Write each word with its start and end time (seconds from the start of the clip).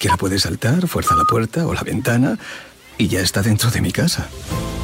que 0.00 0.08
la 0.08 0.16
puede 0.16 0.40
saltar, 0.40 0.88
fuerza 0.88 1.14
la 1.14 1.24
puerta 1.24 1.66
o 1.66 1.74
la 1.74 1.82
ventana 1.82 2.38
y 2.96 3.08
ya 3.08 3.20
está 3.20 3.42
dentro 3.42 3.70
de 3.70 3.80
mi 3.80 3.92
casa. 3.92 4.28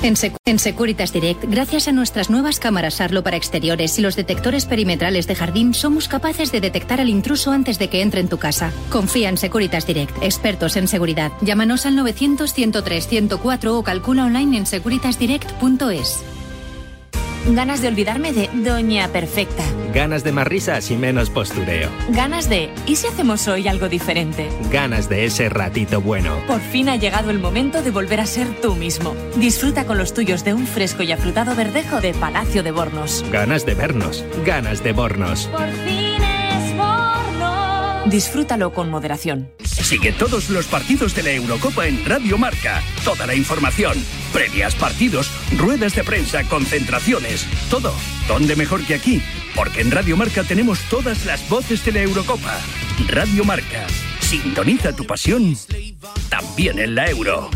En, 0.02 0.58
Securitas 0.58 1.12
Direct, 1.12 1.44
gracias 1.48 1.88
a 1.88 1.92
nuestras 1.92 2.30
nuevas 2.30 2.60
cámaras 2.60 3.00
Arlo 3.00 3.24
para 3.24 3.36
exteriores 3.36 3.98
y 3.98 4.02
los 4.02 4.14
detectores 4.14 4.66
perimetrales 4.66 5.26
de 5.26 5.34
jardín, 5.34 5.74
somos 5.74 6.06
capaces 6.06 6.52
de 6.52 6.60
detectar 6.60 7.00
al 7.00 7.08
intruso 7.08 7.50
antes 7.50 7.78
de 7.78 7.88
que 7.88 8.02
entre 8.02 8.20
en 8.20 8.28
tu 8.28 8.38
casa. 8.38 8.72
Confía 8.90 9.30
en 9.30 9.38
Securitas 9.38 9.86
Direct, 9.86 10.22
expertos 10.22 10.76
en 10.76 10.86
seguridad. 10.86 11.32
Llámanos 11.40 11.86
al 11.86 11.96
900 11.96 12.52
103 12.52 13.08
104 13.08 13.78
o 13.78 13.82
calcula 13.82 14.26
online 14.26 14.58
en 14.58 14.66
securitasdirect.es. 14.66 16.35
Ganas 17.48 17.80
de 17.80 17.88
olvidarme 17.88 18.32
de 18.32 18.48
Doña 18.52 19.08
Perfecta. 19.08 19.62
Ganas 19.94 20.24
de 20.24 20.32
más 20.32 20.46
risas 20.46 20.90
y 20.90 20.96
menos 20.96 21.30
postureo. 21.30 21.90
Ganas 22.10 22.48
de 22.48 22.70
¿y 22.86 22.96
si 22.96 23.06
hacemos 23.06 23.46
hoy 23.46 23.68
algo 23.68 23.88
diferente? 23.88 24.48
Ganas 24.70 25.08
de 25.08 25.24
ese 25.24 25.48
ratito 25.48 26.00
bueno. 26.00 26.36
Por 26.46 26.60
fin 26.60 26.88
ha 26.88 26.96
llegado 26.96 27.30
el 27.30 27.38
momento 27.38 27.82
de 27.82 27.90
volver 27.90 28.20
a 28.20 28.26
ser 28.26 28.48
tú 28.60 28.74
mismo. 28.74 29.14
Disfruta 29.36 29.86
con 29.86 29.96
los 29.96 30.12
tuyos 30.12 30.44
de 30.44 30.54
un 30.54 30.66
fresco 30.66 31.02
y 31.02 31.12
afrutado 31.12 31.54
verdejo 31.54 32.00
de 32.00 32.14
Palacio 32.14 32.62
de 32.62 32.72
Bornos. 32.72 33.24
Ganas 33.30 33.64
de 33.64 33.74
vernos. 33.74 34.24
Ganas 34.44 34.82
de 34.82 34.92
Bornos. 34.92 35.46
Por 35.46 35.68
fin. 35.86 36.05
Disfrútalo 38.06 38.72
con 38.72 38.88
moderación. 38.88 39.50
Sigue 39.64 40.12
todos 40.12 40.48
los 40.50 40.66
partidos 40.66 41.14
de 41.14 41.24
la 41.24 41.32
Eurocopa 41.32 41.86
en 41.86 42.04
Radio 42.04 42.38
Marca. 42.38 42.80
Toda 43.04 43.26
la 43.26 43.34
información, 43.34 43.94
previas 44.32 44.74
partidos, 44.76 45.30
ruedas 45.56 45.94
de 45.94 46.04
prensa, 46.04 46.44
concentraciones, 46.44 47.46
todo. 47.68 47.92
¿Dónde 48.28 48.54
mejor 48.54 48.84
que 48.84 48.94
aquí? 48.94 49.22
Porque 49.56 49.80
en 49.80 49.90
Radio 49.90 50.16
Marca 50.16 50.44
tenemos 50.44 50.80
todas 50.88 51.24
las 51.26 51.48
voces 51.48 51.84
de 51.84 51.92
la 51.92 52.02
Eurocopa. 52.02 52.60
Radio 53.08 53.44
Marca. 53.44 53.86
Sintoniza 54.20 54.94
tu 54.94 55.04
pasión 55.04 55.56
también 56.28 56.78
en 56.78 56.94
la 56.94 57.10
Euro. 57.10 57.50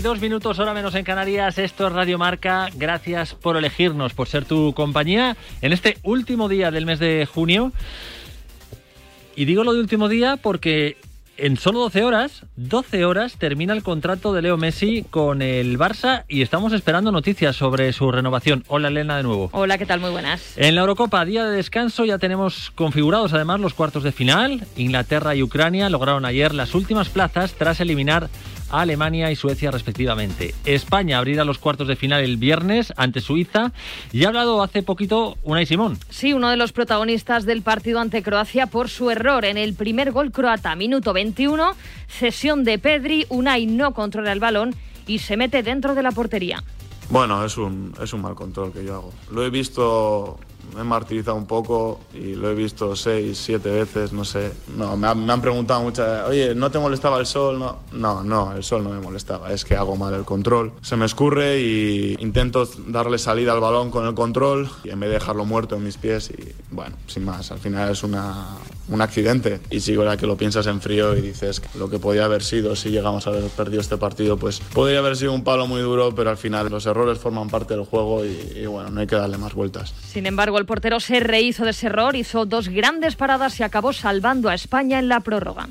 22 0.00 0.22
minutos, 0.22 0.58
hora 0.58 0.72
menos 0.72 0.94
en 0.94 1.04
Canarias. 1.04 1.58
Esto 1.58 1.86
es 1.86 1.92
Radio 1.92 2.16
Marca. 2.16 2.70
Gracias 2.74 3.34
por 3.34 3.58
elegirnos, 3.58 4.14
por 4.14 4.28
ser 4.28 4.46
tu 4.46 4.72
compañía 4.72 5.36
en 5.60 5.74
este 5.74 5.98
último 6.02 6.48
día 6.48 6.70
del 6.70 6.86
mes 6.86 6.98
de 7.00 7.28
junio. 7.30 7.70
Y 9.36 9.44
digo 9.44 9.62
lo 9.62 9.74
de 9.74 9.80
último 9.80 10.08
día 10.08 10.38
porque 10.38 10.96
en 11.36 11.58
solo 11.58 11.80
12 11.80 12.02
horas, 12.04 12.46
12 12.56 13.04
horas 13.04 13.36
termina 13.36 13.74
el 13.74 13.82
contrato 13.82 14.32
de 14.32 14.40
Leo 14.40 14.56
Messi 14.56 15.04
con 15.10 15.42
el 15.42 15.78
Barça 15.78 16.24
y 16.28 16.40
estamos 16.40 16.72
esperando 16.72 17.12
noticias 17.12 17.54
sobre 17.54 17.92
su 17.92 18.10
renovación. 18.10 18.64
Hola 18.68 18.88
Elena 18.88 19.18
de 19.18 19.22
nuevo. 19.22 19.50
Hola, 19.52 19.76
¿qué 19.76 19.84
tal? 19.84 20.00
Muy 20.00 20.10
buenas. 20.10 20.56
En 20.56 20.76
la 20.76 20.80
Eurocopa, 20.80 21.22
día 21.26 21.44
de 21.44 21.56
descanso, 21.56 22.06
ya 22.06 22.16
tenemos 22.16 22.70
configurados 22.74 23.34
además 23.34 23.60
los 23.60 23.74
cuartos 23.74 24.02
de 24.02 24.12
final. 24.12 24.66
Inglaterra 24.76 25.34
y 25.34 25.42
Ucrania 25.42 25.90
lograron 25.90 26.24
ayer 26.24 26.54
las 26.54 26.74
últimas 26.74 27.10
plazas 27.10 27.52
tras 27.52 27.80
eliminar 27.80 28.30
Alemania 28.70 29.30
y 29.30 29.36
Suecia 29.36 29.70
respectivamente. 29.70 30.54
España 30.64 31.18
abrirá 31.18 31.44
los 31.44 31.58
cuartos 31.58 31.88
de 31.88 31.96
final 31.96 32.22
el 32.22 32.36
viernes 32.36 32.92
ante 32.96 33.20
Suiza 33.20 33.72
y 34.12 34.24
ha 34.24 34.28
hablado 34.28 34.62
hace 34.62 34.82
poquito 34.82 35.36
Unai 35.42 35.66
Simón. 35.66 35.98
Sí, 36.08 36.32
uno 36.32 36.50
de 36.50 36.56
los 36.56 36.72
protagonistas 36.72 37.44
del 37.46 37.62
partido 37.62 38.00
ante 38.00 38.22
Croacia 38.22 38.66
por 38.66 38.88
su 38.88 39.10
error 39.10 39.44
en 39.44 39.56
el 39.56 39.74
primer 39.74 40.12
gol 40.12 40.32
croata, 40.32 40.74
minuto 40.76 41.12
21, 41.12 41.74
cesión 42.08 42.64
de 42.64 42.78
Pedri, 42.78 43.26
Unai 43.28 43.66
no 43.66 43.92
controla 43.94 44.32
el 44.32 44.40
balón 44.40 44.74
y 45.06 45.18
se 45.18 45.36
mete 45.36 45.62
dentro 45.62 45.94
de 45.94 46.02
la 46.02 46.12
portería. 46.12 46.62
Bueno, 47.10 47.44
es 47.44 47.56
un, 47.56 47.92
es 48.00 48.12
un 48.12 48.22
mal 48.22 48.34
control 48.36 48.72
que 48.72 48.84
yo 48.84 48.94
hago. 48.94 49.12
Lo 49.32 49.44
he 49.44 49.50
visto 49.50 50.38
me 50.74 50.82
he 50.82 50.84
martirizado 50.84 51.36
un 51.36 51.46
poco 51.46 52.00
y 52.14 52.34
lo 52.34 52.50
he 52.50 52.54
visto 52.54 52.94
seis, 52.96 53.38
siete 53.38 53.70
veces, 53.70 54.12
no 54.12 54.24
sé. 54.24 54.52
No, 54.76 54.96
me, 54.96 55.08
han 55.08 55.40
preguntado 55.40 55.82
muchas, 55.82 56.28
oye, 56.28 56.54
¿no 56.54 56.70
te 56.70 56.78
molestaba 56.78 57.18
el 57.18 57.26
sol? 57.26 57.58
No, 57.58 57.78
no, 57.92 58.24
no, 58.24 58.52
el 58.52 58.62
sol 58.62 58.84
no 58.84 58.90
me 58.90 59.00
molestaba, 59.00 59.52
es 59.52 59.64
que 59.64 59.76
hago 59.76 59.96
mal 59.96 60.14
el 60.14 60.24
control. 60.24 60.72
Se 60.82 60.96
me 60.96 61.06
escurre 61.06 61.60
y 61.60 62.16
intento 62.20 62.68
darle 62.86 63.18
salida 63.18 63.52
al 63.52 63.60
balón 63.60 63.90
con 63.90 64.06
el 64.06 64.14
control 64.14 64.70
y 64.84 64.90
en 64.90 65.00
vez 65.00 65.10
de 65.10 65.14
dejarlo 65.14 65.44
muerto 65.44 65.76
en 65.76 65.84
mis 65.84 65.96
pies 65.96 66.30
y 66.30 66.54
bueno, 66.70 66.96
sin 67.06 67.24
más, 67.24 67.50
al 67.50 67.58
final 67.58 67.90
es 67.90 68.02
una, 68.02 68.46
un 68.90 69.00
accidente. 69.00 69.60
Y 69.70 69.80
sí, 69.80 69.96
verdad 69.96 70.18
que 70.18 70.26
lo 70.26 70.36
piensas 70.36 70.66
en 70.66 70.80
frío 70.80 71.16
y 71.16 71.20
dices 71.20 71.62
lo 71.78 71.88
que 71.88 71.98
podía 71.98 72.24
haber 72.24 72.42
sido 72.42 72.76
si 72.76 72.90
llegamos 72.90 73.26
a 73.26 73.30
haber 73.30 73.44
perdido 73.44 73.80
este 73.80 73.96
partido, 73.96 74.36
pues 74.36 74.60
podría 74.60 74.98
haber 74.98 75.16
sido 75.16 75.32
un 75.32 75.44
palo 75.44 75.66
muy 75.66 75.80
duro, 75.80 76.14
pero 76.14 76.30
al 76.30 76.36
final 76.36 76.68
los 76.70 76.86
errores 76.86 77.18
forman 77.18 77.48
parte 77.48 77.74
del 77.74 77.84
juego 77.84 78.24
y, 78.24 78.52
y 78.56 78.66
bueno, 78.66 78.90
no 78.90 79.00
hay 79.00 79.06
que 79.06 79.16
darle 79.16 79.38
más 79.38 79.54
vueltas. 79.54 79.94
Sin 80.06 80.26
embargo, 80.26 80.58
el 80.58 80.66
portero 80.66 81.00
se 81.00 81.20
rehizo 81.20 81.64
de 81.64 81.70
ese 81.70 81.86
error, 81.86 82.16
hizo 82.16 82.44
dos 82.46 82.68
grandes 82.68 83.16
paradas 83.16 83.58
y 83.60 83.62
acabó 83.62 83.92
salvando 83.92 84.48
a 84.48 84.54
España 84.54 84.98
en 84.98 85.08
la 85.08 85.20
prórroga. 85.20 85.68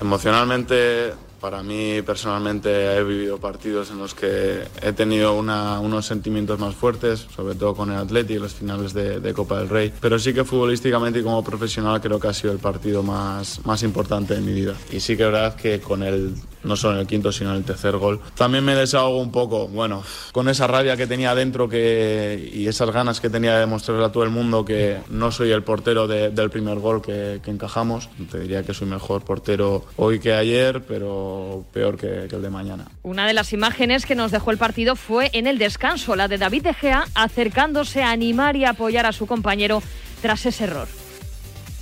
Emocionalmente 0.00 1.12
para 1.40 1.62
mí 1.62 2.02
personalmente 2.02 2.96
he 2.96 3.02
vivido 3.02 3.38
partidos 3.38 3.90
en 3.90 3.98
los 3.98 4.14
que 4.14 4.64
he 4.82 4.92
tenido 4.92 5.34
unos 5.34 6.06
sentimientos 6.06 6.58
más 6.58 6.74
fuertes, 6.74 7.26
sobre 7.34 7.54
todo 7.54 7.74
con 7.74 7.90
el 7.90 7.98
Atleti 7.98 8.34
y 8.34 8.38
los 8.38 8.54
finales 8.54 8.92
de, 8.92 9.32
Copa 9.34 9.58
del 9.58 9.68
Rey. 9.68 9.92
Pero 10.00 10.18
sí 10.18 10.32
que 10.32 10.44
futbolísticamente 10.44 11.20
y 11.20 11.22
como 11.22 11.44
profesional 11.44 12.00
creo 12.00 12.18
que 12.18 12.28
ha 12.28 12.34
sido 12.34 12.52
el 12.52 12.58
partido 12.58 13.02
más, 13.02 13.64
más 13.64 13.82
importante 13.82 14.34
de 14.34 14.40
mi 14.40 14.52
vida. 14.52 14.74
Y 14.90 15.00
sí 15.00 15.16
que 15.16 15.24
es 15.24 15.32
verdad 15.32 15.54
que 15.54 15.80
con 15.80 16.02
el 16.02 16.34
no 16.62 16.76
solo 16.76 16.94
en 16.94 17.00
el 17.00 17.06
quinto, 17.06 17.32
sino 17.32 17.50
en 17.50 17.56
el 17.56 17.64
tercer 17.64 17.96
gol. 17.96 18.20
También 18.36 18.64
me 18.64 18.74
desahogo 18.74 19.20
un 19.20 19.30
poco, 19.30 19.68
bueno, 19.68 20.02
con 20.32 20.48
esa 20.48 20.66
rabia 20.66 20.96
que 20.96 21.06
tenía 21.06 21.34
dentro 21.34 21.68
que, 21.68 22.50
y 22.52 22.66
esas 22.66 22.90
ganas 22.90 23.20
que 23.20 23.30
tenía 23.30 23.58
de 23.58 23.66
mostrarle 23.66 24.04
a 24.04 24.12
todo 24.12 24.24
el 24.24 24.30
mundo 24.30 24.64
que 24.64 24.98
no 25.08 25.30
soy 25.30 25.50
el 25.50 25.62
portero 25.62 26.06
del 26.06 26.50
primer 26.50 26.78
gol 26.78 27.02
que, 27.02 27.40
encajamos. 27.48 28.08
Te 28.30 28.40
diría 28.40 28.62
que 28.62 28.74
soy 28.74 28.86
mejor 28.88 29.22
portero 29.22 29.84
hoy 29.96 30.20
que 30.20 30.34
ayer, 30.34 30.82
pero 30.86 31.27
peor 31.72 31.96
que, 31.96 32.26
que 32.28 32.36
el 32.36 32.42
de 32.42 32.50
mañana. 32.50 32.86
Una 33.02 33.26
de 33.26 33.32
las 33.32 33.52
imágenes 33.52 34.06
que 34.06 34.14
nos 34.14 34.30
dejó 34.30 34.50
el 34.50 34.58
partido 34.58 34.96
fue 34.96 35.30
en 35.32 35.46
el 35.46 35.58
descanso, 35.58 36.16
la 36.16 36.28
de 36.28 36.38
David 36.38 36.62
De 36.62 36.74
Gea 36.74 37.04
acercándose 37.14 38.02
a 38.02 38.10
animar 38.10 38.56
y 38.56 38.64
apoyar 38.64 39.06
a 39.06 39.12
su 39.12 39.26
compañero 39.26 39.82
tras 40.20 40.46
ese 40.46 40.64
error. 40.64 40.88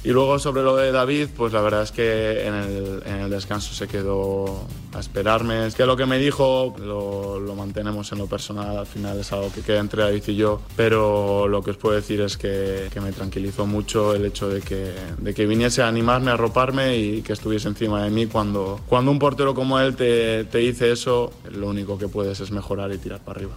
Y 0.06 0.12
luego 0.12 0.38
sobre 0.38 0.62
lo 0.62 0.76
de 0.76 0.92
David, 0.92 1.30
pues 1.36 1.52
la 1.52 1.60
verdad 1.60 1.82
es 1.82 1.90
que 1.90 2.46
en 2.46 2.54
el, 2.54 3.28
descanso 3.28 3.74
se 3.74 3.88
quedó 3.88 4.64
a 4.94 5.00
esperarme. 5.00 5.66
Es 5.66 5.74
que 5.74 5.84
lo 5.84 5.96
que 5.96 6.06
me 6.06 6.16
dijo 6.16 6.76
lo, 6.78 7.42
mantenemos 7.56 8.12
en 8.12 8.18
lo 8.18 8.28
personal, 8.28 8.78
al 8.78 8.86
final 8.86 9.18
es 9.18 9.32
algo 9.32 9.52
que 9.52 9.62
queda 9.62 9.80
entre 9.80 10.04
David 10.04 10.22
y 10.28 10.36
yo, 10.36 10.62
pero 10.76 11.48
lo 11.48 11.60
que 11.60 11.72
os 11.72 11.76
puedo 11.76 11.96
decir 11.96 12.20
es 12.20 12.36
que, 12.36 12.88
me 13.02 13.10
tranquilizó 13.10 13.66
mucho 13.66 14.14
el 14.14 14.26
hecho 14.26 14.48
de 14.48 14.60
que, 14.60 14.92
de 15.18 15.34
que 15.34 15.44
viniese 15.44 15.82
a 15.82 15.88
animarme, 15.88 16.30
a 16.30 16.34
arroparme 16.34 16.96
y 16.96 17.22
que 17.22 17.32
estuviese 17.32 17.66
encima 17.66 18.04
de 18.04 18.10
mí. 18.10 18.26
Cuando, 18.26 18.78
cuando 18.86 19.10
un 19.10 19.18
portero 19.18 19.56
como 19.56 19.80
él 19.80 19.96
te, 19.96 20.44
te 20.44 20.58
dice 20.58 20.92
eso, 20.92 21.32
lo 21.50 21.66
único 21.66 21.98
que 21.98 22.06
puedes 22.06 22.38
es 22.38 22.52
mejorar 22.52 22.92
y 22.92 22.98
tirar 22.98 23.18
para 23.24 23.40
arriba. 23.40 23.56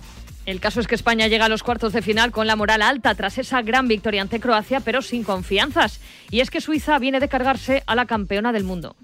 El 0.49 0.59
caso 0.59 0.79
es 0.79 0.87
que 0.87 0.95
España 0.95 1.27
llega 1.27 1.45
a 1.45 1.49
los 1.49 1.61
cuartos 1.61 1.93
de 1.93 2.01
final 2.01 2.31
con 2.31 2.47
la 2.47 2.55
moral 2.55 2.81
alta 2.81 3.13
tras 3.13 3.37
esa 3.37 3.61
gran 3.61 3.87
victoria 3.87 4.23
ante 4.23 4.39
Croacia, 4.39 4.79
pero 4.79 5.03
sin 5.03 5.23
confianzas. 5.23 5.99
Y 6.31 6.39
es 6.39 6.49
que 6.49 6.59
Suiza 6.59 6.97
viene 6.97 7.19
de 7.19 7.29
cargarse 7.29 7.83
a 7.85 7.93
la 7.93 8.07
campeona 8.07 8.51
del 8.51 8.63
mundo. 8.63 8.95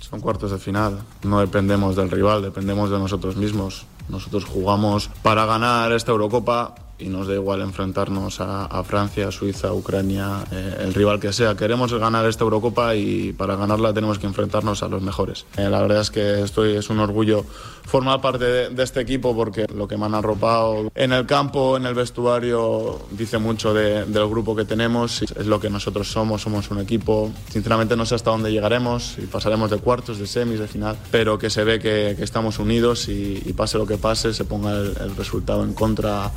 Son 0.00 0.18
cuartos 0.18 0.50
de 0.50 0.58
final. 0.58 1.04
No 1.22 1.38
dependemos 1.38 1.94
del 1.94 2.10
rival, 2.10 2.42
dependemos 2.42 2.90
de 2.90 2.98
nosotros 2.98 3.36
mismos. 3.36 3.86
Nosotros 4.08 4.44
jugamos 4.44 5.08
para 5.22 5.46
ganar 5.46 5.92
esta 5.92 6.10
Eurocopa 6.10 6.74
y 6.98 7.08
nos 7.08 7.26
da 7.26 7.34
igual 7.34 7.60
enfrentarnos 7.60 8.40
a, 8.40 8.82
Francia, 8.84 9.30
Suiza, 9.30 9.72
Ucrania, 9.72 10.44
eh, 10.50 10.76
el 10.80 10.94
rival 10.94 11.20
que 11.20 11.32
sea. 11.32 11.54
Queremos 11.56 11.92
ganar 11.92 12.26
esta 12.26 12.44
Eurocopa 12.44 12.94
y 12.94 13.32
para 13.32 13.56
ganarla 13.56 13.92
tenemos 13.92 14.18
que 14.18 14.26
enfrentarnos 14.26 14.82
a 14.82 14.88
los 14.88 15.02
mejores. 15.02 15.46
Eh, 15.56 15.68
la 15.68 15.80
verdad 15.80 16.00
es 16.00 16.10
que 16.10 16.42
estoy, 16.42 16.76
es 16.76 16.90
un 16.90 17.00
orgullo 17.00 17.44
formar 17.84 18.20
parte 18.20 18.44
de, 18.70 18.82
este 18.82 19.00
equipo 19.00 19.34
porque 19.34 19.66
lo 19.74 19.86
que 19.86 19.96
me 19.96 20.06
han 20.06 20.14
arropado 20.14 20.90
en 20.94 21.12
el 21.12 21.26
campo, 21.26 21.76
en 21.76 21.86
el 21.86 21.94
vestuario, 21.94 23.00
dice 23.10 23.38
mucho 23.38 23.74
del 23.74 24.28
grupo 24.28 24.56
que 24.56 24.64
tenemos. 24.64 25.22
Es 25.22 25.46
lo 25.46 25.60
que 25.60 25.70
nosotros 25.70 26.10
somos, 26.10 26.42
somos 26.42 26.70
un 26.70 26.80
equipo. 26.80 27.32
Sinceramente 27.50 27.96
no 27.96 28.06
sé 28.06 28.14
hasta 28.14 28.30
dónde 28.30 28.50
llegaremos, 28.50 29.16
y 29.18 29.26
pasaremos 29.26 29.70
de 29.70 29.78
cuartos, 29.78 30.18
de 30.18 30.26
semis, 30.26 30.58
de 30.58 30.68
final, 30.68 30.96
pero 31.10 31.38
que 31.38 31.50
se 31.50 31.64
ve 31.64 31.78
que, 31.78 32.12
estamos 32.22 32.58
unidos 32.58 33.08
y, 33.08 33.52
pase 33.56 33.78
lo 33.78 33.86
que 33.86 33.98
pase, 33.98 34.32
se 34.32 34.44
ponga 34.44 34.72
el 34.72 35.16
resultado 35.16 35.62
en 35.64 35.74
contra 35.74 36.30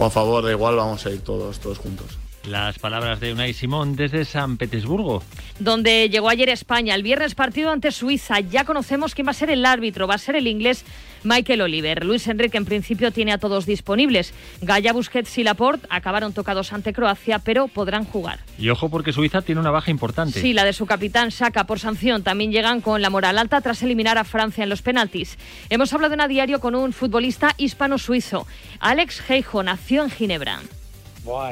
o 0.00 0.04
a 0.06 0.10
favor, 0.10 0.42
da 0.42 0.50
igual, 0.50 0.76
vamos 0.76 1.04
a 1.04 1.10
ir 1.10 1.20
todos, 1.20 1.58
todos 1.60 1.76
juntos. 1.76 2.29
Las 2.48 2.78
palabras 2.78 3.20
de 3.20 3.34
Unai 3.34 3.52
Simón 3.52 3.96
desde 3.96 4.24
San 4.24 4.56
Petersburgo. 4.56 5.22
Donde 5.58 6.08
llegó 6.08 6.30
ayer 6.30 6.48
España. 6.48 6.94
El 6.94 7.02
viernes 7.02 7.34
partido 7.34 7.70
ante 7.70 7.92
Suiza. 7.92 8.40
Ya 8.40 8.64
conocemos 8.64 9.14
quién 9.14 9.26
va 9.26 9.32
a 9.32 9.34
ser 9.34 9.50
el 9.50 9.66
árbitro. 9.66 10.06
Va 10.06 10.14
a 10.14 10.18
ser 10.18 10.36
el 10.36 10.46
inglés 10.46 10.84
Michael 11.22 11.60
Oliver. 11.60 12.02
Luis 12.02 12.26
Enrique 12.28 12.56
en 12.56 12.64
principio 12.64 13.12
tiene 13.12 13.32
a 13.32 13.38
todos 13.38 13.66
disponibles. 13.66 14.32
Gaya, 14.62 14.94
Busquets 14.94 15.36
y 15.36 15.44
Laporte 15.44 15.86
acabaron 15.90 16.32
tocados 16.32 16.72
ante 16.72 16.94
Croacia, 16.94 17.40
pero 17.40 17.68
podrán 17.68 18.06
jugar. 18.06 18.40
Y 18.58 18.70
ojo 18.70 18.88
porque 18.88 19.12
Suiza 19.12 19.42
tiene 19.42 19.60
una 19.60 19.70
baja 19.70 19.90
importante. 19.90 20.40
Sí, 20.40 20.54
la 20.54 20.64
de 20.64 20.72
su 20.72 20.86
capitán 20.86 21.32
Saca 21.32 21.64
por 21.64 21.78
sanción. 21.78 22.22
También 22.22 22.52
llegan 22.52 22.80
con 22.80 23.02
la 23.02 23.10
moral 23.10 23.36
alta 23.36 23.60
tras 23.60 23.82
eliminar 23.82 24.16
a 24.16 24.24
Francia 24.24 24.64
en 24.64 24.70
los 24.70 24.80
penaltis. 24.80 25.36
Hemos 25.68 25.92
hablado 25.92 26.14
en 26.14 26.22
a 26.22 26.28
diario 26.28 26.58
con 26.58 26.74
un 26.74 26.94
futbolista 26.94 27.54
hispano-suizo. 27.58 28.46
Alex 28.80 29.28
Heijo 29.28 29.62
nació 29.62 30.02
en 30.04 30.10
Ginebra 30.10 30.60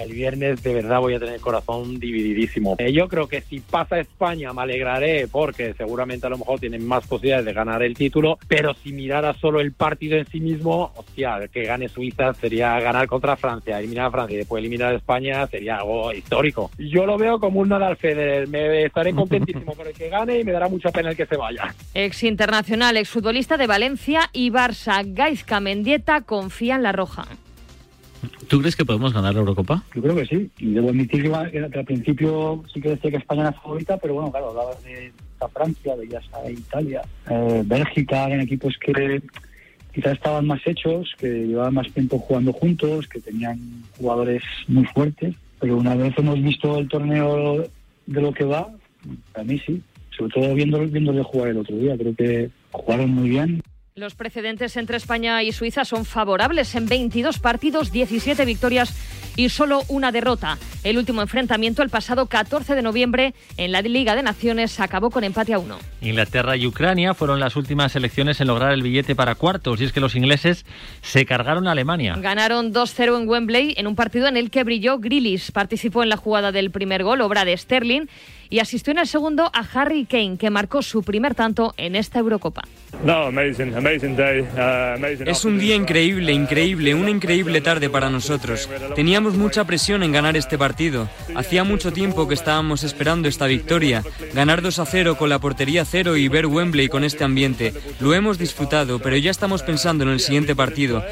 el 0.00 0.12
viernes 0.12 0.62
de 0.62 0.75
verdad 0.75 1.00
voy 1.00 1.15
a 1.15 1.19
tener 1.19 1.35
el 1.35 1.41
corazón 1.41 1.99
divididísimo. 1.99 2.76
Eh, 2.79 2.93
yo 2.93 3.09
creo 3.09 3.29
que 3.29 3.41
si 3.43 3.61
pasa 3.61 3.99
España 3.99 4.53
me 4.53 4.62
alegraré 4.62 5.29
porque 5.29 5.75
seguramente 5.75 6.26
a 6.26 6.31
lo 6.31 6.38
mejor 6.38 6.61
tienen 6.61 6.87
más 6.87 7.06
posibilidades 7.06 7.47
de 7.47 7.53
ganar 7.53 7.82
el 7.82 7.94
título, 7.94 8.38
pero 8.49 8.75
si 8.75 8.93
mirara 8.93 9.35
solo 9.35 9.61
el 9.61 9.73
partido 9.73 10.17
en 10.17 10.26
sí 10.26 10.41
mismo, 10.41 10.93
hostia, 10.97 11.49
que 11.53 11.65
gane 11.65 11.88
Suiza 11.88 12.35
sería 12.35 12.79
ganar 12.81 13.06
contra 13.06 13.37
Francia, 13.37 13.79
eliminar 13.79 14.06
a 14.06 14.11
Francia 14.11 14.35
y 14.35 14.38
después 14.38 14.61
eliminar 14.61 14.93
a 14.93 14.97
España 14.97 15.47
sería 15.47 15.76
algo 15.76 16.12
histórico. 16.12 16.70
Yo 16.79 17.06
lo 17.06 17.17
veo 17.17 17.38
como 17.38 17.61
un 17.61 17.69
Nadal 17.69 17.97
Federer, 17.97 18.49
me 18.49 18.85
estaré 18.85 19.15
contentísimo 19.15 19.75
por 19.75 19.87
el 19.87 19.94
que 19.94 20.09
gane 20.09 20.41
y 20.41 20.44
me 20.44 20.53
dará 20.53 20.69
mucha 20.69 20.91
pena 20.91 21.11
el 21.11 21.17
que 21.17 21.26
se 21.26 21.37
vaya. 21.37 21.75
Ex 21.94 22.25
internacional, 22.25 22.97
ex 22.97 23.09
futbolista 23.09 23.56
de 23.56 23.67
Valencia 23.67 24.31
y 24.32 24.50
Barça, 24.50 25.03
Gaizka 25.06 25.61
Mendieta 25.61 26.23
confía 26.23 26.76
en 26.76 26.82
la 26.82 26.93
roja. 26.93 27.26
¿Tú 28.49 28.61
crees 28.61 28.76
que 28.76 28.85
podemos 28.85 29.12
ganar 29.12 29.35
la 29.35 29.41
Eurocopa? 29.41 29.82
Yo 29.94 30.03
creo 30.03 30.17
que 30.17 30.26
sí. 30.26 30.50
Y 30.59 30.73
debo 30.73 30.88
admitir 30.88 31.23
que, 31.23 31.35
al 31.35 31.85
principio 31.85 32.65
sí 32.73 32.81
que 32.81 32.91
decía 32.91 33.11
que 33.11 33.17
España 33.19 33.43
era 33.43 33.53
favorita, 33.53 33.97
pero 33.99 34.15
bueno, 34.15 34.31
claro, 34.31 34.50
hablabas 34.50 34.82
de 34.85 35.12
Francia, 35.53 35.94
veías 35.94 36.25
a 36.32 36.50
Italia, 36.50 37.03
eh, 37.31 37.62
Bélgica, 37.65 38.26
eran 38.26 38.41
equipos 38.41 38.76
que 38.79 39.23
quizás 39.93 40.15
estaban 40.15 40.47
más 40.47 40.61
hechos, 40.67 41.12
que 41.19 41.29
llevaban 41.29 41.75
más 41.75 41.91
tiempo 41.93 42.19
jugando 42.19 42.53
juntos, 42.53 43.06
que 43.09 43.20
tenían 43.20 43.59
jugadores 43.99 44.43
muy 44.67 44.85
fuertes. 44.87 45.35
Pero 45.61 45.76
una 45.76 45.94
vez 45.94 46.15
hemos 46.17 46.41
visto 46.43 46.79
el 46.79 46.88
torneo 46.88 47.65
de 48.06 48.20
lo 48.20 48.32
que 48.32 48.44
va, 48.44 48.69
a 49.35 49.43
mí 49.43 49.61
sí. 49.65 49.82
Sobre 50.17 50.32
todo 50.32 50.55
viendo, 50.55 50.81
viéndole 50.81 51.23
jugar 51.23 51.50
el 51.50 51.59
otro 51.59 51.76
día. 51.76 51.97
Creo 51.97 52.15
que 52.15 52.50
jugaron 52.73 53.11
muy 53.11 53.29
bien. 53.29 53.62
Los 53.99 54.15
precedentes 54.15 54.77
entre 54.77 54.97
España 54.97 55.43
y 55.43 55.50
Suiza 55.50 55.85
son 55.85 56.05
favorables. 56.05 56.77
En 56.77 56.87
22 56.87 57.41
partidos, 57.41 57.91
17 57.91 58.45
victorias 58.45 58.95
y 59.35 59.49
solo 59.49 59.83
una 59.89 60.12
derrota. 60.12 60.56
El 60.85 60.99
último 60.99 61.21
enfrentamiento, 61.21 61.83
el 61.83 61.91
pasado 61.91 62.27
14 62.27 62.77
de 62.77 62.83
noviembre, 62.83 63.35
en 63.56 63.73
la 63.73 63.83
Liga 63.83 64.15
de 64.15 64.23
Naciones, 64.23 64.79
acabó 64.79 65.11
con 65.11 65.25
empate 65.25 65.53
a 65.53 65.59
uno. 65.59 65.79
Inglaterra 66.00 66.56
y 66.56 66.65
Ucrania 66.69 67.12
fueron 67.12 67.41
las 67.41 67.56
últimas 67.56 67.91
selecciones 67.91 68.41
en 68.41 68.47
lograr 68.47 68.73
el 68.73 68.83
billete 68.83 69.17
para 69.17 69.35
cuartos, 69.35 69.81
y 69.81 69.85
es 69.87 69.93
que 69.93 69.99
los 69.99 70.15
ingleses 70.15 70.65
se 71.03 71.27
cargaron 71.27 71.67
a 71.67 71.73
Alemania. 71.73 72.15
Ganaron 72.19 72.73
2-0 72.73 73.21
en 73.21 73.29
Wembley 73.29 73.75
en 73.77 73.89
un 73.89 73.97
partido 73.97 74.29
en 74.29 74.37
el 74.37 74.51
que 74.51 74.62
brilló 74.62 74.99
Grillis. 75.01 75.51
Participó 75.51 76.05
en 76.05 76.09
la 76.09 76.17
jugada 76.17 76.53
del 76.53 76.71
primer 76.71 77.03
gol, 77.03 77.21
obra 77.21 77.44
de 77.44 77.56
Sterling 77.56 78.06
y 78.50 78.61
asistió 78.61 78.93
en 78.93 78.99
el 78.99 79.06
segundo 79.06 79.50
a 79.53 79.65
Harry 79.75 80.05
Kane, 80.06 80.37
que 80.39 80.50
marcó 80.50 80.83
su 80.83 81.03
primer 81.03 81.35
tanto 81.35 81.75
en 81.77 81.97
esta 81.97 82.19
Eurocopa. 82.19 82.62
Uh, 83.05 83.31
es 85.27 85.45
un 85.45 85.59
día 85.59 85.75
increíble, 85.75 86.33
increíble, 86.33 86.95
una 86.95 87.11
increíble 87.11 87.61
tarde 87.61 87.91
para 87.91 88.09
nosotros. 88.09 88.69
Teníamos 88.97 89.35
mucha 89.35 89.65
presión 89.65 90.03
en 90.03 90.12
ganar 90.12 90.37
este 90.37 90.56
partido. 90.56 91.09
Hacía 91.35 91.65
mucho 91.65 91.93
tiempo 91.93 92.27
que 92.27 92.35
estábamos 92.35 92.85
esperando 92.85 93.29
esta 93.29 93.47
victoria. 93.47 94.03
Ganar 94.33 94.62
2 94.62 94.79
a 94.79 94.87
0 94.87 95.17
con 95.19 95.29
la 95.29 95.39
portería 95.39 95.85
cero 95.85 96.17
y 96.17 96.29
ver 96.29 96.47
Wembley 96.47 96.89
con 96.89 97.05
este 97.05 97.25
ambiente. 97.25 97.75
Lo 98.01 98.15
hemos 98.15 98.39
disfrutado, 98.39 98.99
pero 98.99 99.17
ya 99.17 99.31
estamos 99.31 99.62
pensando 99.62 100.05
en 100.05 100.11
el 100.11 100.21
siguiente 100.21 100.56
partido. 100.56 101.05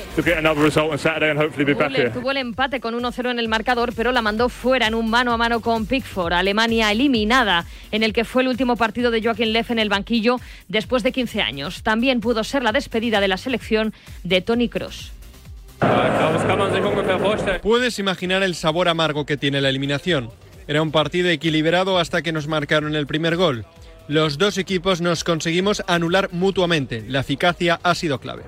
tuvo 2.12 2.31
el 2.31 2.37
empate 2.39 2.81
con 2.81 2.94
1-0 2.94 3.31
en 3.31 3.39
el 3.39 3.49
marcador, 3.49 3.93
pero 3.94 4.12
la 4.12 4.23
mandó 4.23 4.49
fuera 4.49 4.87
en 4.87 4.94
un 4.94 5.11
mano 5.11 5.32
a 5.32 5.37
mano 5.37 5.61
con 5.61 5.87
Pickford. 5.87 6.32
Alemania 6.32 6.91
eliminó 6.91 7.25
nada, 7.26 7.67
en 7.93 8.02
el 8.02 8.12
que 8.12 8.25
fue 8.25 8.43
el 8.43 8.49
último 8.49 8.76
partido 8.76 9.11
de 9.11 9.23
Joaquín 9.23 9.52
Leff 9.52 9.70
en 9.70 9.78
el 9.78 9.88
banquillo 9.88 10.40
después 10.69 11.02
de 11.02 11.12
15 11.12 11.43
años. 11.43 11.82
También 11.82 12.20
pudo 12.20 12.44
ser 12.44 12.62
la 12.62 12.73
despedida 12.73 13.20
de 13.20 13.28
la 13.28 13.37
selección 13.37 13.93
de 14.23 14.40
Tony 14.40 14.69
Cross. 14.69 15.12
Puedes 17.62 17.99
imaginar 17.99 18.43
el 18.43 18.55
sabor 18.55 18.88
amargo 18.88 19.26
que 19.26 19.37
tiene 19.37 19.61
la 19.61 19.69
eliminación. 19.69 20.31
Era 20.69 20.82
un 20.82 20.90
partido 20.90 21.28
equilibrado 21.28 21.99
hasta 21.99 22.23
que 22.23 22.32
nos 22.32 22.49
marcaron 22.49 22.96
el 22.96 23.06
primer 23.06 23.37
gol. 23.37 23.67
Los 24.08 24.38
dos 24.38 24.56
equipos 24.56 25.00
nos 25.00 25.25
conseguimos 25.25 25.82
anular 25.87 26.29
mutuamente. 26.32 27.05
La 27.08 27.20
eficacia 27.20 27.81
ha 27.82 27.94
sido 27.94 28.20
clave. 28.20 28.44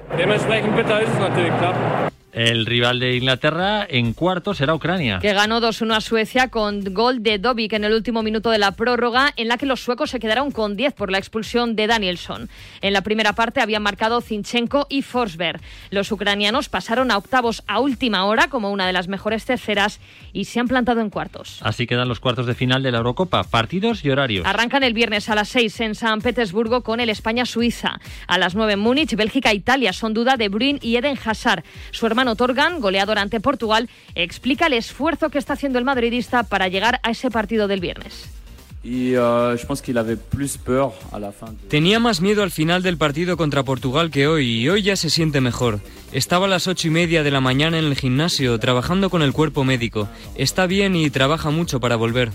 El 2.39 2.67
rival 2.67 3.01
de 3.01 3.17
Inglaterra 3.17 3.85
en 3.91 4.13
cuarto 4.13 4.55
será 4.55 4.73
Ucrania. 4.73 5.19
Que 5.21 5.33
ganó 5.33 5.61
2-1 5.61 5.97
a 5.97 6.01
Suecia 6.01 6.51
con 6.51 6.85
gol 6.95 7.21
de 7.21 7.41
Dobik 7.41 7.73
en 7.73 7.83
el 7.83 7.93
último 7.93 8.23
minuto 8.23 8.51
de 8.51 8.59
la 8.59 8.71
prórroga, 8.71 9.33
en 9.35 9.49
la 9.49 9.59
que 9.59 9.67
los 9.67 9.81
suecos 9.81 10.11
se 10.11 10.21
quedaron 10.21 10.53
con 10.53 10.77
10 10.77 10.93
por 10.93 11.11
la 11.11 11.19
expulsión 11.19 11.75
de 11.75 11.89
Danielson. 11.89 12.49
En 12.81 12.93
la 12.93 13.01
primera 13.01 13.33
parte 13.33 13.61
habían 13.61 13.83
marcado 13.83 14.21
Zinchenko 14.21 14.87
y 14.89 15.03
Forsberg. 15.03 15.61
Los 15.91 16.13
ucranianos 16.13 16.69
pasaron 16.69 17.11
a 17.11 17.19
octavos 17.19 17.65
a 17.67 17.81
última 17.81 18.25
hora 18.25 18.49
como 18.49 18.71
una 18.71 18.87
de 18.87 18.93
las 18.93 19.09
mejores 19.09 19.45
terceras 19.45 19.99
y 20.33 20.45
se 20.45 20.61
han 20.61 20.69
plantado 20.69 21.01
en 21.01 21.11
cuartos. 21.11 21.59
Así 21.65 21.89
quedan 21.89 22.07
los 22.07 22.21
cuartos 22.21 22.47
de 22.47 22.55
final 22.55 22.85
de 22.85 22.93
la 22.93 22.99
Eurocopa. 22.99 23.43
Partidos 23.43 24.05
y 24.05 24.11
horarios. 24.11 24.47
Arrancan 24.47 24.85
el 24.85 24.95
viernes 24.95 25.29
a 25.29 25.35
las 25.35 25.49
6 25.49 25.81
en 25.81 25.95
San 25.97 26.21
Petersburgo 26.21 26.85
con 26.85 27.01
el 27.01 27.11
España-Suiza. 27.11 27.99
A 28.29 28.39
las 28.39 28.55
9 28.55 28.75
en 28.75 28.79
Múnich, 28.79 29.17
Bélgica-Italia. 29.17 29.93
Son 29.93 30.15
duda 30.15 30.37
de 30.37 30.49
Bruin 30.49 30.79
y 30.83 30.95
Eden 30.95 31.19
Hazard. 31.25 31.65
Su 31.91 32.07
hermano 32.07 32.28
Torgan, 32.37 32.81
goleador 32.81 33.19
ante 33.19 33.41
Portugal, 33.41 33.89
explica 34.15 34.67
el 34.67 34.73
esfuerzo 34.73 35.31
que 35.31 35.39
está 35.39 35.55
haciendo 35.55 35.79
el 35.79 35.85
madridista 35.85 36.43
para 36.43 36.69
llegar 36.69 37.01
a 37.03 37.11
ese 37.11 37.31
partido 37.31 37.69
del 37.69 37.81
viernes. 37.81 38.29
Euh, 38.85 39.57
Tenía 41.69 41.99
más 41.99 42.21
miedo 42.21 42.43
al 42.43 42.51
final 42.51 42.83
del 42.83 42.97
partido 42.97 43.37
contra 43.37 43.63
Portugal 43.63 44.11
que 44.11 44.27
hoy 44.27 44.63
y 44.63 44.69
hoy 44.69 44.83
ya 44.83 44.97
se 44.97 45.11
siente 45.11 45.41
mejor. 45.41 45.81
Estaba 46.11 46.47
a 46.47 46.49
las 46.49 46.67
ocho 46.67 46.89
y 46.89 46.91
media 46.91 47.23
de 47.23 47.31
la 47.31 47.43
mañana 47.43 47.79
en 47.79 47.85
el 47.85 47.95
gimnasio 47.95 48.59
trabajando 48.59 49.11
con 49.11 49.21
el 49.21 49.35
cuerpo 49.35 49.63
médico. 49.63 50.09
Está 50.37 50.67
bien 50.67 50.97
y 50.97 51.11
trabaja 51.11 51.51
mucho 51.51 51.81
para 51.81 51.97
volver. 51.97 52.31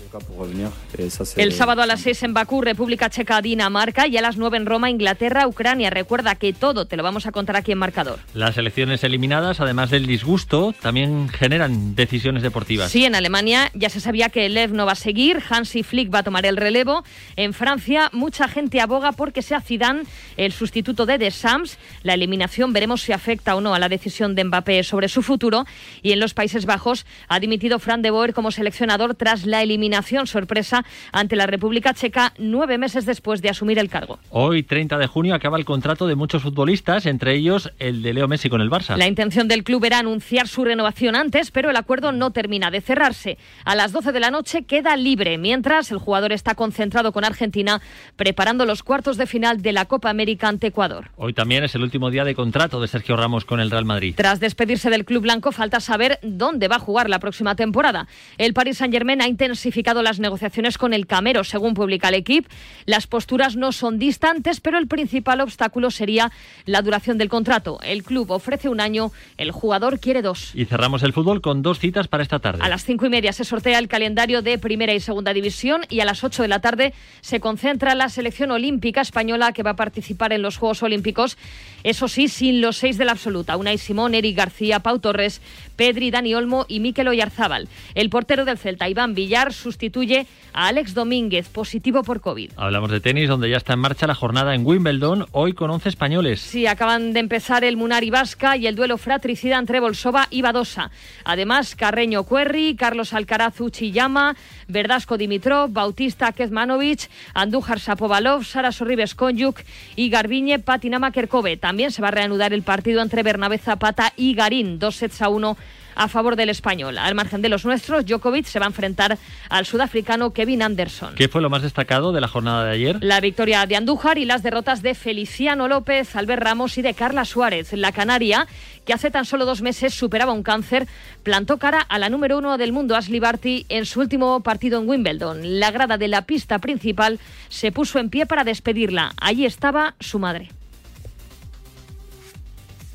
El 1.36 1.52
sábado 1.52 1.82
a 1.82 1.86
las 1.86 2.00
seis 2.00 2.22
en 2.22 2.34
Bakú, 2.34 2.62
República 2.62 3.10
Checa, 3.10 3.42
Dinamarca 3.42 4.06
y 4.06 4.16
a 4.16 4.22
las 4.22 4.36
nueve 4.36 4.58
en 4.58 4.66
Roma, 4.66 4.90
Inglaterra, 4.90 5.48
Ucrania. 5.48 5.90
Recuerda 5.90 6.36
que 6.36 6.52
todo 6.52 6.86
te 6.86 6.96
lo 6.96 7.02
vamos 7.02 7.26
a 7.26 7.32
contar 7.32 7.56
aquí 7.56 7.72
en 7.72 7.78
Marcador. 7.78 8.20
Las 8.32 8.56
elecciones 8.58 9.02
eliminadas, 9.02 9.58
además 9.58 9.90
del 9.90 10.06
disgusto, 10.06 10.72
también 10.80 11.28
generan 11.28 11.96
decisiones 11.96 12.44
deportivas. 12.44 12.92
Sí, 12.92 13.04
en 13.04 13.16
Alemania 13.16 13.72
ya 13.74 13.90
se 13.90 14.00
sabía 14.00 14.28
que 14.28 14.48
Lev 14.48 14.72
no 14.72 14.86
va 14.86 14.92
a 14.92 14.96
seguir, 14.96 15.42
Hansi 15.50 15.82
Flick 15.82 16.14
va 16.14 16.20
a 16.20 16.22
tomar 16.22 16.46
el 16.46 16.56
relevo. 16.56 17.02
En 17.34 17.52
Francia, 17.52 18.08
mucha 18.12 18.46
gente 18.46 18.80
aboga 18.80 19.10
porque 19.10 19.42
sea 19.42 19.60
Zidane 19.60 20.04
el 20.36 20.52
sustituto 20.52 21.06
de 21.06 21.30
Sams. 21.32 21.76
La 22.04 22.14
eliminación 22.14 22.72
veremos 22.72 23.02
si 23.02 23.12
afecta 23.12 23.56
o 23.56 23.60
no 23.60 23.63
a 23.72 23.78
la 23.78 23.88
decisión 23.88 24.34
de 24.34 24.42
Mbappé 24.42 24.82
sobre 24.82 25.08
su 25.08 25.22
futuro. 25.22 25.64
Y 26.02 26.10
en 26.10 26.18
los 26.18 26.34
Países 26.34 26.66
Bajos 26.66 27.06
ha 27.28 27.38
dimitido 27.38 27.78
Fran 27.78 28.02
de 28.02 28.10
Boer 28.10 28.34
como 28.34 28.50
seleccionador 28.50 29.14
tras 29.14 29.46
la 29.46 29.62
eliminación 29.62 30.26
sorpresa 30.26 30.84
ante 31.12 31.36
la 31.36 31.46
República 31.46 31.94
Checa 31.94 32.32
nueve 32.38 32.78
meses 32.78 33.06
después 33.06 33.40
de 33.42 33.50
asumir 33.50 33.78
el 33.78 33.88
cargo. 33.88 34.18
Hoy, 34.30 34.64
30 34.64 34.98
de 34.98 35.06
junio, 35.06 35.36
acaba 35.36 35.56
el 35.56 35.64
contrato 35.64 36.08
de 36.08 36.16
muchos 36.16 36.42
futbolistas, 36.42 37.06
entre 37.06 37.36
ellos 37.36 37.70
el 37.78 38.02
de 38.02 38.12
Leo 38.12 38.26
Messi 38.26 38.50
con 38.50 38.60
el 38.60 38.70
Barça. 38.70 38.96
La 38.96 39.06
intención 39.06 39.46
del 39.46 39.62
club 39.62 39.84
era 39.84 40.00
anunciar 40.00 40.48
su 40.48 40.64
renovación 40.64 41.14
antes, 41.14 41.52
pero 41.52 41.70
el 41.70 41.76
acuerdo 41.76 42.10
no 42.10 42.32
termina 42.32 42.72
de 42.72 42.80
cerrarse. 42.80 43.38
A 43.64 43.76
las 43.76 43.92
12 43.92 44.10
de 44.10 44.20
la 44.20 44.30
noche 44.30 44.64
queda 44.64 44.96
libre, 44.96 45.38
mientras 45.38 45.92
el 45.92 45.98
jugador 45.98 46.32
está 46.32 46.54
concentrado 46.54 47.12
con 47.12 47.24
Argentina 47.24 47.80
preparando 48.16 48.64
los 48.66 48.82
cuartos 48.82 49.16
de 49.16 49.26
final 49.26 49.62
de 49.62 49.72
la 49.72 49.84
Copa 49.84 50.10
América 50.10 50.48
ante 50.48 50.68
Ecuador. 50.68 51.10
Hoy 51.16 51.32
también 51.32 51.64
es 51.64 51.74
el 51.74 51.82
último 51.82 52.10
día 52.10 52.24
de 52.24 52.34
contrato 52.34 52.80
de 52.80 52.88
Sergio 52.88 53.16
Ramos 53.16 53.44
con 53.44 53.53
el 53.60 53.70
Real 53.70 53.84
Madrid. 53.84 54.14
Tras 54.16 54.40
despedirse 54.40 54.90
del 54.90 55.04
club 55.04 55.22
blanco, 55.22 55.52
falta 55.52 55.80
saber 55.80 56.18
dónde 56.22 56.68
va 56.68 56.76
a 56.76 56.80
jugar 56.80 57.08
la 57.08 57.18
próxima 57.18 57.54
temporada. 57.56 58.06
El 58.38 58.54
Paris 58.54 58.78
Saint-Germain 58.78 59.22
ha 59.22 59.28
intensificado 59.28 60.02
las 60.02 60.20
negociaciones 60.20 60.78
con 60.78 60.92
el 60.94 61.06
Camero, 61.06 61.44
según 61.44 61.74
publica 61.74 62.08
el 62.08 62.14
equipo. 62.14 62.48
Las 62.86 63.06
posturas 63.06 63.56
no 63.56 63.72
son 63.72 63.98
distantes, 63.98 64.60
pero 64.60 64.78
el 64.78 64.86
principal 64.86 65.40
obstáculo 65.40 65.90
sería 65.90 66.32
la 66.66 66.82
duración 66.82 67.18
del 67.18 67.28
contrato. 67.28 67.80
El 67.82 68.02
club 68.02 68.30
ofrece 68.30 68.68
un 68.68 68.80
año, 68.80 69.12
el 69.36 69.50
jugador 69.50 70.00
quiere 70.00 70.22
dos. 70.22 70.50
Y 70.54 70.64
cerramos 70.64 71.02
el 71.02 71.12
fútbol 71.12 71.40
con 71.40 71.62
dos 71.62 71.78
citas 71.78 72.08
para 72.08 72.22
esta 72.22 72.38
tarde. 72.38 72.60
A 72.62 72.68
las 72.68 72.84
cinco 72.84 73.06
y 73.06 73.10
media 73.10 73.32
se 73.32 73.44
sortea 73.44 73.78
el 73.78 73.88
calendario 73.88 74.42
de 74.42 74.58
primera 74.58 74.94
y 74.94 75.00
segunda 75.00 75.32
división 75.32 75.82
y 75.88 76.00
a 76.00 76.04
las 76.04 76.24
ocho 76.24 76.42
de 76.42 76.48
la 76.48 76.60
tarde 76.60 76.94
se 77.20 77.40
concentra 77.40 77.94
la 77.94 78.08
selección 78.08 78.50
olímpica 78.50 79.00
española 79.00 79.52
que 79.52 79.62
va 79.62 79.70
a 79.70 79.76
participar 79.76 80.32
en 80.32 80.42
los 80.42 80.56
Juegos 80.56 80.82
Olímpicos, 80.82 81.36
eso 81.82 82.08
sí, 82.08 82.28
sin 82.28 82.60
los 82.60 82.76
seis 82.76 82.98
del 82.98 83.08
absoluto. 83.08 83.43
Absoluta. 83.44 83.56
Unai 83.56 83.78
Simón, 83.78 84.14
Eric 84.14 84.36
García, 84.36 84.80
Pau 84.80 84.98
Torres, 84.98 85.40
Pedri, 85.76 86.10
Dani 86.10 86.34
Olmo 86.34 86.66
y 86.68 86.80
Mikel 86.80 87.08
Oyarzábal. 87.08 87.68
El 87.94 88.10
portero 88.10 88.44
del 88.44 88.58
Celta, 88.58 88.88
Iván 88.88 89.14
Villar, 89.14 89.52
sustituye 89.52 90.26
a 90.52 90.68
Alex 90.68 90.94
Domínguez, 90.94 91.48
positivo 91.48 92.02
por 92.02 92.20
COVID. 92.20 92.52
Hablamos 92.56 92.90
de 92.90 93.00
tenis, 93.00 93.28
donde 93.28 93.50
ya 93.50 93.56
está 93.56 93.72
en 93.72 93.80
marcha 93.80 94.06
la 94.06 94.14
jornada 94.14 94.54
en 94.54 94.64
Wimbledon, 94.64 95.26
hoy 95.32 95.52
con 95.52 95.70
11 95.70 95.88
españoles. 95.88 96.40
Sí, 96.40 96.66
acaban 96.66 97.12
de 97.12 97.20
empezar 97.20 97.64
el 97.64 97.76
Munari 97.76 98.10
Vasca 98.10 98.56
y 98.56 98.66
el 98.66 98.76
duelo 98.76 98.98
fratricida 98.98 99.58
entre 99.58 99.80
Bolsova 99.80 100.28
y 100.30 100.42
Badosa. 100.42 100.90
Además, 101.24 101.74
Carreño 101.74 102.22
Cuerri, 102.24 102.76
Carlos 102.76 103.12
Alcaraz 103.12 103.60
Uchiyama, 103.60 104.36
Verdasco 104.68 105.18
Dimitrov, 105.18 105.70
Bautista 105.70 106.32
Kezmanovic, 106.32 107.10
Andújar 107.34 107.80
Sapovalov, 107.80 108.44
Sara 108.44 108.70
Sorribes 108.70 109.14
Konjuk 109.14 109.60
y 109.96 110.08
Garbiñe 110.08 110.60
Patinama 110.60 111.10
Kerkove. 111.10 111.56
También 111.56 111.90
se 111.90 112.00
va 112.00 112.08
a 112.08 112.12
reanudar 112.12 112.52
el 112.52 112.62
partido 112.62 113.02
entre 113.02 113.22
Bernabé 113.34 113.58
Zapata 113.58 114.12
y 114.16 114.32
Garín, 114.32 114.78
dos 114.78 114.94
sets 114.94 115.20
a 115.20 115.28
uno 115.28 115.56
a 115.96 116.06
favor 116.06 116.36
del 116.36 116.50
español. 116.50 116.98
Al 116.98 117.16
margen 117.16 117.42
de 117.42 117.48
los 117.48 117.64
nuestros, 117.64 118.06
Djokovic 118.06 118.46
se 118.46 118.60
va 118.60 118.66
a 118.66 118.68
enfrentar 118.68 119.18
al 119.48 119.66
sudafricano 119.66 120.32
Kevin 120.32 120.62
Anderson. 120.62 121.16
¿Qué 121.16 121.26
fue 121.26 121.40
lo 121.40 121.50
más 121.50 121.62
destacado 121.62 122.12
de 122.12 122.20
la 122.20 122.28
jornada 122.28 122.64
de 122.64 122.70
ayer? 122.70 122.98
La 123.02 123.20
victoria 123.20 123.66
de 123.66 123.74
Andújar 123.74 124.18
y 124.18 124.24
las 124.24 124.44
derrotas 124.44 124.82
de 124.82 124.94
Feliciano 124.94 125.66
López, 125.66 126.14
Albert 126.14 126.44
Ramos 126.44 126.78
y 126.78 126.82
de 126.82 126.94
Carla 126.94 127.24
Suárez. 127.24 127.72
La 127.72 127.90
Canaria, 127.90 128.46
que 128.84 128.92
hace 128.92 129.10
tan 129.10 129.24
solo 129.24 129.46
dos 129.46 129.60
meses 129.60 129.94
superaba 129.94 130.32
un 130.32 130.44
cáncer, 130.44 130.86
plantó 131.24 131.58
cara 131.58 131.80
a 131.80 131.98
la 131.98 132.10
número 132.10 132.38
uno 132.38 132.56
del 132.56 132.72
mundo, 132.72 132.94
Ashley 132.94 133.18
Barty, 133.18 133.66
en 133.68 133.84
su 133.84 133.98
último 133.98 134.44
partido 134.44 134.80
en 134.80 134.88
Wimbledon. 134.88 135.58
La 135.58 135.72
grada 135.72 135.98
de 135.98 136.06
la 136.06 136.22
pista 136.22 136.60
principal 136.60 137.18
se 137.48 137.72
puso 137.72 137.98
en 137.98 138.10
pie 138.10 138.26
para 138.26 138.44
despedirla. 138.44 139.12
Allí 139.20 139.44
estaba 139.44 139.96
su 139.98 140.20
madre. 140.20 140.50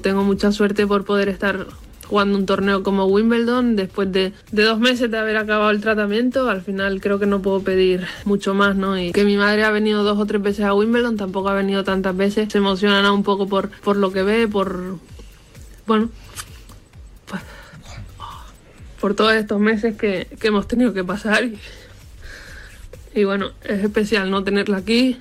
Tengo 0.01 0.23
mucha 0.23 0.51
suerte 0.51 0.87
por 0.87 1.05
poder 1.05 1.29
estar 1.29 1.67
jugando 2.09 2.37
un 2.37 2.45
torneo 2.47 2.81
como 2.81 3.05
Wimbledon 3.05 3.75
después 3.75 4.11
de, 4.11 4.33
de, 4.51 4.63
dos 4.63 4.79
meses 4.79 5.11
de 5.11 5.17
haber 5.17 5.37
acabado 5.37 5.69
el 5.69 5.79
tratamiento. 5.79 6.49
Al 6.49 6.61
final 6.61 6.99
creo 7.01 7.19
que 7.19 7.27
no 7.27 7.41
puedo 7.41 7.61
pedir 7.61 8.07
mucho 8.25 8.55
más, 8.55 8.75
¿no? 8.75 8.99
Y 8.99 9.11
que 9.11 9.25
mi 9.25 9.37
madre 9.37 9.63
ha 9.63 9.69
venido 9.69 10.03
dos 10.03 10.17
o 10.17 10.25
tres 10.25 10.41
veces 10.41 10.65
a 10.65 10.73
Wimbledon, 10.73 11.17
tampoco 11.17 11.49
ha 11.49 11.53
venido 11.53 11.83
tantas 11.83 12.17
veces. 12.17 12.51
Se 12.51 12.57
emociona 12.57 13.11
un 13.11 13.23
poco 13.23 13.47
por, 13.47 13.69
por 13.69 13.95
lo 13.95 14.11
que 14.11 14.23
ve, 14.23 14.47
por... 14.47 14.97
Bueno, 15.85 16.09
pues, 17.27 17.41
por 18.99 19.13
todos 19.13 19.33
estos 19.33 19.59
meses 19.59 19.95
que, 19.95 20.27
que 20.39 20.47
hemos 20.47 20.67
tenido 20.67 20.93
que 20.93 21.03
pasar. 21.03 21.43
Y, 21.43 21.59
y 23.13 23.23
bueno, 23.23 23.51
es 23.63 23.83
especial 23.83 24.31
no 24.31 24.43
tenerla 24.43 24.77
aquí. 24.77 25.19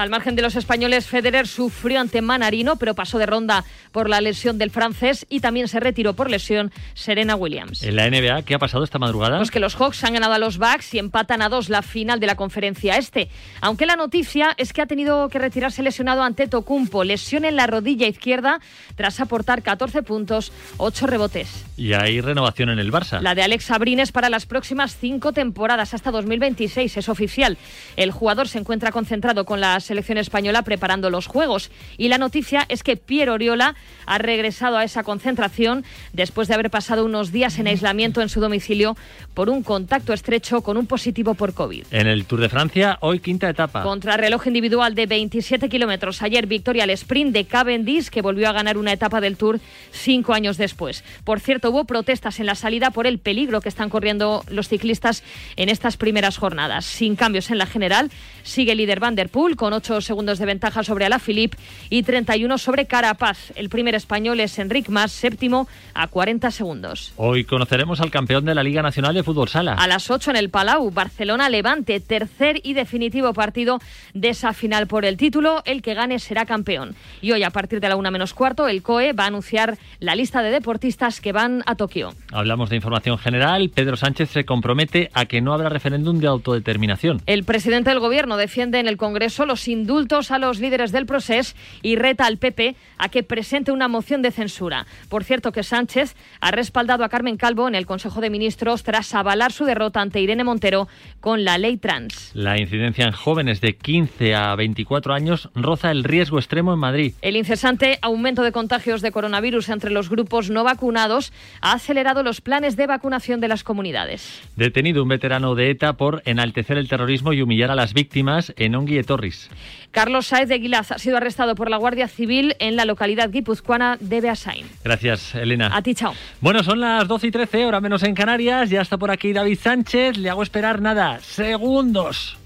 Al 0.00 0.08
margen 0.08 0.34
de 0.34 0.40
los 0.40 0.56
españoles, 0.56 1.06
Federer 1.06 1.46
sufrió 1.46 2.00
ante 2.00 2.22
Manarino, 2.22 2.76
pero 2.76 2.94
pasó 2.94 3.18
de 3.18 3.26
ronda 3.26 3.64
por 3.92 4.08
la 4.08 4.22
lesión 4.22 4.56
del 4.56 4.70
francés 4.70 5.26
y 5.28 5.40
también 5.40 5.68
se 5.68 5.78
retiró 5.78 6.14
por 6.14 6.30
lesión 6.30 6.72
Serena 6.94 7.36
Williams. 7.36 7.82
En 7.82 7.96
la 7.96 8.08
NBA, 8.08 8.42
¿qué 8.44 8.54
ha 8.54 8.58
pasado 8.58 8.82
esta 8.82 8.98
madrugada? 8.98 9.36
Pues 9.36 9.50
que 9.50 9.60
los 9.60 9.76
Hawks 9.76 10.02
han 10.04 10.14
ganado 10.14 10.32
a 10.32 10.38
los 10.38 10.56
Bucks 10.56 10.94
y 10.94 10.98
empatan 10.98 11.42
a 11.42 11.50
dos 11.50 11.68
la 11.68 11.82
final 11.82 12.18
de 12.18 12.26
la 12.26 12.34
conferencia 12.34 12.96
este. 12.96 13.28
Aunque 13.60 13.84
la 13.84 13.96
noticia 13.96 14.54
es 14.56 14.72
que 14.72 14.80
ha 14.80 14.86
tenido 14.86 15.28
que 15.28 15.38
retirarse 15.38 15.82
lesionado 15.82 16.22
ante 16.22 16.48
Tocumpo, 16.48 17.04
lesión 17.04 17.44
en 17.44 17.56
la 17.56 17.66
rodilla 17.66 18.06
izquierda 18.06 18.58
tras 18.94 19.20
aportar 19.20 19.62
14 19.62 20.02
puntos, 20.02 20.50
8 20.78 21.08
rebotes. 21.08 21.66
Y 21.76 21.92
hay 21.92 22.22
renovación 22.22 22.70
en 22.70 22.78
el 22.78 22.90
Barça. 22.90 23.20
La 23.20 23.34
de 23.34 23.42
Alex 23.42 23.64
Sabrines 23.64 24.12
para 24.12 24.30
las 24.30 24.46
próximas 24.46 24.96
cinco 24.96 25.34
temporadas 25.34 25.92
hasta 25.92 26.10
2026 26.10 26.96
es 26.96 27.08
oficial. 27.10 27.58
El 27.96 28.12
jugador 28.12 28.48
se 28.48 28.58
encuentra 28.58 28.92
concentrado 28.92 29.44
con 29.44 29.60
las 29.60 29.89
selección 29.90 30.18
española 30.18 30.62
preparando 30.62 31.10
los 31.10 31.26
Juegos. 31.26 31.72
Y 31.98 32.06
la 32.06 32.16
noticia 32.16 32.64
es 32.68 32.84
que 32.84 32.96
Pierre 32.96 33.32
Oriola 33.32 33.74
ha 34.06 34.18
regresado 34.18 34.76
a 34.76 34.84
esa 34.84 35.02
concentración 35.02 35.84
después 36.12 36.46
de 36.46 36.54
haber 36.54 36.70
pasado 36.70 37.04
unos 37.04 37.32
días 37.32 37.58
en 37.58 37.66
aislamiento 37.66 38.22
en 38.22 38.28
su 38.28 38.40
domicilio 38.40 38.96
por 39.34 39.50
un 39.50 39.64
contacto 39.64 40.12
estrecho 40.12 40.60
con 40.60 40.76
un 40.76 40.86
positivo 40.86 41.34
por 41.34 41.54
COVID. 41.54 41.86
En 41.90 42.06
el 42.06 42.24
Tour 42.24 42.40
de 42.40 42.48
Francia, 42.48 42.98
hoy 43.00 43.18
quinta 43.18 43.48
etapa. 43.48 43.82
Contrarreloj 43.82 44.46
individual 44.46 44.94
de 44.94 45.06
27 45.06 45.68
kilómetros. 45.68 46.22
Ayer 46.22 46.46
victoria 46.46 46.84
al 46.84 46.90
sprint 46.90 47.32
de 47.32 47.46
Cavendish, 47.46 48.10
que 48.10 48.22
volvió 48.22 48.48
a 48.48 48.52
ganar 48.52 48.78
una 48.78 48.92
etapa 48.92 49.20
del 49.20 49.36
Tour 49.36 49.58
cinco 49.90 50.34
años 50.34 50.56
después. 50.56 51.02
Por 51.24 51.40
cierto, 51.40 51.70
hubo 51.70 51.84
protestas 51.84 52.38
en 52.38 52.46
la 52.46 52.54
salida 52.54 52.92
por 52.92 53.08
el 53.08 53.18
peligro 53.18 53.60
que 53.60 53.68
están 53.68 53.90
corriendo 53.90 54.44
los 54.48 54.68
ciclistas 54.68 55.24
en 55.56 55.68
estas 55.68 55.96
primeras 55.96 56.38
jornadas. 56.38 56.84
Sin 56.84 57.16
cambios 57.16 57.50
en 57.50 57.58
la 57.58 57.66
general, 57.66 58.08
sigue 58.44 58.76
líder 58.76 59.00
Van 59.00 59.16
der 59.16 59.30
Poel 59.30 59.56
con 59.56 59.72
8 59.80 60.02
segundos 60.02 60.38
de 60.38 60.44
ventaja 60.44 60.84
sobre 60.84 61.06
Alaphilippe 61.06 61.56
y 61.88 62.02
31 62.02 62.58
sobre 62.58 62.84
Carapaz. 62.84 63.50
El 63.54 63.70
primer 63.70 63.94
español 63.94 64.38
es 64.40 64.58
Enric 64.58 64.90
Mas, 64.90 65.10
séptimo 65.10 65.68
a 65.94 66.06
40 66.06 66.50
segundos. 66.50 67.14
Hoy 67.16 67.44
conoceremos 67.44 68.02
al 68.02 68.10
campeón 68.10 68.44
de 68.44 68.54
la 68.54 68.62
Liga 68.62 68.82
Nacional 68.82 69.14
de 69.14 69.22
Fútbol 69.22 69.48
Sala. 69.48 69.72
A 69.72 69.86
las 69.86 70.10
8 70.10 70.32
en 70.32 70.36
el 70.36 70.50
Palau, 70.50 70.90
Barcelona-Levante, 70.90 71.98
tercer 72.00 72.60
y 72.62 72.74
definitivo 72.74 73.32
partido 73.32 73.78
de 74.12 74.28
esa 74.28 74.52
final 74.52 74.86
por 74.86 75.06
el 75.06 75.16
título. 75.16 75.62
El 75.64 75.80
que 75.80 75.94
gane 75.94 76.18
será 76.18 76.44
campeón. 76.44 76.94
Y 77.22 77.32
hoy, 77.32 77.42
a 77.42 77.50
partir 77.50 77.80
de 77.80 77.88
la 77.88 77.96
una 77.96 78.10
menos 78.10 78.34
cuarto, 78.34 78.68
el 78.68 78.82
COE 78.82 79.14
va 79.14 79.24
a 79.24 79.28
anunciar 79.28 79.78
la 79.98 80.14
lista 80.14 80.42
de 80.42 80.50
deportistas 80.50 81.22
que 81.22 81.32
van 81.32 81.62
a 81.64 81.74
Tokio. 81.74 82.12
Hablamos 82.32 82.68
de 82.68 82.76
información 82.76 83.16
general. 83.16 83.70
Pedro 83.74 83.96
Sánchez 83.96 84.28
se 84.28 84.44
compromete 84.44 85.08
a 85.14 85.24
que 85.24 85.40
no 85.40 85.54
habrá 85.54 85.70
referéndum 85.70 86.18
de 86.18 86.26
autodeterminación. 86.26 87.22
El 87.24 87.44
presidente 87.44 87.88
del 87.88 88.00
Gobierno 88.00 88.36
defiende 88.36 88.78
en 88.78 88.86
el 88.86 88.98
Congreso 88.98 89.46
los 89.46 89.59
indultos 89.68 90.30
a 90.30 90.38
los 90.38 90.60
líderes 90.60 90.92
del 90.92 91.06
proceso 91.06 91.54
y 91.82 91.96
reta 91.96 92.26
al 92.26 92.38
PP 92.38 92.76
a 92.98 93.08
que 93.08 93.22
presente 93.22 93.72
una 93.72 93.88
moción 93.88 94.22
de 94.22 94.30
censura. 94.30 94.86
Por 95.08 95.24
cierto 95.24 95.52
que 95.52 95.62
Sánchez 95.62 96.14
ha 96.40 96.50
respaldado 96.50 97.04
a 97.04 97.08
Carmen 97.08 97.36
Calvo 97.36 97.68
en 97.68 97.74
el 97.74 97.86
Consejo 97.86 98.20
de 98.20 98.30
Ministros 98.30 98.82
tras 98.82 99.14
avalar 99.14 99.52
su 99.52 99.64
derrota 99.64 100.00
ante 100.00 100.20
Irene 100.20 100.44
Montero 100.44 100.88
con 101.20 101.44
la 101.44 101.58
ley 101.58 101.76
trans. 101.76 102.30
La 102.34 102.60
incidencia 102.60 103.04
en 103.04 103.12
jóvenes 103.12 103.60
de 103.60 103.76
15 103.76 104.34
a 104.34 104.54
24 104.54 105.14
años 105.14 105.48
roza 105.54 105.90
el 105.90 106.04
riesgo 106.04 106.38
extremo 106.38 106.72
en 106.72 106.78
Madrid. 106.78 107.14
El 107.22 107.36
incesante 107.36 107.98
aumento 108.02 108.42
de 108.42 108.52
contagios 108.52 109.02
de 109.02 109.12
coronavirus 109.12 109.68
entre 109.68 109.90
los 109.90 110.08
grupos 110.08 110.50
no 110.50 110.64
vacunados 110.64 111.32
ha 111.60 111.72
acelerado 111.72 112.22
los 112.22 112.40
planes 112.40 112.76
de 112.76 112.86
vacunación 112.86 113.40
de 113.40 113.48
las 113.48 113.64
comunidades. 113.64 114.40
Detenido 114.56 115.02
un 115.02 115.08
veterano 115.08 115.54
de 115.54 115.70
ETA 115.70 115.94
por 115.94 116.22
enaltecer 116.24 116.78
el 116.78 116.88
terrorismo 116.88 117.32
y 117.32 117.42
humillar 117.42 117.70
a 117.70 117.74
las 117.74 117.94
víctimas 117.94 118.54
en 118.56 118.74
Ongi 118.74 118.98
et 118.98 119.06
Torris. 119.06 119.49
Carlos 119.90 120.26
Saez 120.26 120.48
de 120.48 120.58
Guilaz 120.58 120.92
ha 120.92 120.98
sido 120.98 121.16
arrestado 121.16 121.54
por 121.54 121.68
la 121.68 121.76
Guardia 121.76 122.08
Civil 122.08 122.54
en 122.60 122.76
la 122.76 122.84
localidad 122.84 123.30
guipuzcoana 123.30 123.96
de 124.00 124.20
Beasain. 124.20 124.66
Gracias, 124.84 125.34
Elena. 125.34 125.70
A 125.72 125.82
ti, 125.82 125.94
chao. 125.94 126.14
Bueno, 126.40 126.62
son 126.62 126.80
las 126.80 127.06
12 127.08 127.26
y 127.26 127.30
13, 127.30 127.66
hora 127.66 127.80
menos 127.80 128.02
en 128.02 128.14
Canarias. 128.14 128.70
Ya 128.70 128.80
está 128.80 128.98
por 128.98 129.10
aquí 129.10 129.32
David 129.32 129.58
Sánchez. 129.60 130.16
Le 130.16 130.30
hago 130.30 130.42
esperar 130.42 130.80
nada, 130.80 131.18
segundos. 131.20 132.39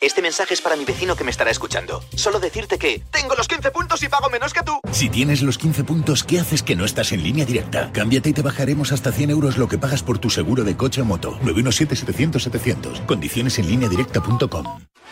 Este 0.00 0.22
mensaje 0.22 0.54
es 0.54 0.60
para 0.60 0.76
mi 0.76 0.84
vecino 0.84 1.16
que 1.16 1.24
me 1.24 1.30
estará 1.32 1.50
escuchando. 1.50 2.04
Solo 2.14 2.38
decirte 2.38 2.78
que 2.78 3.02
tengo 3.10 3.34
los 3.34 3.48
15 3.48 3.72
puntos 3.72 4.00
y 4.04 4.08
pago 4.08 4.30
menos 4.30 4.52
que 4.52 4.62
tú. 4.62 4.78
Si 4.92 5.08
tienes 5.08 5.42
los 5.42 5.58
15 5.58 5.82
puntos, 5.82 6.22
¿qué 6.22 6.38
haces 6.38 6.62
que 6.62 6.76
no 6.76 6.84
estás 6.84 7.10
en 7.10 7.24
línea 7.24 7.44
directa? 7.44 7.90
Cámbiate 7.92 8.30
y 8.30 8.32
te 8.32 8.42
bajaremos 8.42 8.92
hasta 8.92 9.10
100 9.10 9.30
euros 9.30 9.58
lo 9.58 9.66
que 9.66 9.76
pagas 9.76 10.04
por 10.04 10.18
tu 10.18 10.30
seguro 10.30 10.62
de 10.62 10.76
coche 10.76 11.00
o 11.00 11.04
moto. 11.04 11.36
917-700-700. 11.42 13.06
Condiciones 13.06 13.58
en 13.58 13.66
lineadirecta.com. 13.66 14.66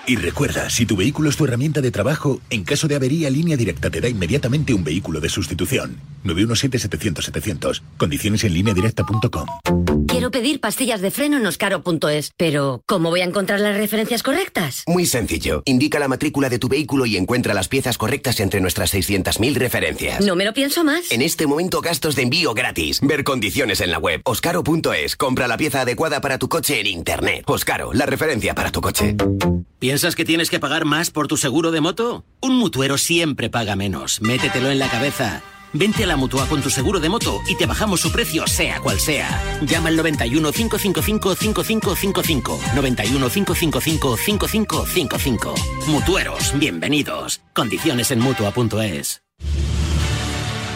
Y 0.06 0.14
recuerda, 0.14 0.70
si 0.70 0.86
tu 0.86 0.94
vehículo 0.94 1.30
es 1.30 1.36
tu 1.36 1.46
herramienta 1.46 1.80
de 1.80 1.90
trabajo, 1.90 2.40
en 2.48 2.62
caso 2.62 2.86
de 2.86 2.94
avería, 2.94 3.28
Línea 3.28 3.56
Directa 3.56 3.90
te 3.90 4.00
da 4.00 4.08
inmediatamente 4.08 4.72
un 4.72 4.84
vehículo 4.84 5.20
de 5.20 5.28
sustitución. 5.28 6.00
917-700-700. 6.24 7.82
Condiciones 7.96 8.44
en 8.44 8.54
lineadirecta.com. 8.54 9.48
Quiero 10.06 10.30
pedir 10.30 10.60
pastillas 10.60 11.00
de 11.00 11.10
freno 11.10 11.36
en 11.38 11.46
oscaro.es, 11.46 12.32
pero 12.36 12.82
¿cómo 12.86 13.10
voy 13.10 13.20
a 13.20 13.24
encontrar 13.24 13.58
las 13.60 13.76
referencias 13.76 14.22
correctas? 14.22 14.75
Muy 14.86 15.06
sencillo. 15.06 15.62
Indica 15.64 15.98
la 15.98 16.08
matrícula 16.08 16.48
de 16.48 16.58
tu 16.58 16.68
vehículo 16.68 17.06
y 17.06 17.16
encuentra 17.16 17.54
las 17.54 17.68
piezas 17.68 17.98
correctas 17.98 18.40
entre 18.40 18.60
nuestras 18.60 18.94
600.000 18.94 19.54
referencias. 19.54 20.24
No 20.24 20.36
me 20.36 20.44
lo 20.44 20.52
pienso 20.52 20.84
más. 20.84 21.10
En 21.10 21.22
este 21.22 21.46
momento 21.46 21.80
gastos 21.80 22.16
de 22.16 22.22
envío 22.22 22.54
gratis. 22.54 23.00
Ver 23.00 23.24
condiciones 23.24 23.80
en 23.80 23.90
la 23.90 23.98
web. 23.98 24.20
Oscaro.es. 24.24 25.16
Compra 25.16 25.48
la 25.48 25.56
pieza 25.56 25.82
adecuada 25.82 26.20
para 26.20 26.38
tu 26.38 26.48
coche 26.48 26.80
en 26.80 26.86
Internet. 26.86 27.44
Oscaro, 27.46 27.92
la 27.92 28.06
referencia 28.06 28.54
para 28.54 28.70
tu 28.70 28.80
coche. 28.80 29.16
¿Piensas 29.78 30.16
que 30.16 30.24
tienes 30.24 30.50
que 30.50 30.58
pagar 30.58 30.84
más 30.84 31.10
por 31.10 31.28
tu 31.28 31.36
seguro 31.36 31.70
de 31.70 31.80
moto? 31.80 32.24
Un 32.40 32.56
mutuero 32.56 32.98
siempre 32.98 33.50
paga 33.50 33.76
menos. 33.76 34.20
Métetelo 34.20 34.70
en 34.70 34.78
la 34.78 34.88
cabeza. 34.88 35.42
Vente 35.78 36.04
a 36.04 36.06
la 36.06 36.16
mutua 36.16 36.46
con 36.46 36.62
tu 36.62 36.70
seguro 36.70 37.00
de 37.00 37.08
moto 37.10 37.42
y 37.46 37.54
te 37.54 37.66
bajamos 37.66 38.00
su 38.00 38.10
precio, 38.10 38.46
sea 38.46 38.80
cual 38.80 38.98
sea. 38.98 39.42
Llama 39.62 39.88
al 39.88 39.96
91 39.96 40.52
555 40.52 41.34
5555. 41.34 42.60
91 42.74 43.28
555 43.28 44.16
5555. 44.16 45.54
Mutueros, 45.88 46.58
bienvenidos. 46.58 47.42
Condiciones 47.52 48.10
en 48.10 48.20
mutua.es. 48.20 49.22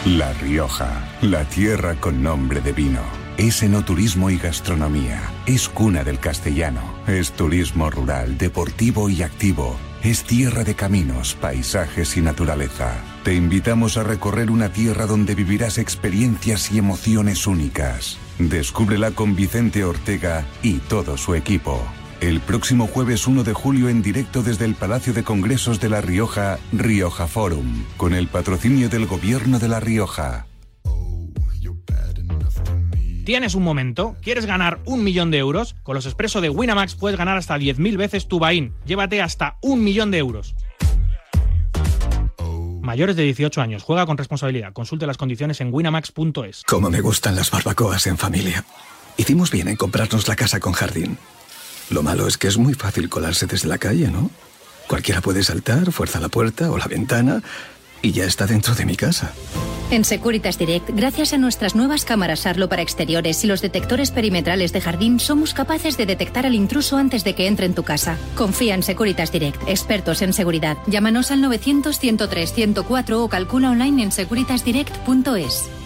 La 0.05 0.33
Rioja, 0.33 1.09
la 1.21 1.45
tierra 1.45 1.95
con 1.95 2.21
nombre 2.21 2.61
de 2.61 2.71
vino. 2.71 3.01
Es 3.37 3.63
enoturismo 3.63 4.29
y 4.29 4.37
gastronomía. 4.37 5.21
Es 5.47 5.67
cuna 5.67 6.03
del 6.03 6.19
castellano. 6.19 6.81
Es 7.07 7.31
turismo 7.31 7.89
rural, 7.89 8.37
deportivo 8.37 9.09
y 9.09 9.23
activo. 9.23 9.77
es 10.03 10.23
tierra 10.23 10.63
de 10.63 10.75
caminos, 10.75 11.35
paisajes 11.35 12.17
y 12.17 12.21
naturaleza. 12.21 12.93
Te 13.23 13.35
invitamos 13.35 13.97
a 13.97 14.03
recorrer 14.03 14.49
una 14.49 14.73
tierra 14.73 15.05
donde 15.05 15.35
vivirás 15.35 15.77
experiencias 15.77 16.71
y 16.71 16.79
emociones 16.79 17.45
únicas. 17.45 18.17
Descúbrela 18.39 19.11
con 19.11 19.35
Vicente 19.35 19.83
Ortega 19.83 20.43
y 20.63 20.79
todo 20.79 21.17
su 21.17 21.35
equipo. 21.35 21.79
El 22.19 22.39
próximo 22.39 22.87
jueves 22.87 23.27
1 23.27 23.43
de 23.43 23.53
julio 23.53 23.89
en 23.89 24.01
directo 24.01 24.41
desde 24.41 24.65
el 24.65 24.73
Palacio 24.73 25.13
de 25.13 25.23
Congresos 25.23 25.79
de 25.79 25.89
La 25.89 26.01
Rioja, 26.01 26.57
Rioja 26.71 27.27
Forum, 27.27 27.83
con 27.95 28.15
el 28.15 28.27
patrocinio 28.27 28.89
del 28.89 29.05
Gobierno 29.05 29.59
de 29.59 29.67
La 29.67 29.79
Rioja. 29.79 30.47
¿Tienes 33.23 33.53
un 33.53 33.61
momento? 33.61 34.15
¿Quieres 34.23 34.47
ganar 34.47 34.79
un 34.85 35.03
millón 35.03 35.29
de 35.29 35.37
euros? 35.37 35.75
Con 35.83 35.93
los 35.93 36.07
expresos 36.07 36.41
de 36.41 36.49
Winamax 36.49 36.95
puedes 36.95 37.19
ganar 37.19 37.37
hasta 37.37 37.55
10.000 37.59 37.97
veces 37.97 38.27
tu 38.27 38.39
buy-in. 38.39 38.73
Llévate 38.87 39.21
hasta 39.21 39.57
un 39.61 39.83
millón 39.83 40.09
de 40.09 40.17
euros. 40.17 40.55
Mayores 42.91 43.15
de 43.15 43.23
18 43.23 43.61
años. 43.61 43.83
Juega 43.83 44.05
con 44.05 44.17
responsabilidad. 44.17 44.73
Consulte 44.73 45.07
las 45.07 45.15
condiciones 45.15 45.61
en 45.61 45.73
winamax.es. 45.73 46.63
Como 46.67 46.89
me 46.89 46.99
gustan 46.99 47.37
las 47.37 47.49
barbacoas 47.49 48.05
en 48.05 48.17
familia. 48.17 48.65
Hicimos 49.15 49.49
bien 49.49 49.69
en 49.69 49.77
comprarnos 49.77 50.27
la 50.27 50.35
casa 50.35 50.59
con 50.59 50.73
jardín. 50.73 51.17
Lo 51.89 52.03
malo 52.03 52.27
es 52.27 52.37
que 52.37 52.49
es 52.49 52.57
muy 52.57 52.73
fácil 52.73 53.07
colarse 53.07 53.45
desde 53.45 53.69
la 53.69 53.77
calle, 53.77 54.09
¿no? 54.11 54.29
Cualquiera 54.89 55.21
puede 55.21 55.41
saltar, 55.41 55.93
fuerza 55.93 56.19
la 56.19 56.27
puerta 56.27 56.69
o 56.69 56.77
la 56.77 56.87
ventana 56.87 57.41
y 58.01 58.11
ya 58.11 58.25
está 58.25 58.47
dentro 58.47 58.75
de 58.75 58.85
mi 58.85 58.95
casa. 58.95 59.33
En 59.91 60.05
Securitas 60.05 60.57
Direct, 60.57 60.89
gracias 60.93 61.33
a 61.33 61.37
nuestras 61.37 61.75
nuevas 61.75 62.05
cámaras 62.05 62.45
Arlo 62.45 62.69
para 62.69 62.81
exteriores 62.81 63.43
y 63.43 63.47
los 63.47 63.61
detectores 63.61 64.11
perimetrales 64.11 64.71
de 64.71 64.79
jardín, 64.79 65.19
somos 65.19 65.53
capaces 65.53 65.97
de 65.97 66.05
detectar 66.05 66.45
al 66.45 66.55
intruso 66.55 66.95
antes 66.95 67.25
de 67.25 67.35
que 67.35 67.47
entre 67.47 67.65
en 67.65 67.75
tu 67.75 67.83
casa. 67.83 68.17
Confía 68.35 68.73
en 68.73 68.83
Securitas 68.83 69.33
Direct, 69.33 69.61
expertos 69.67 70.21
en 70.21 70.31
seguridad. 70.31 70.77
Llámanos 70.87 71.31
al 71.31 71.43
900-103-104 71.43 73.13
o 73.17 73.27
calcula 73.27 73.71
online 73.71 74.03
en 74.03 74.11
securitasdirect.es. 74.13 75.80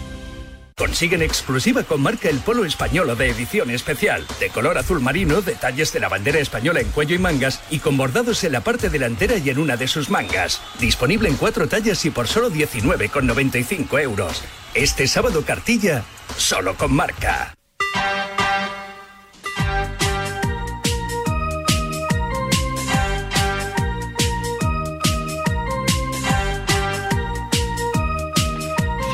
Consigue 0.78 1.16
en 1.16 1.22
exclusiva 1.22 1.84
con 1.84 2.02
marca 2.02 2.28
el 2.28 2.40
polo 2.40 2.66
español 2.66 3.16
de 3.16 3.30
edición 3.30 3.70
especial, 3.70 4.26
de 4.38 4.50
color 4.50 4.76
azul 4.76 5.00
marino, 5.00 5.40
detalles 5.40 5.90
de 5.94 6.00
la 6.00 6.10
bandera 6.10 6.38
española 6.38 6.80
en 6.80 6.90
cuello 6.90 7.14
y 7.14 7.18
mangas 7.18 7.62
y 7.70 7.78
con 7.78 7.96
bordados 7.96 8.44
en 8.44 8.52
la 8.52 8.60
parte 8.60 8.90
delantera 8.90 9.38
y 9.38 9.48
en 9.48 9.58
una 9.58 9.78
de 9.78 9.88
sus 9.88 10.10
mangas. 10.10 10.60
Disponible 10.78 11.30
en 11.30 11.36
cuatro 11.36 11.66
tallas 11.66 12.04
y 12.04 12.10
por 12.10 12.28
solo 12.28 12.50
19,95 12.50 14.02
euros. 14.02 14.42
Este 14.74 15.08
sábado 15.08 15.46
cartilla, 15.46 16.04
solo 16.36 16.74
con 16.74 16.94
marca. 16.94 17.54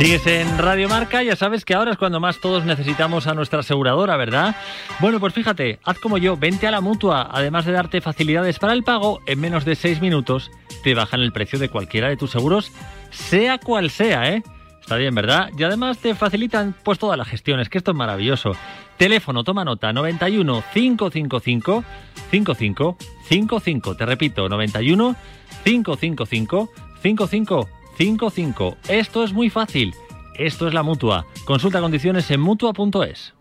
Sigues 0.03 0.27
en 0.27 0.59
Radio 0.59 0.89
Marca, 0.89 1.23
ya 1.23 1.37
sabes 1.37 1.65
que 1.65 1.75
ahora 1.75 1.93
es 1.93 1.97
cuando 1.97 2.19
más 2.19 2.41
todos 2.41 2.65
necesitamos 2.65 3.29
a 3.29 3.35
nuestra 3.35 3.61
aseguradora, 3.61 4.17
¿verdad? 4.17 4.57
Bueno, 4.99 5.21
pues 5.21 5.33
fíjate, 5.33 5.79
haz 5.85 6.01
como 6.01 6.19
yo, 6.19 6.37
vente 6.37 6.67
a 6.67 6.73
la 6.73 6.81
mutua. 6.81 7.29
Además 7.31 7.67
de 7.67 7.71
darte 7.71 8.01
facilidades 8.01 8.59
para 8.59 8.73
el 8.73 8.83
pago, 8.83 9.21
en 9.27 9.39
menos 9.39 9.65
de 9.65 9.77
6 9.77 10.01
minutos 10.01 10.51
te 10.83 10.95
bajan 10.95 11.21
el 11.21 11.31
precio 11.31 11.61
de 11.61 11.69
cualquiera 11.69 12.09
de 12.09 12.17
tus 12.17 12.33
seguros, 12.33 12.73
sea 13.11 13.59
cual 13.59 13.91
sea, 13.91 14.29
¿eh? 14.29 14.43
Está 14.81 14.97
bien, 14.97 15.15
¿verdad? 15.15 15.51
Y 15.57 15.63
además 15.63 15.99
te 15.99 16.17
facilitan 16.17 16.75
pues 16.83 16.99
todas 16.99 17.17
las 17.17 17.29
gestiones, 17.29 17.69
que 17.69 17.79
esto 17.79 17.93
es 17.93 17.97
maravilloso. 17.97 18.57
Teléfono, 18.97 19.45
toma 19.45 19.65
nota, 19.65 19.93
91 19.93 20.65
555 20.75 21.85
55 22.33 22.97
55. 23.29 23.95
Te 23.95 24.05
repito, 24.05 24.49
91 24.49 25.15
555 25.63 26.71
55 27.05 27.82
55. 27.97 28.77
Esto 28.89 29.25
es 29.25 29.33
muy 29.33 29.51
fácil. 29.51 29.95
Esto 30.39 30.67
es 30.67 30.75
la 30.75 30.83
mutua. 30.83 31.27
Consulta 31.45 31.81
condiciones 31.81 32.31
en 32.31 32.41
mutua.es. 32.41 33.35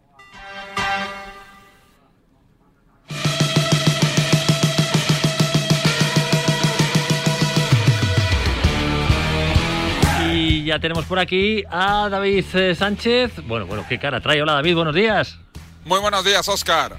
Y 10.34 10.66
ya 10.66 10.80
tenemos 10.80 11.06
por 11.06 11.20
aquí 11.20 11.64
a 11.70 12.10
David 12.10 12.46
eh, 12.54 12.76
Sánchez. 12.76 13.46
Bueno, 13.48 13.66
bueno, 13.66 13.86
qué 13.88 14.00
cara 14.00 14.22
trae. 14.22 14.42
Hola 14.42 14.54
David, 14.54 14.76
buenos 14.76 14.96
días. 14.96 15.38
Muy 15.86 16.00
buenos 16.00 16.24
días, 16.24 16.48
Oscar. 16.48 16.98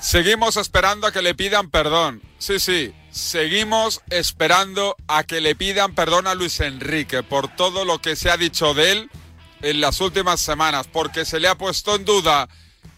Seguimos 0.00 0.56
esperando 0.56 1.06
a 1.06 1.12
que 1.12 1.22
le 1.22 1.34
pidan 1.34 1.70
perdón. 1.70 2.22
Sí, 2.38 2.58
sí, 2.58 2.92
seguimos 3.12 4.00
esperando 4.08 4.96
a 5.06 5.22
que 5.24 5.42
le 5.42 5.54
pidan 5.54 5.94
perdón 5.94 6.26
a 6.26 6.34
Luis 6.34 6.58
Enrique 6.60 7.22
por 7.22 7.54
todo 7.54 7.84
lo 7.84 8.00
que 8.00 8.16
se 8.16 8.30
ha 8.30 8.38
dicho 8.38 8.72
de 8.72 8.92
él 8.92 9.10
en 9.60 9.80
las 9.80 10.00
últimas 10.00 10.40
semanas, 10.40 10.88
porque 10.90 11.24
se 11.24 11.38
le 11.38 11.46
ha 11.46 11.56
puesto 11.56 11.94
en 11.94 12.04
duda 12.04 12.48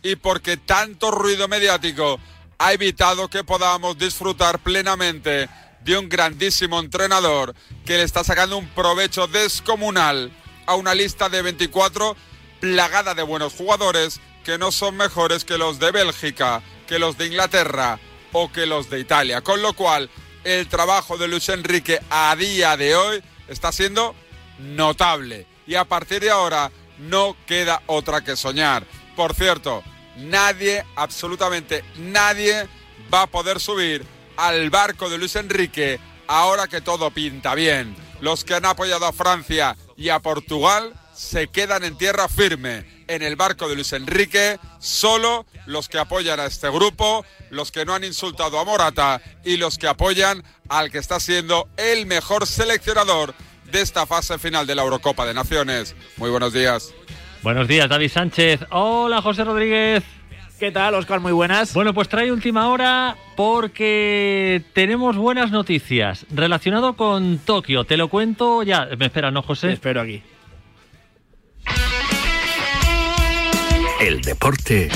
y 0.02 0.16
porque 0.16 0.56
tanto 0.56 1.10
ruido 1.10 1.48
mediático 1.48 2.18
ha 2.58 2.72
evitado 2.72 3.28
que 3.28 3.42
podamos 3.42 3.98
disfrutar 3.98 4.60
plenamente 4.60 5.48
de 5.82 5.98
un 5.98 6.08
grandísimo 6.08 6.78
entrenador 6.78 7.54
que 7.84 7.98
le 7.98 8.04
está 8.04 8.22
sacando 8.22 8.56
un 8.56 8.68
provecho 8.68 9.26
descomunal 9.26 10.30
a 10.66 10.76
una 10.76 10.94
lista 10.94 11.28
de 11.28 11.42
24 11.42 12.16
plagada 12.60 13.14
de 13.14 13.22
buenos 13.22 13.52
jugadores 13.52 14.20
que 14.44 14.58
no 14.58 14.70
son 14.70 14.96
mejores 14.96 15.44
que 15.44 15.58
los 15.58 15.78
de 15.80 15.90
Bélgica, 15.90 16.62
que 16.86 16.98
los 16.98 17.18
de 17.18 17.26
Inglaterra 17.26 17.98
o 18.34 18.50
que 18.52 18.66
los 18.66 18.90
de 18.90 19.00
Italia. 19.00 19.40
Con 19.40 19.62
lo 19.62 19.72
cual, 19.72 20.10
el 20.42 20.68
trabajo 20.68 21.16
de 21.16 21.28
Luis 21.28 21.48
Enrique 21.48 22.00
a 22.10 22.34
día 22.36 22.76
de 22.76 22.94
hoy 22.96 23.22
está 23.48 23.72
siendo 23.72 24.14
notable. 24.58 25.46
Y 25.66 25.76
a 25.76 25.84
partir 25.84 26.20
de 26.20 26.30
ahora 26.30 26.70
no 26.98 27.36
queda 27.46 27.80
otra 27.86 28.22
que 28.22 28.36
soñar. 28.36 28.84
Por 29.16 29.34
cierto, 29.34 29.82
nadie, 30.16 30.84
absolutamente 30.96 31.84
nadie, 31.96 32.68
va 33.12 33.22
a 33.22 33.26
poder 33.28 33.60
subir 33.60 34.04
al 34.36 34.68
barco 34.68 35.08
de 35.08 35.18
Luis 35.18 35.36
Enrique 35.36 36.00
ahora 36.26 36.66
que 36.66 36.80
todo 36.80 37.12
pinta 37.12 37.54
bien. 37.54 37.96
Los 38.20 38.44
que 38.44 38.54
han 38.54 38.64
apoyado 38.64 39.06
a 39.06 39.12
Francia 39.12 39.76
y 39.96 40.08
a 40.08 40.18
Portugal 40.18 40.92
se 41.14 41.46
quedan 41.46 41.84
en 41.84 41.96
tierra 41.96 42.28
firme 42.28 42.93
en 43.08 43.22
el 43.22 43.36
barco 43.36 43.68
de 43.68 43.74
Luis 43.74 43.92
Enrique, 43.92 44.58
solo 44.78 45.46
los 45.66 45.88
que 45.88 45.98
apoyan 45.98 46.40
a 46.40 46.46
este 46.46 46.68
grupo, 46.70 47.24
los 47.50 47.72
que 47.72 47.84
no 47.84 47.94
han 47.94 48.04
insultado 48.04 48.58
a 48.58 48.64
Morata 48.64 49.20
y 49.44 49.56
los 49.56 49.78
que 49.78 49.86
apoyan 49.86 50.42
al 50.68 50.90
que 50.90 50.98
está 50.98 51.20
siendo 51.20 51.68
el 51.76 52.06
mejor 52.06 52.46
seleccionador 52.46 53.34
de 53.70 53.80
esta 53.80 54.06
fase 54.06 54.38
final 54.38 54.66
de 54.66 54.74
la 54.74 54.82
Eurocopa 54.82 55.26
de 55.26 55.34
Naciones. 55.34 55.96
Muy 56.16 56.30
buenos 56.30 56.52
días. 56.52 56.94
Buenos 57.42 57.68
días, 57.68 57.88
David 57.88 58.10
Sánchez. 58.10 58.60
Hola, 58.70 59.20
José 59.20 59.44
Rodríguez. 59.44 60.02
¿Qué 60.58 60.70
tal, 60.70 60.94
Oscar? 60.94 61.20
Muy 61.20 61.32
buenas. 61.32 61.74
Bueno, 61.74 61.92
pues 61.92 62.08
trae 62.08 62.30
última 62.30 62.68
hora 62.68 63.16
porque 63.36 64.62
tenemos 64.72 65.16
buenas 65.16 65.50
noticias 65.50 66.24
relacionado 66.30 66.94
con 66.94 67.38
Tokio. 67.38 67.84
Te 67.84 67.96
lo 67.96 68.08
cuento 68.08 68.62
ya. 68.62 68.88
Me 68.96 69.06
espera, 69.06 69.30
¿no, 69.30 69.42
José? 69.42 69.66
Te 69.66 69.72
espero 69.74 70.00
aquí. 70.00 70.22
El 74.04 74.20
deporte 74.20 74.90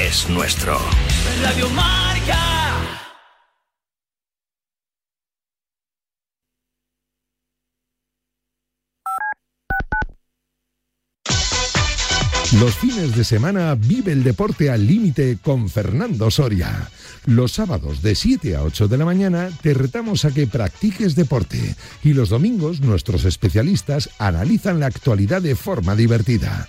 es 0.00 0.30
nuestro. 0.30 0.78
Radio 1.42 1.68
Marca. 1.68 2.38
Los 12.58 12.74
fines 12.76 13.14
de 13.14 13.24
semana 13.24 13.74
vive 13.74 14.12
el 14.12 14.24
deporte 14.24 14.70
al 14.70 14.86
límite 14.86 15.36
con 15.42 15.68
Fernando 15.68 16.30
Soria. 16.30 16.88
Los 17.26 17.52
sábados 17.52 18.00
de 18.00 18.14
7 18.14 18.56
a 18.56 18.62
8 18.62 18.88
de 18.88 18.96
la 18.96 19.04
mañana 19.04 19.50
te 19.60 19.74
retamos 19.74 20.24
a 20.24 20.30
que 20.30 20.46
practiques 20.46 21.14
deporte 21.14 21.76
y 22.02 22.14
los 22.14 22.30
domingos 22.30 22.80
nuestros 22.80 23.26
especialistas 23.26 24.08
analizan 24.18 24.80
la 24.80 24.86
actualidad 24.86 25.42
de 25.42 25.54
forma 25.54 25.94
divertida. 25.94 26.68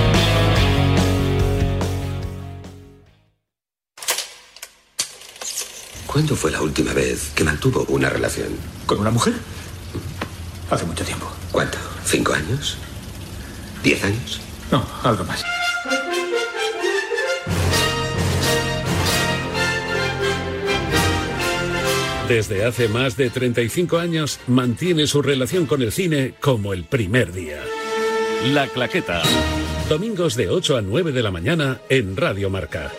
¿Cuándo 6.11 6.35
fue 6.35 6.51
la 6.51 6.61
última 6.61 6.91
vez 6.91 7.31
que 7.33 7.45
mantuvo 7.45 7.85
una 7.87 8.09
relación? 8.09 8.49
¿Con 8.85 8.99
una 8.99 9.11
mujer? 9.11 9.33
Hace 10.69 10.85
mucho 10.85 11.05
tiempo. 11.05 11.31
¿Cuánto? 11.53 11.77
¿Cinco 12.03 12.33
años? 12.33 12.77
¿Diez 13.81 14.03
años? 14.03 14.41
No, 14.71 14.85
algo 15.03 15.23
más. 15.23 15.41
Desde 22.27 22.65
hace 22.65 22.89
más 22.89 23.15
de 23.15 23.29
35 23.29 23.97
años 23.97 24.41
mantiene 24.47 25.07
su 25.07 25.21
relación 25.21 25.65
con 25.65 25.81
el 25.81 25.93
cine 25.93 26.33
como 26.41 26.73
el 26.73 26.83
primer 26.83 27.31
día. 27.31 27.61
La 28.47 28.67
Claqueta. 28.67 29.21
Domingos 29.87 30.35
de 30.35 30.49
8 30.49 30.75
a 30.75 30.81
9 30.81 31.13
de 31.13 31.23
la 31.23 31.31
mañana 31.31 31.79
en 31.87 32.17
Radio 32.17 32.49
Marca. 32.49 32.91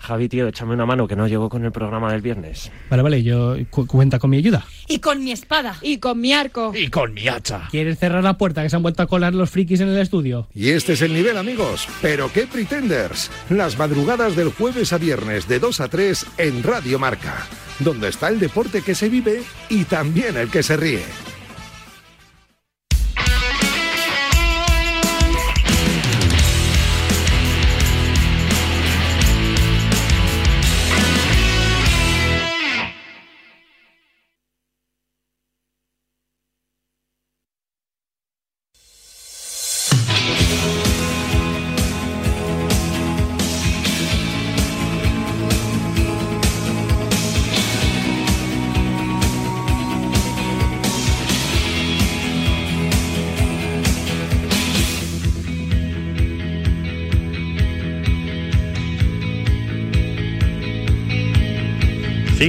Javi, 0.00 0.28
tío, 0.30 0.48
échame 0.48 0.72
una 0.74 0.86
mano 0.86 1.06
que 1.06 1.14
no 1.14 1.28
llego 1.28 1.48
con 1.50 1.64
el 1.64 1.72
programa 1.72 2.10
del 2.10 2.22
viernes. 2.22 2.72
Vale, 2.88 3.02
vale, 3.02 3.22
yo 3.22 3.54
cu- 3.68 3.86
cuenta 3.86 4.18
con 4.18 4.30
mi 4.30 4.38
ayuda. 4.38 4.64
Y 4.88 4.98
con 4.98 5.22
mi 5.22 5.30
espada. 5.30 5.76
Y 5.82 5.98
con 5.98 6.20
mi 6.20 6.32
arco. 6.32 6.72
Y 6.74 6.88
con 6.88 7.12
mi 7.12 7.28
hacha. 7.28 7.68
¿Quieres 7.70 7.98
cerrar 7.98 8.24
la 8.24 8.38
puerta 8.38 8.62
que 8.62 8.70
se 8.70 8.76
han 8.76 8.82
vuelto 8.82 9.02
a 9.02 9.06
colar 9.06 9.34
los 9.34 9.50
frikis 9.50 9.80
en 9.80 9.88
el 9.88 9.98
estudio? 9.98 10.48
Y 10.54 10.70
este 10.70 10.94
es 10.94 11.02
el 11.02 11.12
nivel, 11.12 11.36
amigos. 11.36 11.86
Pero 12.00 12.32
qué 12.32 12.46
pretenders. 12.46 13.30
Las 13.50 13.78
madrugadas 13.78 14.34
del 14.36 14.48
jueves 14.50 14.92
a 14.94 14.98
viernes 14.98 15.46
de 15.46 15.58
2 15.60 15.80
a 15.80 15.88
3 15.88 16.26
en 16.38 16.62
Radio 16.62 16.98
Marca, 16.98 17.46
donde 17.78 18.08
está 18.08 18.28
el 18.28 18.40
deporte 18.40 18.80
que 18.82 18.94
se 18.94 19.08
vive 19.10 19.42
y 19.68 19.84
también 19.84 20.36
el 20.38 20.50
que 20.50 20.62
se 20.62 20.76
ríe. 20.78 21.02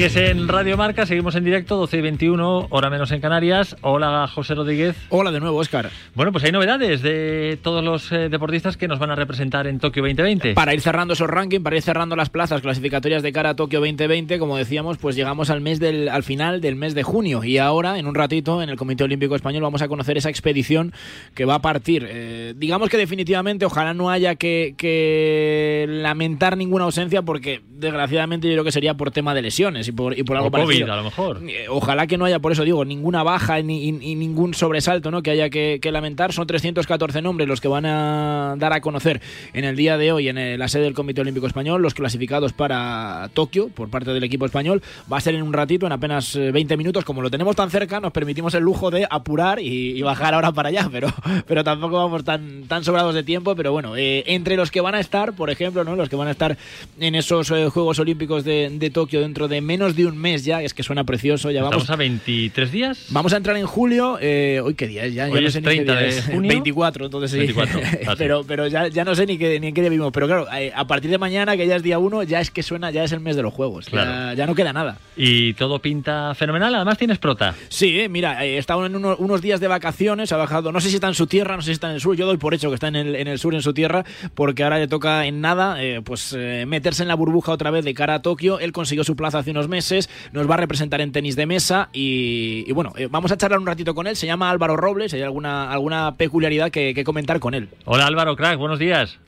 Sigues 0.02 0.16
en 0.16 0.48
Radio 0.48 0.78
Marca, 0.78 1.06
seguimos 1.06 1.36
en 1.36 1.44
directo, 1.44 1.78
12 1.78 1.98
y 1.98 2.02
21, 2.02 2.70
hora 2.72 2.90
menos 2.90 3.12
en 3.12 3.22
Canarias. 3.22 3.76
Hola, 3.82 4.28
José 4.34 4.56
Rodríguez. 4.56 4.96
Hola 5.10 5.32
de 5.32 5.40
nuevo, 5.40 5.60
Óscar. 5.60 5.92
Bueno, 6.16 6.32
pues 6.32 6.44
hay 6.44 6.52
novedades 6.52 7.04
de 7.04 7.60
todos 7.62 7.84
los 7.84 8.12
eh, 8.12 8.28
deportistas 8.28 8.78
que 8.78 8.88
nos 8.88 8.98
van 8.98 9.12
a 9.12 9.16
representar 9.16 9.68
en 9.68 9.78
Tokio 9.78 10.02
2020. 10.02 10.56
Para 10.56 10.74
ir 10.74 10.82
cerrando 10.82 11.14
esos 11.14 11.30
rankings, 11.30 11.64
para 11.64 11.76
ir 11.76 11.84
cerrando 11.84 12.16
las 12.16 12.32
plazas 12.32 12.64
clasificatorias 12.64 13.22
de 13.22 13.32
cara 13.32 13.52
a 13.52 13.56
Tokio 13.56 13.80
2020, 13.80 14.40
como 14.40 14.58
decíamos, 14.58 14.98
pues 14.98 15.16
llegamos 15.16 15.52
al 15.52 15.62
mes 15.62 15.80
del, 15.80 16.10
al 16.10 16.24
final 16.24 16.62
del 16.62 16.78
mes 16.78 16.96
de 16.96 17.04
junio 17.04 17.44
y 17.44 17.60
ahora, 17.60 18.00
en 18.00 18.08
un 18.08 18.16
ratito, 18.16 18.64
en 18.64 18.70
el 18.70 18.78
Comité 18.78 19.04
Olímpico 19.04 19.36
Español 19.36 19.62
vamos 19.62 19.84
a 19.84 19.88
conocer 19.88 20.18
esa 20.18 20.32
expedición 20.32 20.94
que 21.36 21.46
va 21.46 21.54
a 21.54 21.62
partir. 21.62 22.08
Eh, 22.10 22.56
digamos 22.58 22.90
que 22.90 22.98
definitivamente, 22.98 23.68
ojalá 23.68 23.94
no 23.94 24.10
haya 24.10 24.34
que, 24.34 24.74
que 24.80 25.86
lamentar 25.88 26.58
ninguna 26.58 26.86
ausencia, 26.86 27.22
porque 27.22 27.62
desgraciadamente 27.70 28.48
yo 28.48 28.54
creo 28.56 28.64
que 28.64 28.72
sería 28.72 28.96
por 28.96 29.12
tema 29.12 29.36
de 29.36 29.44
lesiones 29.44 29.90
y 29.91 29.93
por, 29.93 30.17
y 30.17 30.23
por 30.23 30.38
algo 30.38 30.49
COVID, 30.51 30.63
parecido. 30.65 30.93
a 30.93 30.97
lo 30.97 31.04
mejor. 31.04 31.41
Eh, 31.47 31.65
Ojalá 31.69 32.08
que 32.08 32.17
no 32.17 32.25
haya, 32.25 32.39
por 32.39 32.51
eso 32.51 32.63
digo, 32.63 32.84
ninguna 32.86 33.23
baja 33.23 33.62
ni, 33.62 33.89
y- 33.89 33.99
y 34.12 34.15
ningún 34.15 34.54
sobresalto 34.54 35.12
¿no? 35.12 35.21
que 35.21 35.32
haya 35.32 35.49
que, 35.49 35.80
que 35.82 35.91
lamentar. 35.91 36.34
Son 36.34 36.47
314 36.47 37.21
nombres 37.21 37.47
los 37.47 37.62
que 37.62 37.67
van 37.67 37.86
a 37.86 38.56
dar 38.58 38.73
a 38.73 38.82
conocer 38.82 39.21
en 39.54 39.65
el 39.65 39.75
día 39.75 39.97
de 39.97 40.12
hoy 40.12 40.30
en 40.30 40.38
eh, 40.38 40.58
la 40.58 40.67
sede 40.67 40.84
del 40.84 40.93
Comité 40.93 41.21
Olímpico 41.21 41.47
Español, 41.47 41.82
los 41.82 41.93
clasificados 41.93 42.54
para 42.54 43.30
Tokio 43.34 43.69
por 43.69 43.89
parte 43.89 44.12
del 44.13 44.23
equipo 44.23 44.45
español. 44.45 44.82
Va 45.12 45.17
a 45.17 45.21
ser 45.21 45.36
en 45.36 45.43
un 45.43 45.54
ratito, 45.54 45.86
en 45.86 45.91
apenas 45.91 46.36
eh, 46.36 46.51
20 46.51 46.77
minutos. 46.77 47.04
Como 47.06 47.21
lo 47.21 47.30
tenemos 47.30 47.56
tan 47.56 47.69
cerca, 47.69 47.99
nos 47.99 48.12
permitimos 48.12 48.54
el 48.54 48.63
lujo 48.63 48.91
de 48.91 49.08
apurar 49.10 49.60
y, 49.60 49.97
y 49.97 50.01
bajar 50.01 50.34
ahora 50.34 50.51
para 50.51 50.69
allá, 50.69 50.88
pero, 50.91 51.08
pero 51.47 51.63
tampoco 51.63 51.97
vamos 51.97 52.23
tan, 52.23 52.63
tan 52.67 52.84
sobrados 52.84 53.13
de 53.15 53.23
tiempo. 53.23 53.56
Pero 53.56 53.71
bueno, 53.71 53.95
eh, 53.97 54.23
entre 54.27 54.56
los 54.56 54.69
que 54.71 54.82
van 54.82 54.95
a 54.95 54.99
estar, 54.99 55.34
por 55.34 55.49
ejemplo, 55.49 55.84
¿no? 55.84 55.95
los 55.95 56.08
que 56.10 56.15
van 56.15 56.27
a 56.27 56.32
estar 56.32 56.58
en 56.99 57.15
esos 57.15 57.49
eh, 57.51 57.67
Juegos 57.69 57.97
Olímpicos 57.99 58.43
de, 58.43 58.69
de 58.71 58.89
Tokio 58.89 59.21
dentro 59.21 59.47
de 59.47 59.62
menos 59.62 59.81
de 59.89 60.06
un 60.06 60.17
mes 60.17 60.46
ya, 60.46 60.62
es 60.62 60.74
que 60.74 60.84
suena 60.84 61.04
precioso, 61.04 61.50
ya 61.52 61.62
vamos 61.63 61.82
Estamos 61.82 61.89
a 61.89 61.96
23 61.98 62.72
días. 62.72 63.06
Vamos 63.10 63.34
a 63.34 63.38
entrar 63.38 63.58
en 63.58 63.65
julio. 63.65 64.17
Eh, 64.22 64.62
¿Hoy 64.63 64.76
qué 64.76 64.88
día 64.88 65.06
es? 65.06 65.13
Ya, 65.15 65.28
ya 65.28 65.34
Hoy 65.34 65.41
no 65.41 65.48
es 65.48 65.54
sé 65.54 65.62
ni 65.62 65.67
qué 65.67 65.74
30 65.84 65.94
día 66.00 66.02
de 66.15 66.22
junio. 66.22 66.50
24, 66.50 67.06
entonces 67.06 67.32
sí. 67.32 67.38
24, 67.38 67.80
ah, 67.84 67.89
sí. 68.12 68.15
pero 68.17 68.44
pero 68.48 68.67
ya, 68.67 68.88
ya 68.88 69.04
no 69.04 69.15
sé 69.15 69.26
ni, 69.26 69.38
qué, 69.38 69.60
ni 69.60 69.67
en 69.67 69.74
qué 69.74 69.82
día 69.82 69.89
vivimos. 69.89 70.12
Pero 70.13 70.28
claro, 70.28 70.48
eh, 70.54 70.72
a 70.76 70.86
partir 70.86 71.10
de 71.12 71.17
mañana, 71.17 71.58
que 71.58 71.65
ya 71.67 71.76
es 71.76 71.84
día 71.84 71.98
1, 72.00 72.24
ya 72.24 72.39
es 72.39 72.52
que 72.52 72.62
suena, 72.63 72.91
ya 72.91 73.04
es 73.04 73.12
el 73.12 73.20
mes 73.20 73.36
de 73.36 73.41
los 73.41 73.54
juegos. 73.54 73.86
Ya- 73.88 73.91
Claro. 73.91 74.34
Ya, 74.38 74.46
no 74.46 74.56
queda 74.56 74.72
nada. 74.74 74.98
Y 75.17 75.54
todo 75.56 75.80
pinta 75.80 76.34
fenomenal. 76.36 76.74
Además 76.76 76.98
tienes 76.98 77.17
prota. 77.17 77.56
Sí, 77.70 78.00
eh, 78.00 78.10
mira, 78.10 78.46
eh, 78.46 78.58
está 78.58 78.74
en 78.86 78.96
uno- 78.96 79.15
unos 79.17 79.41
días 79.41 79.60
de 79.60 79.67
vacaciones, 79.67 80.32
ha 80.32 80.38
bajado, 80.38 80.72
no 80.72 80.80
sé 80.80 80.89
si 80.89 80.96
está 80.96 81.08
en 81.08 81.13
su 81.15 81.28
tierra, 81.28 81.56
no 81.56 81.62
sé 81.62 81.67
si 81.67 81.72
está 81.74 81.88
en 81.89 81.96
el 81.96 82.02
sur, 82.02 82.15
yo 82.15 82.26
doy 82.26 82.38
por 82.38 82.54
hecho 82.54 82.70
que 82.70 82.76
está 82.76 82.88
en 82.88 82.96
el, 82.96 83.15
en 83.15 83.28
el 83.28 83.39
sur, 83.39 83.54
en 83.56 83.62
su 83.62 83.74
tierra, 83.74 84.04
porque 84.36 84.63
ahora 84.63 84.78
le 84.80 84.88
toca 84.88 85.26
en 85.26 85.41
nada, 85.41 85.82
eh, 85.84 86.02
pues 86.04 86.36
eh, 86.38 86.65
meterse 86.67 87.02
en 87.04 87.08
la 87.08 87.15
burbuja 87.15 87.52
otra 87.52 87.72
vez 87.72 87.86
de 87.86 87.94
cara 87.94 88.15
a 88.15 88.22
Tokio, 88.22 88.60
él 88.60 88.72
consiguió 88.72 89.04
su 89.04 89.15
plaza 89.15 89.39
hace 89.39 89.52
unos 89.52 89.67
meses, 89.71 90.07
nos 90.34 90.47
va 90.47 90.53
a 90.53 90.57
representar 90.57 91.01
en 91.01 91.12
tenis 91.12 91.36
de 91.36 91.47
mesa 91.47 91.89
y, 91.93 92.63
y 92.67 92.71
bueno, 92.73 92.93
eh, 92.97 93.07
vamos 93.10 93.31
a 93.31 93.38
charlar 93.38 93.60
un 93.60 93.65
ratito 93.65 93.95
con 93.95 94.05
él, 94.05 94.15
se 94.15 94.27
llama 94.27 94.51
Álvaro 94.51 94.77
Robles, 94.77 95.12
hay 95.15 95.23
alguna, 95.23 95.71
alguna 95.71 96.15
peculiaridad 96.17 96.69
que, 96.69 96.93
que 96.93 97.03
comentar 97.03 97.39
con 97.39 97.55
él. 97.55 97.69
Hola 97.86 98.05
Álvaro, 98.05 98.36
crack, 98.36 98.60
buenos 98.60 98.77
días. 98.77 99.19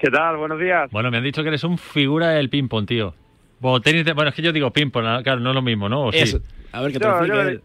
¿Qué 0.00 0.10
tal? 0.10 0.36
Buenos 0.36 0.58
días. 0.58 0.90
Bueno, 0.90 1.10
me 1.12 1.18
han 1.18 1.22
dicho 1.24 1.42
que 1.42 1.48
eres 1.50 1.62
un 1.62 1.78
figura 1.78 2.30
del 2.30 2.50
ping-pong, 2.50 2.86
tío. 2.86 3.14
Bueno, 3.60 3.80
tenis 3.80 4.04
de- 4.04 4.12
bueno, 4.12 4.30
es 4.30 4.34
que 4.34 4.42
yo 4.42 4.52
digo 4.52 4.70
ping-pong, 4.72 5.04
¿no? 5.04 5.22
claro, 5.22 5.40
no 5.40 5.50
es 5.50 5.54
lo 5.54 5.62
mismo, 5.62 5.88
¿no? 5.88 6.06
¿O 6.06 6.12
sí? 6.12 6.18
Eso. 6.18 6.40
A 6.72 6.82
ver, 6.82 6.92
que 6.92 6.98
te 6.98 7.04
Yo, 7.04 7.22
le, 7.22 7.40
él. 7.52 7.62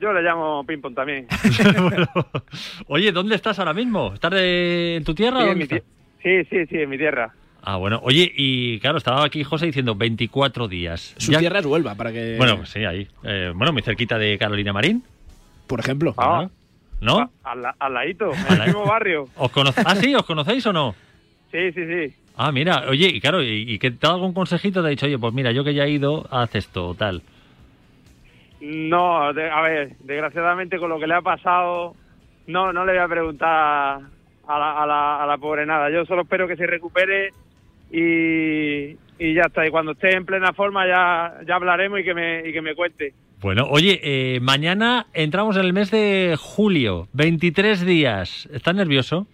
yo 0.00 0.12
le 0.12 0.20
llamo 0.22 0.64
ping-pong 0.66 0.94
también. 0.94 1.26
Oye, 2.88 3.12
¿dónde 3.12 3.34
estás 3.34 3.58
ahora 3.58 3.72
mismo? 3.74 4.12
¿Estás 4.14 4.32
de- 4.32 4.96
en 4.96 5.04
tu 5.04 5.14
tierra? 5.14 5.40
Sí, 5.42 5.48
o 5.48 5.52
en 5.52 5.58
mi 5.58 5.64
tie- 5.64 5.82
sí, 6.22 6.44
sí, 6.50 6.66
sí, 6.66 6.76
en 6.78 6.90
mi 6.90 6.98
tierra. 6.98 7.32
Ah, 7.70 7.76
bueno. 7.76 8.00
Oye, 8.02 8.32
y 8.34 8.78
claro, 8.80 8.96
estaba 8.96 9.26
aquí 9.26 9.44
José 9.44 9.66
diciendo 9.66 9.94
24 9.94 10.68
días. 10.68 11.14
Su 11.18 11.32
Ya- 11.32 11.38
tierra 11.38 11.58
es 11.58 11.66
Huelva, 11.66 11.94
para 11.96 12.10
que... 12.10 12.36
Bueno, 12.38 12.64
sí, 12.64 12.82
ahí. 12.86 13.06
Eh, 13.24 13.52
bueno, 13.54 13.74
muy 13.74 13.82
cerquita 13.82 14.16
de 14.16 14.38
Carolina 14.38 14.72
Marín. 14.72 15.04
Por 15.66 15.78
ejemplo. 15.78 16.14
Ah. 16.16 16.48
¿No? 17.02 17.30
Al, 17.44 17.62
al 17.78 17.92
ladito, 17.92 18.32
en 18.32 18.52
Al 18.54 18.60
el 18.62 18.66
mismo 18.68 18.86
barrio. 18.86 19.28
¿Os 19.36 19.52
cono- 19.52 19.70
ah, 19.84 19.94
sí, 19.96 20.14
¿os 20.14 20.24
conocéis 20.24 20.64
o 20.64 20.72
no? 20.72 20.94
Sí, 21.52 21.70
sí, 21.72 21.84
sí. 21.84 22.14
Ah, 22.38 22.50
mira, 22.52 22.84
oye, 22.88 23.08
y 23.08 23.20
claro, 23.20 23.42
y, 23.42 23.70
y 23.70 23.78
que 23.78 23.90
te 23.90 24.06
ha 24.06 24.08
dado 24.08 24.14
algún 24.14 24.32
consejito, 24.32 24.80
te 24.80 24.86
ha 24.86 24.90
dicho, 24.90 25.04
oye, 25.04 25.18
pues 25.18 25.34
mira, 25.34 25.52
yo 25.52 25.62
que 25.62 25.74
ya 25.74 25.84
he 25.84 25.90
ido, 25.90 26.26
haz 26.30 26.54
esto 26.54 26.88
o 26.88 26.94
tal. 26.94 27.20
No, 28.62 29.30
de- 29.34 29.50
a 29.50 29.60
ver, 29.60 29.90
desgraciadamente 30.00 30.78
con 30.78 30.88
lo 30.88 30.98
que 30.98 31.06
le 31.06 31.14
ha 31.16 31.20
pasado, 31.20 31.94
no, 32.46 32.72
no 32.72 32.86
le 32.86 32.92
voy 32.92 33.02
a 33.02 33.08
preguntar 33.08 33.48
a 34.46 34.58
la, 34.58 34.82
a 34.82 34.86
la, 34.86 35.22
a 35.22 35.26
la 35.26 35.36
pobre 35.36 35.66
nada. 35.66 35.90
Yo 35.90 36.06
solo 36.06 36.22
espero 36.22 36.48
que 36.48 36.56
se 36.56 36.66
recupere 36.66 37.30
y, 37.90 38.96
y 39.18 39.34
ya 39.34 39.42
está. 39.46 39.66
Y 39.66 39.70
cuando 39.70 39.92
esté 39.92 40.16
en 40.16 40.24
plena 40.26 40.52
forma 40.52 40.86
ya, 40.86 41.40
ya 41.46 41.54
hablaremos 41.56 42.00
y 42.00 42.04
que 42.04 42.14
me, 42.14 42.48
y 42.48 42.52
que 42.52 42.62
me 42.62 42.74
cuente. 42.74 43.12
Bueno, 43.40 43.66
oye, 43.70 44.00
eh, 44.02 44.40
mañana 44.40 45.06
entramos 45.14 45.56
en 45.56 45.64
el 45.64 45.72
mes 45.72 45.90
de 45.90 46.34
julio, 46.38 47.06
23 47.12 47.84
días. 47.86 48.48
¿Estás 48.52 48.74
nervioso? 48.74 49.26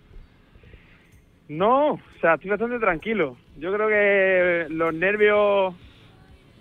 No, 1.48 1.92
o 1.92 2.00
sea, 2.20 2.34
estoy 2.34 2.50
bastante 2.50 2.78
tranquilo. 2.78 3.36
Yo 3.58 3.72
creo 3.72 3.88
que 3.88 4.66
los 4.74 4.94
nervios 4.94 5.74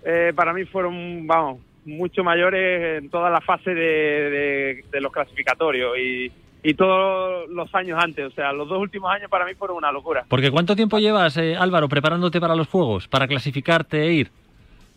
eh, 0.04 0.32
para 0.34 0.52
mí 0.52 0.64
fueron, 0.64 1.26
vamos, 1.26 1.60
mucho 1.86 2.22
mayores 2.24 3.02
en 3.02 3.10
toda 3.10 3.30
la 3.30 3.40
fase 3.40 3.74
de, 3.74 3.82
de- 3.82 4.84
de 4.90 5.00
los 5.00 5.12
clasificatorios 5.12 5.98
y, 5.98 6.32
y 6.64 6.74
todos 6.74 7.48
los 7.50 7.72
años 7.74 8.02
antes. 8.02 8.26
O 8.26 8.30
sea, 8.30 8.52
los 8.52 8.68
dos 8.68 8.80
últimos 8.80 9.12
años 9.12 9.30
para 9.30 9.44
mí 9.44 9.54
fueron 9.54 9.76
una 9.76 9.92
locura. 9.92 10.24
Porque 10.28 10.50
¿cuánto 10.50 10.74
tiempo 10.74 10.98
llevas, 10.98 11.36
eh, 11.36 11.54
Álvaro, 11.54 11.88
preparándote 11.88 12.40
para 12.40 12.56
los 12.56 12.66
Juegos, 12.66 13.06
para 13.06 13.28
clasificarte 13.28 14.02
e 14.02 14.12
ir? 14.14 14.30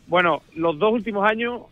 Bueno, 0.07 0.41
los 0.55 0.79
dos 0.79 0.93
últimos 0.93 1.29
años, 1.29 1.63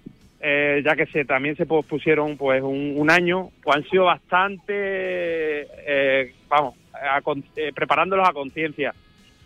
eh, 0.41 0.81
ya 0.85 0.95
que 0.97 1.05
se 1.07 1.23
también 1.23 1.55
se 1.55 1.65
pospusieron 1.65 2.35
pues 2.35 2.61
un, 2.61 2.95
un 2.97 3.09
año, 3.09 3.49
pues 3.63 3.77
han 3.77 3.83
sido 3.85 4.03
bastante, 4.03 4.73
eh, 5.87 6.33
vamos, 6.49 6.75
a 6.93 7.21
eh, 7.55 7.71
preparándolos 7.73 8.27
a 8.27 8.33
conciencia. 8.33 8.93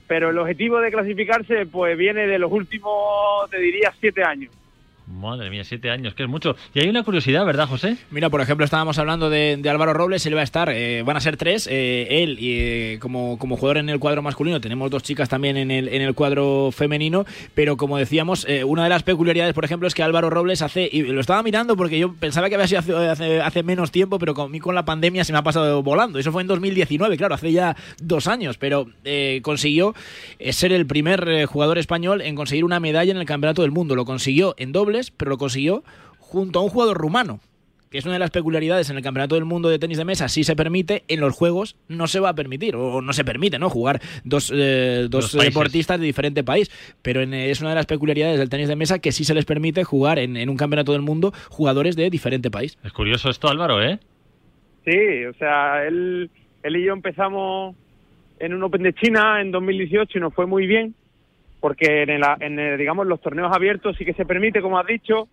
Pero 0.07 0.31
el 0.31 0.39
objetivo 0.39 0.79
de 0.79 0.89
clasificarse 0.89 1.67
pues 1.67 1.95
viene 1.95 2.25
de 2.25 2.39
los 2.39 2.51
últimos, 2.51 3.47
te 3.51 3.59
diría, 3.59 3.93
siete 3.99 4.23
años. 4.23 4.51
Madre 5.09 5.49
mía, 5.49 5.63
siete 5.63 5.89
años, 5.89 6.13
que 6.13 6.23
es 6.23 6.29
mucho. 6.29 6.55
Y 6.73 6.81
hay 6.81 6.87
una 6.87 7.03
curiosidad, 7.03 7.43
¿verdad, 7.43 7.67
José? 7.67 7.97
Mira, 8.11 8.29
por 8.29 8.41
ejemplo, 8.41 8.63
estábamos 8.63 8.99
hablando 8.99 9.31
de, 9.31 9.57
de 9.57 9.69
Álvaro 9.69 9.91
Robles, 9.93 10.23
él 10.27 10.35
va 10.35 10.41
a 10.41 10.43
estar, 10.43 10.69
eh, 10.69 11.01
van 11.01 11.17
a 11.17 11.19
ser 11.19 11.35
tres, 11.35 11.67
eh, 11.69 12.07
él 12.23 12.37
eh, 12.39 12.99
como, 13.01 13.39
como 13.39 13.57
jugador 13.57 13.77
en 13.77 13.89
el 13.89 13.99
cuadro 13.99 14.21
masculino, 14.21 14.61
tenemos 14.61 14.91
dos 14.91 15.01
chicas 15.01 15.27
también 15.27 15.57
en 15.57 15.71
el, 15.71 15.87
en 15.87 16.03
el 16.03 16.13
cuadro 16.13 16.69
femenino, 16.71 17.25
pero 17.55 17.75
como 17.75 17.97
decíamos, 17.97 18.45
eh, 18.47 18.63
una 18.63 18.83
de 18.83 18.89
las 18.89 19.01
peculiaridades, 19.01 19.55
por 19.55 19.65
ejemplo, 19.65 19.87
es 19.87 19.95
que 19.95 20.03
Álvaro 20.03 20.29
Robles 20.29 20.61
hace, 20.61 20.87
y 20.91 21.01
lo 21.01 21.21
estaba 21.21 21.41
mirando 21.41 21.75
porque 21.75 21.97
yo 21.97 22.13
pensaba 22.13 22.47
que 22.47 22.55
había 22.55 22.67
sido 22.67 22.99
hace, 23.11 23.63
menos 23.63 23.91
tiempo, 23.91 24.19
pero 24.19 24.35
con 24.35 24.59
con 24.59 24.75
la 24.75 24.83
pandemia 24.85 25.23
se 25.23 25.31
me 25.31 25.39
ha 25.39 25.43
pasado 25.43 25.81
volando. 25.81 26.19
Eso 26.19 26.31
fue 26.31 26.41
en 26.41 26.47
2019, 26.47 27.17
claro, 27.17 27.33
hace 27.33 27.51
ya 27.51 27.75
dos 28.01 28.27
años, 28.27 28.57
pero 28.57 28.87
consiguió 29.41 29.95
ser 30.51 30.73
el 30.73 30.85
primer 30.85 31.45
jugador 31.45 31.77
español 31.77 32.21
en 32.21 32.35
conseguir 32.35 32.65
una 32.65 32.79
medalla 32.79 33.11
en 33.11 33.17
el 33.17 33.25
Campeonato 33.25 33.61
del 33.61 33.71
Mundo. 33.71 33.95
Lo 33.95 34.05
consiguió 34.05 34.53
en 34.57 34.71
pero 35.12 35.29
lo 35.29 35.38
consiguió 35.38 35.83
junto 36.19 36.59
a 36.59 36.63
un 36.63 36.69
jugador 36.69 36.97
rumano 36.97 37.39
que 37.91 37.97
es 37.97 38.05
una 38.05 38.13
de 38.13 38.19
las 38.19 38.29
peculiaridades 38.29 38.88
en 38.91 38.97
el 38.97 39.01
Campeonato 39.01 39.33
del 39.33 39.45
Mundo 39.45 39.67
de 39.67 39.79
tenis 39.79 39.97
de 39.97 40.05
mesa, 40.05 40.29
sí 40.29 40.43
se 40.43 40.55
permite, 40.55 41.05
en 41.07 41.19
los 41.21 41.33
juegos 41.35 41.75
no 41.88 42.05
se 42.05 42.19
va 42.19 42.29
a 42.29 42.35
permitir, 42.35 42.75
o 42.75 43.01
no 43.01 43.13
se 43.13 43.25
permite, 43.25 43.57
¿no? 43.57 43.67
Jugar 43.71 43.99
dos, 44.23 44.53
eh, 44.55 45.07
dos 45.09 45.31
deportistas 45.35 45.99
de 45.99 46.05
diferente 46.05 46.43
país, 46.43 46.69
pero 47.01 47.21
en- 47.23 47.33
es 47.33 47.62
una 47.62 47.69
de 47.71 47.75
las 47.77 47.88
peculiaridades 47.88 48.38
del 48.38 48.47
tenis 48.47 48.67
de 48.67 48.75
mesa 48.75 48.99
que 48.99 49.12
sí 49.12 49.23
se 49.23 49.33
les 49.33 49.43
permite 49.45 49.83
jugar 49.85 50.19
en, 50.19 50.38
en 50.38 50.49
un 50.51 50.55
Campeonato 50.55 50.91
del 50.91 51.01
Mundo 51.01 51.33
jugadores 51.49 51.95
de 51.95 52.12
diferente 52.12 52.51
país. 52.51 52.77
Es 52.83 52.91
curioso 52.93 53.27
esto, 53.27 53.47
Álvaro, 53.49 53.81
¿eh? 53.83 53.97
Sí, 54.85 55.25
o 55.25 55.33
sea, 55.39 55.83
él, 55.88 56.29
él 56.62 56.75
y 56.75 56.85
yo 56.85 56.93
empezamos 56.93 57.75
en 58.39 58.53
un 58.53 58.62
Open 58.62 58.83
de 58.83 58.93
China 58.93 59.41
en 59.41 59.49
2018 59.49 60.15
y 60.19 60.21
nos 60.21 60.33
fue 60.35 60.45
muy 60.45 60.67
bien, 60.67 60.93
porque 61.59 62.03
en, 62.03 62.09
el, 62.09 62.23
en 62.39 62.59
el, 62.59 62.77
digamos, 62.77 63.07
los 63.07 63.21
torneos 63.21 63.51
abiertos 63.53 63.95
sí 63.97 64.05
que 64.05 64.13
se 64.13 64.25
permite, 64.25 64.61
como 64.61 64.79
has 64.79 64.87
dicho, 64.87 65.27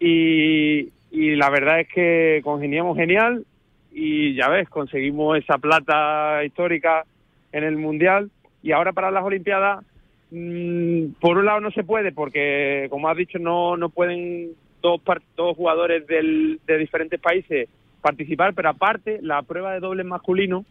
y, 0.00 0.88
y 1.10 1.34
la 1.36 1.50
verdad 1.50 1.80
es 1.80 1.88
que 1.88 2.40
congeniamos 2.44 2.96
genial 2.96 3.44
y 3.92 4.34
ya 4.34 4.48
ves, 4.48 4.68
conseguimos 4.68 5.38
esa 5.38 5.58
plata 5.58 6.44
histórica 6.44 7.04
en 7.52 7.64
el 7.64 7.76
Mundial. 7.76 8.30
Y 8.62 8.72
ahora 8.72 8.92
para 8.92 9.10
las 9.10 9.24
Olimpiadas, 9.24 9.84
mm, 10.30 11.12
por 11.20 11.38
un 11.38 11.46
lado 11.46 11.60
no 11.60 11.70
se 11.70 11.84
puede 11.84 12.12
porque, 12.12 12.86
como 12.90 13.08
has 13.08 13.16
dicho, 13.16 13.38
no, 13.38 13.76
no 13.76 13.88
pueden 13.88 14.50
dos, 14.82 15.00
dos 15.36 15.56
jugadores 15.56 16.06
del- 16.06 16.60
de 16.66 16.78
diferentes 16.78 17.18
países 17.20 17.68
participar, 18.00 18.54
pero 18.54 18.68
aparte 18.68 19.18
la 19.22 19.42
prueba 19.42 19.72
de 19.72 19.80
doble 19.80 20.04
masculino 20.04 20.64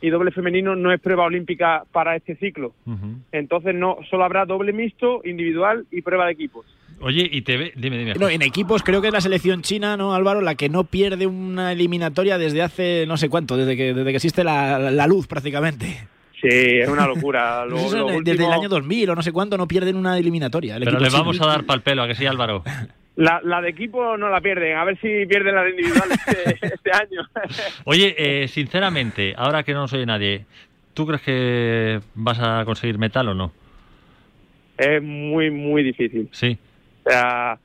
y 0.00 0.10
doble 0.10 0.30
femenino 0.30 0.76
no 0.76 0.92
es 0.92 1.00
prueba 1.00 1.24
olímpica 1.24 1.84
para 1.92 2.16
este 2.16 2.36
ciclo. 2.36 2.74
Entonces 3.32 3.74
no 3.74 3.98
solo 4.10 4.24
habrá 4.24 4.44
doble 4.44 4.72
mixto, 4.72 5.20
individual 5.24 5.86
y 5.90 6.02
prueba 6.02 6.26
de 6.26 6.32
equipos. 6.32 6.66
Oye, 7.00 7.28
y 7.30 7.42
te 7.42 7.56
ve... 7.58 7.72
Dime, 7.76 7.98
dime. 7.98 8.14
No, 8.14 8.28
en 8.28 8.40
equipos 8.42 8.82
creo 8.82 9.02
que 9.02 9.08
es 9.08 9.12
la 9.12 9.20
selección 9.20 9.60
china, 9.62 9.96
¿no, 9.98 10.14
Álvaro? 10.14 10.40
La 10.40 10.54
que 10.54 10.68
no 10.70 10.84
pierde 10.84 11.26
una 11.26 11.72
eliminatoria 11.72 12.38
desde 12.38 12.62
hace 12.62 13.04
no 13.06 13.16
sé 13.18 13.28
cuánto, 13.28 13.56
desde 13.56 13.76
que, 13.76 13.92
desde 13.92 14.10
que 14.10 14.16
existe 14.16 14.42
la, 14.44 14.78
la 14.90 15.06
luz 15.06 15.26
prácticamente. 15.26 16.08
Sí, 16.40 16.48
es 16.48 16.88
una 16.88 17.06
locura. 17.06 17.64
Lo- 17.68 17.76
Eso 17.76 17.98
lo 17.98 18.10
es 18.10 18.24
desde 18.24 18.46
el 18.46 18.52
año 18.52 18.68
2000 18.70 19.10
o 19.10 19.14
no 19.14 19.22
sé 19.22 19.32
cuánto 19.32 19.56
no 19.58 19.66
pierden 19.68 19.96
una 19.96 20.16
eliminatoria. 20.18 20.76
el 20.76 20.84
Pero 20.84 20.98
le 21.00 21.08
chino. 21.08 21.18
vamos 21.18 21.40
a 21.40 21.46
dar 21.46 21.64
pal 21.64 21.82
pelo, 21.82 22.02
¿a 22.02 22.08
que 22.08 22.14
sí, 22.14 22.24
Álvaro? 22.26 22.62
La, 23.16 23.40
la 23.42 23.62
de 23.62 23.70
equipo 23.70 24.16
no 24.16 24.28
la 24.28 24.40
pierden, 24.40 24.76
a 24.76 24.84
ver 24.84 24.98
si 25.00 25.24
pierden 25.26 25.54
la 25.54 25.62
de 25.62 25.70
individual 25.70 26.08
este, 26.10 26.66
este 26.74 26.90
año. 26.92 27.26
Oye, 27.84 28.14
eh, 28.18 28.48
sinceramente, 28.48 29.34
ahora 29.36 29.62
que 29.62 29.72
no 29.72 29.88
soy 29.88 30.04
nadie, 30.04 30.44
¿tú 30.92 31.06
crees 31.06 31.22
que 31.22 32.00
vas 32.14 32.38
a 32.40 32.64
conseguir 32.66 32.98
metal 32.98 33.28
o 33.28 33.34
no? 33.34 33.52
es 34.78 35.02
muy, 35.02 35.50
muy 35.50 35.82
difícil. 35.82 36.28
Sí. 36.32 36.58
O 37.04 37.10
sea, 37.10 37.58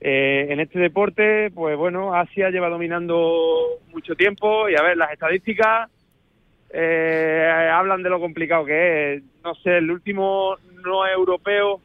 eh, 0.00 0.46
en 0.50 0.60
este 0.60 0.78
deporte, 0.78 1.50
pues 1.50 1.76
bueno, 1.76 2.14
Asia 2.14 2.50
lleva 2.50 2.68
dominando 2.68 3.78
mucho 3.92 4.14
tiempo 4.14 4.68
y 4.68 4.76
a 4.76 4.82
ver, 4.82 4.96
las 4.96 5.12
estadísticas 5.12 5.90
eh, 6.72 7.70
hablan 7.72 8.02
de 8.02 8.10
lo 8.10 8.20
complicado 8.20 8.64
que 8.64 9.14
es. 9.14 9.22
No 9.44 9.54
sé, 9.56 9.78
el 9.78 9.90
último 9.90 10.56
no 10.84 11.06
europeo 11.06 11.80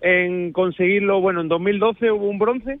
en 0.00 0.52
conseguirlo, 0.52 1.20
bueno, 1.20 1.40
en 1.40 1.48
2012 1.48 2.10
hubo 2.10 2.28
un 2.28 2.38
bronce 2.38 2.78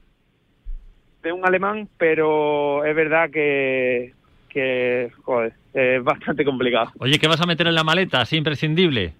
de 1.22 1.32
un 1.32 1.46
alemán, 1.46 1.88
pero 1.98 2.84
es 2.84 2.94
verdad 2.96 3.30
que, 3.30 4.14
que 4.48 5.10
joder, 5.22 5.52
es 5.74 6.02
bastante 6.02 6.44
complicado. 6.44 6.90
Oye, 6.98 7.18
¿qué 7.18 7.28
vas 7.28 7.40
a 7.40 7.46
meter 7.46 7.66
en 7.66 7.74
la 7.74 7.84
maleta? 7.84 8.20
Así 8.22 8.36
imprescindible. 8.36 9.12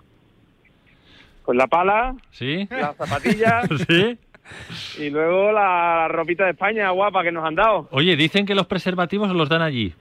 Pues 1.45 1.59
la 1.59 1.67
pala, 1.67 2.15
¿Sí? 2.31 2.67
las 2.71 2.97
zapatillas 2.97 3.69
¿Sí? 3.89 4.17
y 4.99 5.11
luego 5.11 5.53
la 5.53 6.09
ropita 6.09 6.45
de 6.45 6.53
España 6.53 6.91
guapa 6.91 7.23
que 7.23 7.33
nos 7.33 7.45
han 7.45 7.55
dado. 7.55 7.89
Oye, 7.93 8.17
dicen 8.17 8.47
que 8.47 8.55
los 8.55 8.67
preservativos 8.67 9.31
os 9.31 9.37
los 9.37 9.49
dan 9.49 9.63
allí. 9.63 9.93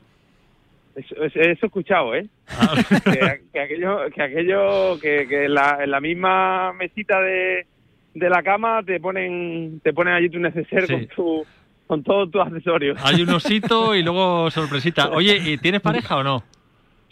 Eso, 0.95 1.15
eso- 1.23 1.39
eso 1.39 1.59
he 1.61 1.65
escuchado, 1.67 2.15
¿eh? 2.15 2.27
que, 3.05 3.41
que 3.53 3.59
aquello, 3.61 4.09
que, 4.13 4.21
aquello 4.21 4.99
que, 4.99 5.27
que 5.27 5.47
la, 5.49 5.77
en 5.83 5.91
la 5.91 5.99
misma 6.01 6.73
mesita 6.73 7.21
de, 7.21 7.65
de 8.13 8.29
la 8.29 8.41
cama 8.43 8.81
te 8.83 8.99
ponen 8.99 9.79
te 9.83 9.93
ponen 9.93 10.13
allí 10.13 10.29
tu 10.29 10.39
neceser 10.39 10.87
Sí. 10.87 10.93
con 10.93 11.07
tu 11.07 11.45
con 11.87 12.03
todos 12.03 12.29
tus 12.31 12.41
accesorios. 12.41 12.99
Hay 13.03 13.23
un 13.23 13.29
osito 13.33 13.95
y 13.95 14.03
luego 14.03 14.51
sorpresita. 14.51 15.09
Oye, 15.09 15.37
¿y 15.43 15.57
tienes 15.57 15.81
pareja 15.81 16.17
o 16.17 16.23
no? 16.23 16.43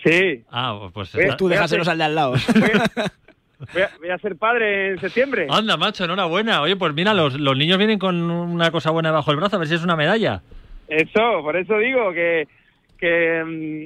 Sí. 0.04 0.44
Ah, 0.52 0.90
pues... 0.94 1.16
Está- 1.16 1.36
Tú 1.36 1.48
déjaselos 1.48 1.88
al 1.88 1.98
de 1.98 2.04
al 2.04 2.14
lado. 2.16 2.34
Voy 3.74 3.82
a, 3.82 3.90
voy 4.00 4.10
a 4.12 4.18
ser 4.20 4.36
padre 4.36 4.92
en 4.92 5.00
septiembre. 5.00 5.48
Anda, 5.50 5.78
macho, 5.78 6.06
enhorabuena. 6.06 6.62
Oye, 6.62 6.76
pues 6.76 6.94
mira, 6.94 7.16
los, 7.16 7.34
los 7.40 7.58
niños 7.58 7.80
vienen 7.80 7.98
con 7.98 8.30
una 8.30 8.70
cosa 8.70 8.92
buena 8.92 9.10
debajo 9.10 9.32
del 9.32 9.40
brazo, 9.40 9.56
a 9.56 9.60
ver 9.60 9.68
si 9.68 9.74
es 9.74 9.84
una 9.84 9.96
medalla. 9.96 10.44
Eso, 10.88 11.42
por 11.42 11.58
eso 11.58 11.76
digo 11.80 12.14
que 12.14 12.48
que 12.98 13.44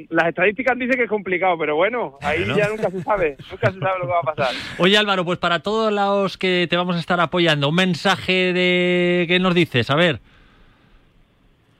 mm, 0.10 0.14
las 0.14 0.30
estadísticas 0.30 0.78
dicen 0.78 0.96
que 0.96 1.04
es 1.04 1.10
complicado, 1.10 1.58
pero 1.58 1.76
bueno, 1.76 2.18
ahí 2.22 2.46
ya 2.56 2.70
nunca 2.70 2.90
se 2.90 3.02
sabe, 3.02 3.38
nunca 3.52 3.72
se 3.72 3.80
sabe 3.80 4.00
lo 4.00 4.06
que 4.06 4.12
va 4.12 4.20
a 4.20 4.36
pasar. 4.36 4.56
Oye, 4.78 4.98
Álvaro, 4.98 5.26
pues 5.26 5.40
para 5.40 5.60
todos 5.60 5.92
los 5.92 6.38
que 6.38 6.68
te 6.70 6.78
vamos 6.78 6.96
a 6.96 7.00
estar 7.00 7.20
apoyando, 7.20 7.70
un 7.70 7.76
mensaje 7.76 8.54
de... 8.54 9.26
¿Qué 9.28 9.40
nos 9.40 9.54
dices? 9.54 9.90
A 9.90 9.96
ver. 9.96 10.20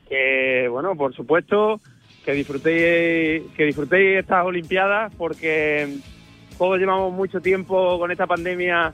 que 0.10 0.68
bueno 0.70 0.96
por 0.96 1.16
supuesto 1.16 1.80
que 2.26 2.34
disfrutéis 2.34 3.44
que 3.56 3.66
disfrutéis 3.66 4.20
estas 4.20 4.46
olimpiadas 4.46 5.12
porque 5.18 5.98
todos 6.58 6.78
llevamos 6.78 7.14
mucho 7.14 7.40
tiempo 7.42 7.98
con 7.98 8.12
esta 8.12 8.28
pandemia 8.28 8.94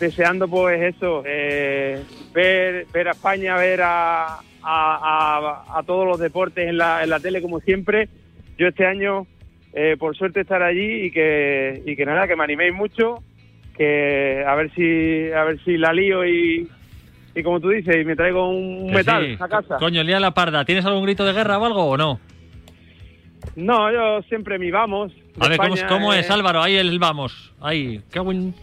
deseando 0.00 0.48
pues 0.48 0.94
eso 0.94 1.22
eh, 1.26 2.04
ver 2.34 2.86
ver 2.92 3.08
a 3.08 3.12
España 3.12 3.56
ver 3.56 3.80
a, 3.82 4.34
a, 4.38 4.40
a- 4.62 5.78
a 5.78 5.82
todos 5.84 6.06
los 6.06 6.18
deportes 6.18 6.68
en 6.68 6.78
la, 6.78 7.02
en 7.02 7.10
la 7.10 7.20
tele 7.20 7.40
como 7.42 7.60
siempre 7.60 8.08
yo 8.58 8.68
este 8.68 8.86
año 8.86 9.26
eh, 9.72 9.96
por 9.98 10.16
suerte 10.16 10.40
estar 10.40 10.62
allí 10.62 11.06
y 11.06 11.10
que 11.10 11.82
y 11.86 11.96
que 11.96 12.04
nada 12.06 12.26
que 12.28 12.36
me 12.36 12.44
animéis 12.44 12.74
mucho 12.74 13.22
que 13.76 14.44
a 14.46 14.54
ver 14.54 14.70
si 14.74 15.30
a 15.32 15.44
ver 15.44 15.62
si 15.64 15.76
la 15.76 15.92
lío 15.92 16.24
y 16.26 16.68
y 17.34 17.42
como 17.42 17.60
tú 17.60 17.68
dices 17.68 17.94
y 18.00 18.04
me 18.04 18.16
traigo 18.16 18.48
un 18.48 18.88
Que 18.88 18.94
metal 18.96 19.26
sí. 19.26 19.36
a 19.38 19.48
casa 19.48 19.76
Coño, 19.78 20.02
lía 20.02 20.18
la 20.18 20.30
parda. 20.30 20.64
¿Tienes 20.64 20.86
algún 20.86 21.04
grito 21.04 21.22
de 21.26 21.34
guerra 21.34 21.58
o 21.58 21.66
algo 21.66 21.84
o 21.84 21.96
no? 21.98 22.18
No, 23.56 23.92
yo 23.92 24.22
siempre 24.22 24.58
mi 24.58 24.70
vamos. 24.70 25.12
A 25.38 25.48
ver, 25.48 25.58
¿cómo, 25.58 25.74
es- 25.74 25.84
cómo 25.84 26.14
eh, 26.14 26.20
es, 26.20 26.30
Álvaro? 26.30 26.62
Ahí 26.62 26.76
el 26.76 26.98
vamos. 26.98 27.52
Ahí. 27.60 28.00
Qué 28.10 28.20
buen... 28.20 28.54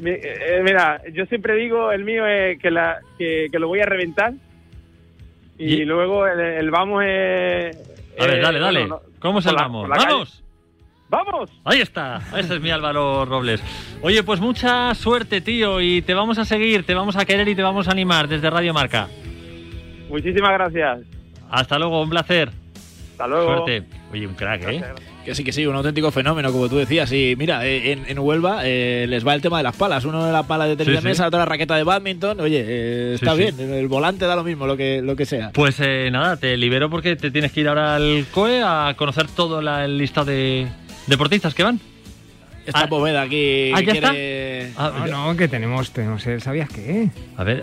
mi- 0.00 0.10
eh, 0.10 0.60
mira, 0.64 1.00
yo 1.12 1.26
siempre 1.26 1.54
digo, 1.56 1.92
el 1.92 2.04
mío 2.04 2.26
es 2.26 2.58
que, 2.58 2.70
la, 2.70 3.00
que, 3.18 3.48
que 3.50 3.58
lo 3.58 3.68
voy 3.68 3.80
a 3.80 3.86
reventar. 3.86 4.32
Y, 5.58 5.74
Y- 5.82 5.84
luego 5.84 6.26
el, 6.26 6.40
el 6.40 6.70
vamos 6.70 7.02
es... 7.06 7.76
A 8.18 8.26
ver, 8.26 8.38
eh, 8.38 8.40
dale, 8.40 8.58
dale. 8.58 8.80
bueno, 8.80 9.00
no- 9.04 9.12
¿Cómo 9.20 9.38
es 9.38 9.44
por 9.44 9.50
el 9.52 9.56
la- 9.56 9.62
vamos? 9.62 9.82
por 9.82 9.90
la 9.90 9.96
calle. 9.96 10.12
¡Vamos! 10.14 10.38
¡Vamos! 11.08 11.50
Ahí 11.64 11.80
está, 11.82 12.22
ese 12.38 12.54
es 12.54 12.60
mi 12.62 12.70
Álvaro 12.70 13.26
Robles. 13.26 13.62
Oye, 14.00 14.22
pues 14.22 14.40
mucha 14.40 14.94
suerte, 14.94 15.42
tío, 15.42 15.78
y 15.80 16.00
te 16.00 16.14
vamos 16.14 16.38
a 16.38 16.44
seguir, 16.46 16.84
te 16.86 16.94
vamos 16.94 17.16
a 17.16 17.24
querer 17.26 17.46
y 17.48 17.54
te 17.54 17.62
vamos 17.62 17.86
a 17.86 17.90
animar 17.92 18.28
desde 18.28 18.48
Radio 18.48 18.72
Marca. 18.72 19.08
Muchísimas 20.08 20.52
gracias. 20.52 21.00
Hasta 21.50 21.78
luego, 21.78 22.00
un 22.02 22.08
placer. 22.08 22.50
Hasta 23.12 23.26
luego. 23.26 23.56
Suerte. 23.58 23.82
Oye, 24.10 24.26
un 24.26 24.34
crack, 24.34 24.62
¿eh? 24.68 24.82
Que 25.24 25.36
sí, 25.36 25.44
que 25.44 25.52
sí, 25.52 25.64
un 25.66 25.76
auténtico 25.76 26.10
fenómeno, 26.10 26.50
como 26.50 26.68
tú 26.68 26.76
decías. 26.78 27.12
Y 27.12 27.36
mira, 27.38 27.64
eh, 27.64 27.92
en, 27.92 28.04
en 28.08 28.18
Huelva 28.18 28.62
eh, 28.64 29.06
les 29.08 29.24
va 29.24 29.34
el 29.34 29.40
tema 29.40 29.58
de 29.58 29.62
las 29.62 29.76
palas. 29.76 30.04
Uno 30.04 30.24
de 30.26 30.32
la 30.32 30.42
pala 30.42 30.66
de 30.66 30.74
tenis 30.76 30.88
Sí, 30.88 30.92
de 30.94 30.98
sí. 31.00 31.04
mesa, 31.04 31.28
otro 31.28 31.38
la 31.38 31.44
raqueta 31.44 31.76
de 31.76 31.84
badminton. 31.84 32.40
Oye, 32.40 32.64
eh, 32.66 33.12
está 33.14 33.32
Sí, 33.34 33.38
bien, 33.38 33.56
sí. 33.56 33.62
el 33.62 33.86
volante 33.86 34.24
da 34.26 34.34
lo 34.34 34.42
mismo, 34.42 34.66
lo 34.66 34.76
que, 34.76 35.00
lo 35.00 35.14
que 35.14 35.24
sea. 35.24 35.50
Pues 35.52 35.76
eh, 35.78 36.08
nada, 36.10 36.36
te 36.38 36.56
libero 36.56 36.90
porque 36.90 37.14
te 37.14 37.30
tienes 37.30 37.52
que 37.52 37.60
ir 37.60 37.68
ahora 37.68 37.94
al 37.94 38.26
COE 38.32 38.62
a 38.64 38.94
conocer 38.96 39.28
todo 39.28 39.62
la, 39.62 39.84
el 39.84 39.96
listado 39.96 40.26
de 40.26 40.66
deportistas 41.06 41.54
que 41.54 41.62
van. 41.62 41.78
Esta 42.66 42.86
bóveda 42.86 43.22
aquí. 43.22 43.70
Ah, 43.74 43.80
¿ya 43.80 43.92
está? 43.92 44.12
Ah, 44.76 45.06
No, 45.08 45.26
no, 45.32 45.36
que 45.36 45.46
tenemos, 45.48 45.92
tenemos 45.92 46.26
el 46.26 46.40
¿sabías 46.40 46.68
qué? 46.68 47.10
A 47.36 47.44
ver, 47.44 47.62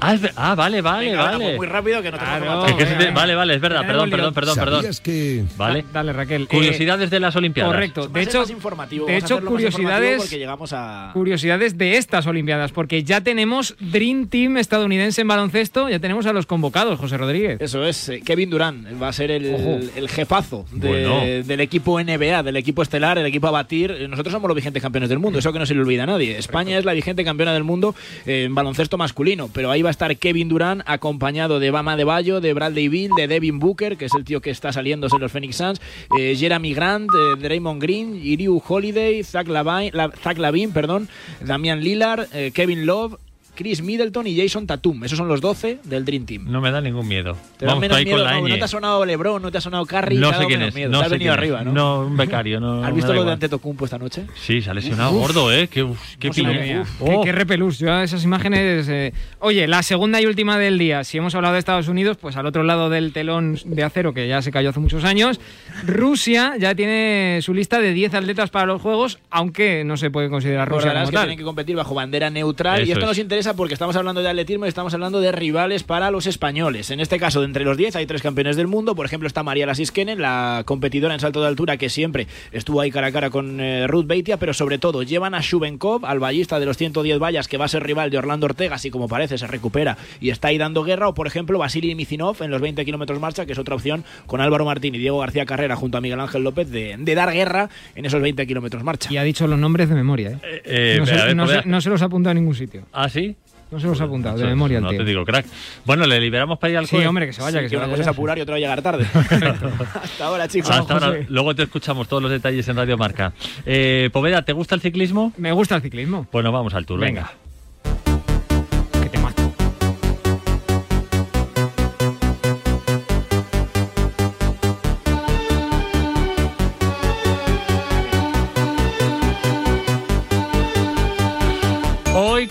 Ah, 0.00 0.14
es 0.14 0.20
ver- 0.20 0.32
ah, 0.36 0.54
vale, 0.54 0.80
vale, 0.82 1.06
Venga, 1.10 1.22
vale. 1.22 1.38
vamos 1.38 1.56
muy 1.56 1.66
rápido 1.66 2.02
que 2.02 2.10
no 2.10 2.18
tenemos 2.18 2.64
Claro. 2.64 2.76
que 2.76 2.86
se 2.86 2.94
te- 2.96 3.10
vale, 3.12 3.34
vale, 3.34 3.54
es 3.54 3.60
verdad. 3.60 3.86
Perdón, 3.86 4.10
perdón, 4.10 4.34
perdón, 4.34 4.54
perdón. 4.56 4.78
¿Sabías 4.82 5.00
que 5.00 5.44
Vale. 5.56 5.82
Da- 5.82 5.88
Dale, 5.92 6.12
Raquel. 6.12 6.42
Eh, 6.42 6.46
Curiosidades 6.46 7.10
de 7.10 7.20
las 7.20 7.34
Olimpiadas. 7.36 7.72
correcto. 7.72 8.08
De 8.08 8.22
hecho, 8.22 8.40
más 8.40 8.50
informativo, 8.50 9.06
de 9.06 9.12
vamos 9.12 9.22
a 9.22 9.26
hecho 9.26 9.34
hacerlo 9.36 9.50
más 9.52 9.62
informativo 9.62 9.86
curiosidades, 9.96 10.18
porque 10.22 10.38
llegamos 10.38 10.72
a 10.72 11.10
curiosidades 11.14 11.78
de 11.78 11.96
estas 11.96 12.26
Olimpiadas, 12.26 12.72
porque 12.72 13.02
ya 13.04 13.20
tenemos 13.22 13.74
Dream 13.80 14.28
Team 14.28 14.58
estadounidense 14.58 15.22
en 15.22 15.28
baloncesto, 15.28 15.88
ya 15.88 15.98
tenemos 15.98 16.26
a 16.26 16.32
los 16.32 16.46
convocados, 16.46 16.98
José 16.98 17.16
Rodríguez. 17.16 17.60
Eso 17.60 17.84
es, 17.86 18.08
eh, 18.10 18.20
Kevin 18.24 18.50
Durant 18.50 18.86
va 19.02 19.08
a 19.08 19.12
ser 19.12 19.30
el, 19.30 19.54
Ojo. 19.54 19.78
el 19.96 20.08
jefazo 20.08 20.66
de- 20.72 20.88
Bueno. 20.88 21.20
del 21.46 21.60
equipo 21.60 21.98
NBA, 22.00 22.42
del 22.42 22.56
equipo 22.56 22.82
estelar, 22.82 23.18
el 23.18 23.26
equipo 23.26 23.48
a 23.48 23.50
batir. 23.50 23.90
Eh, 23.92 24.08
Nosotros 24.08 24.32
somos 24.32 24.48
los 24.48 24.54
vigentes 24.56 24.82
campeones 24.82 25.08
del 25.08 25.18
mundo, 25.18 25.38
eso 25.38 25.52
que 25.52 25.58
no 25.58 25.66
se 25.66 25.74
le 25.74 25.80
olvida 25.80 26.02
a 26.04 26.06
nadie. 26.06 26.36
España 26.38 26.78
es 26.78 26.84
la 26.84 26.92
vigente 26.92 27.24
campeona 27.24 27.52
del 27.54 27.64
mundo 27.64 27.94
eh, 28.26 28.44
en 28.44 28.54
baloncesto 28.54 28.96
masculino, 28.98 29.48
pero 29.52 29.70
ahí 29.70 29.82
va 29.86 29.90
a 29.90 29.92
estar 29.92 30.16
Kevin 30.16 30.48
Durant 30.48 30.82
acompañado 30.84 31.60
de 31.60 31.70
Bama 31.70 31.96
de 31.96 32.02
Bayo, 32.02 32.40
de 32.40 32.52
Bradley 32.52 32.88
Bill, 32.88 33.10
de 33.16 33.28
Devin 33.28 33.60
Booker, 33.60 33.96
que 33.96 34.06
es 34.06 34.14
el 34.14 34.24
tío 34.24 34.40
que 34.40 34.50
está 34.50 34.72
saliendo 34.72 35.06
en 35.10 35.20
los 35.20 35.30
Phoenix 35.30 35.56
Suns, 35.56 35.80
eh, 36.18 36.34
Jeremy 36.36 36.74
Grant, 36.74 37.08
eh, 37.14 37.40
Draymond 37.40 37.80
Green, 37.80 38.20
Iriu 38.20 38.60
Holiday, 38.66 39.22
Zach 39.22 39.46
Lavine, 39.46 39.92
la- 39.94 40.10
Zach 40.24 40.38
Lavine, 40.38 40.72
perdón, 40.72 41.08
Damian 41.40 41.80
Lillard, 41.80 42.26
eh, 42.34 42.50
Kevin 42.52 42.84
Love, 42.84 43.16
Chris 43.56 43.82
Middleton 43.82 44.26
y 44.28 44.36
Jason 44.40 44.66
Tatum. 44.66 45.02
Esos 45.04 45.18
son 45.18 45.26
los 45.26 45.40
12 45.40 45.78
del 45.84 46.04
Dream 46.04 46.24
Team. 46.26 46.44
No 46.48 46.60
me 46.60 46.70
da 46.70 46.80
ningún 46.80 47.08
miedo. 47.08 47.36
Te 47.58 47.64
da 47.66 47.72
Vamos 47.72 47.80
menos 47.80 48.04
miedo, 48.04 48.16
con 48.18 48.24
la 48.24 48.32
no, 48.40 48.46
no 48.48 48.54
te 48.58 48.64
ha 48.64 48.68
sonado 48.68 49.04
LeBron, 49.04 49.42
no 49.42 49.50
te 49.50 49.58
ha 49.58 49.60
sonado 49.60 49.84
Curry, 49.86 50.16
No 50.18 50.28
te 50.30 50.36
ha 50.36 50.38
sé 50.38 50.46
quién 50.46 50.58
menos 50.60 50.68
es. 50.68 50.74
miedo. 50.76 50.90
No 50.90 50.98
te 51.00 51.04
has 51.06 51.10
venido 51.10 51.32
es. 51.32 51.38
arriba, 51.38 51.64
¿no? 51.64 52.00
un 52.06 52.16
becario. 52.16 52.60
No, 52.60 52.84
¿Has 52.84 52.94
visto 52.94 53.08
lo 53.08 53.14
de 53.14 53.20
igual. 53.20 53.32
Antetokounmpo 53.34 53.84
esta 53.86 53.98
noche? 53.98 54.26
Sí, 54.36 54.60
se 54.62 54.70
ha 54.70 54.74
lesionado 54.74 55.10
Uf. 55.12 55.22
gordo, 55.22 55.52
¿eh? 55.52 55.66
Qué, 55.68 55.82
uf, 55.82 55.98
qué 56.18 56.28
No. 56.28 56.34
Qué, 56.34 56.82
Oh. 57.00 57.22
qué 57.22 57.32
repelús, 57.32 57.78
yo 57.78 57.98
esas 58.00 58.22
imágenes... 58.24 58.86
eh, 58.88 59.12
Oye, 59.40 59.66
la 59.66 59.82
segunda 59.82 60.20
y 60.20 60.26
última 60.26 60.58
del 60.58 60.78
día, 60.78 61.02
si 61.04 61.18
hemos 61.18 61.34
hablado 61.34 61.54
de 61.54 61.58
Estados 61.60 61.88
Unidos, 61.88 62.16
pues 62.20 62.36
al 62.36 62.46
otro 62.46 62.62
lado 62.62 62.90
del 62.90 63.12
telón 63.12 63.58
de 63.64 63.82
acero, 63.82 64.12
que 64.12 64.28
ya 64.28 64.42
se 64.42 64.50
cayó 64.52 64.70
hace 64.70 64.80
muchos 64.80 65.04
años, 65.04 65.40
Rusia 65.86 66.54
ya 66.58 66.74
tiene 66.74 67.38
su 67.42 67.54
lista 67.54 67.80
de 67.80 67.92
10 67.92 68.14
atletas 68.14 68.50
para 68.50 68.66
los 68.66 68.82
Juegos, 68.82 69.18
aunque 69.30 69.84
no 69.84 69.96
se 69.96 70.10
puede 70.10 70.28
considerar 70.28 70.68
Rusia 70.68 70.92
como 70.92 71.06
que 71.06 71.12
tal. 71.12 71.22
tienen 71.24 71.38
que 71.38 71.44
competir 71.44 71.76
bajo 71.76 71.94
bandera 71.94 72.28
neutral 72.30 72.80
y 72.86 72.90
esto 72.92 73.00
es. 73.04 73.06
nos 73.06 73.18
interesa 73.18 73.45
porque 73.54 73.74
estamos 73.74 73.94
hablando 73.96 74.22
de 74.22 74.28
atletismo 74.28 74.64
y 74.66 74.68
estamos 74.68 74.92
hablando 74.94 75.20
de 75.20 75.30
rivales 75.32 75.82
para 75.82 76.10
los 76.10 76.26
españoles. 76.26 76.90
En 76.90 77.00
este 77.00 77.18
caso, 77.18 77.40
de 77.40 77.46
entre 77.46 77.64
los 77.64 77.76
10 77.76 77.96
hay 77.96 78.06
tres 78.06 78.22
campeones 78.22 78.56
del 78.56 78.66
mundo. 78.66 78.94
Por 78.94 79.06
ejemplo, 79.06 79.26
está 79.26 79.42
María 79.42 79.66
Lasiskenen, 79.66 80.20
la 80.20 80.62
competidora 80.64 81.14
en 81.14 81.20
salto 81.20 81.40
de 81.40 81.48
altura 81.48 81.76
que 81.76 81.88
siempre 81.88 82.26
estuvo 82.52 82.80
ahí 82.80 82.90
cara 82.90 83.08
a 83.08 83.12
cara 83.12 83.30
con 83.30 83.60
eh, 83.60 83.86
Ruth 83.86 84.06
Beitia, 84.06 84.36
pero 84.38 84.54
sobre 84.54 84.78
todo 84.78 85.02
llevan 85.02 85.34
a 85.34 85.40
Shubenkov, 85.40 86.06
al 86.06 86.18
ballista 86.18 86.58
de 86.58 86.66
los 86.66 86.76
110 86.76 87.18
vallas 87.18 87.48
que 87.48 87.56
va 87.58 87.66
a 87.66 87.68
ser 87.68 87.82
rival 87.84 88.10
de 88.10 88.18
Orlando 88.18 88.46
Ortega, 88.46 88.76
así 88.76 88.90
como 88.90 89.08
parece 89.08 89.38
se 89.38 89.46
recupera 89.46 89.96
y 90.20 90.30
está 90.30 90.48
ahí 90.48 90.58
dando 90.58 90.82
guerra. 90.82 91.08
O 91.08 91.14
por 91.14 91.26
ejemplo, 91.26 91.58
Vasily 91.58 91.94
Mizinov 91.94 92.42
en 92.42 92.50
los 92.50 92.60
20 92.60 92.84
kilómetros 92.84 93.20
marcha, 93.20 93.46
que 93.46 93.52
es 93.52 93.58
otra 93.58 93.74
opción 93.74 94.04
con 94.26 94.40
Álvaro 94.40 94.64
Martín 94.64 94.94
y 94.94 94.98
Diego 94.98 95.18
García 95.18 95.46
Carrera 95.46 95.76
junto 95.76 95.98
a 95.98 96.00
Miguel 96.00 96.20
Ángel 96.20 96.42
López 96.42 96.70
de, 96.70 96.96
de 96.98 97.14
dar 97.14 97.32
guerra 97.32 97.68
en 97.94 98.04
esos 98.04 98.20
20 98.20 98.46
kilómetros 98.46 98.82
marcha. 98.82 99.12
Y 99.12 99.16
ha 99.18 99.22
dicho 99.22 99.46
los 99.46 99.58
nombres 99.58 99.88
de 99.88 99.94
memoria, 99.94 100.30
¿eh? 100.42 100.62
Eh, 100.64 100.96
no, 100.98 101.06
se, 101.06 101.12
a 101.14 101.24
ver, 101.26 101.36
no 101.36 101.46
se- 101.46 101.62
no 101.66 101.80
se 101.80 101.90
los 101.90 102.02
ha 102.02 102.06
apuntado 102.06 102.32
en 102.32 102.38
ningún 102.38 102.54
sitio. 102.54 102.82
¿Ah, 102.92 103.08
sí? 103.08 103.35
No 103.70 103.80
se 103.80 103.86
los 103.88 104.00
ha 104.00 104.04
apuntado, 104.04 104.36
de 104.36 104.42
Eso- 104.42 104.48
memoria 104.48 104.78
el 104.78 104.84
No 104.84 104.90
tío. 104.90 104.98
te 104.98 105.04
digo, 105.04 105.24
crack. 105.24 105.44
Bueno, 105.84 106.06
le 106.06 106.20
liberamos 106.20 106.58
para 106.58 106.70
ir 106.70 106.78
al 106.78 106.86
Sí, 106.86 106.96
hombre, 107.04 107.26
que 107.26 107.32
se 107.32 107.42
vaya, 107.42 107.60
que 107.60 107.68
se 107.68 107.76
una 107.76 107.86
vaya. 107.86 107.96
cosa 107.96 108.02
es 108.10 108.14
apurar 108.16 108.38
y 108.38 108.40
otra 108.42 108.58
llegar 108.58 108.80
tarde. 108.80 109.06
Hasta 110.02 110.24
ahora, 110.26 110.46
chicos. 110.48 110.70
Hasta 110.70 110.94
ahora, 110.94 111.06
José. 111.08 111.26
luego 111.28 111.54
te 111.54 111.64
escuchamos 111.64 112.06
todos 112.08 112.22
los 112.22 112.30
detalles 112.30 112.66
en 112.68 112.76
Radio 112.76 112.96
Marca. 112.96 113.32
Eh, 113.64 114.08
Poveda, 114.12 114.42
¿te 114.42 114.52
gusta 114.52 114.74
el 114.76 114.80
ciclismo? 114.80 115.32
Me 115.36 115.50
gusta 115.52 115.74
el 115.76 115.82
ciclismo. 115.82 116.26
Pues 116.30 116.44
nos 116.44 116.52
vamos 116.52 116.74
al 116.74 116.86
tour. 116.86 117.00
Venga. 117.00 117.22
Venga. 117.22 117.45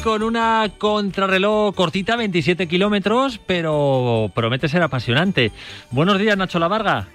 Con 0.05 0.21
una 0.21 0.69
contrarreloj 0.77 1.73
cortita, 1.73 2.15
27 2.15 2.67
kilómetros, 2.67 3.39
pero 3.39 4.29
promete 4.35 4.67
ser 4.67 4.83
apasionante. 4.83 5.51
Buenos 5.89 6.19
días, 6.19 6.37
Nacho 6.37 6.59
Lavarga. 6.59 7.07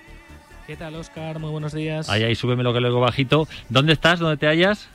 ¿Qué 0.66 0.74
tal, 0.74 0.96
Oscar? 0.96 1.38
Muy 1.38 1.50
buenos 1.50 1.72
días. 1.72 2.11
Ahí, 2.11 2.24
ahí, 2.24 2.35
súbeme 2.35 2.64
lo 2.64 2.72
que 2.72 2.81
luego 2.81 2.98
bajito. 2.98 3.46
¿Dónde 3.68 3.92
estás? 3.92 4.18
¿Dónde 4.18 4.38
te 4.38 4.48
hallas? 4.48 4.88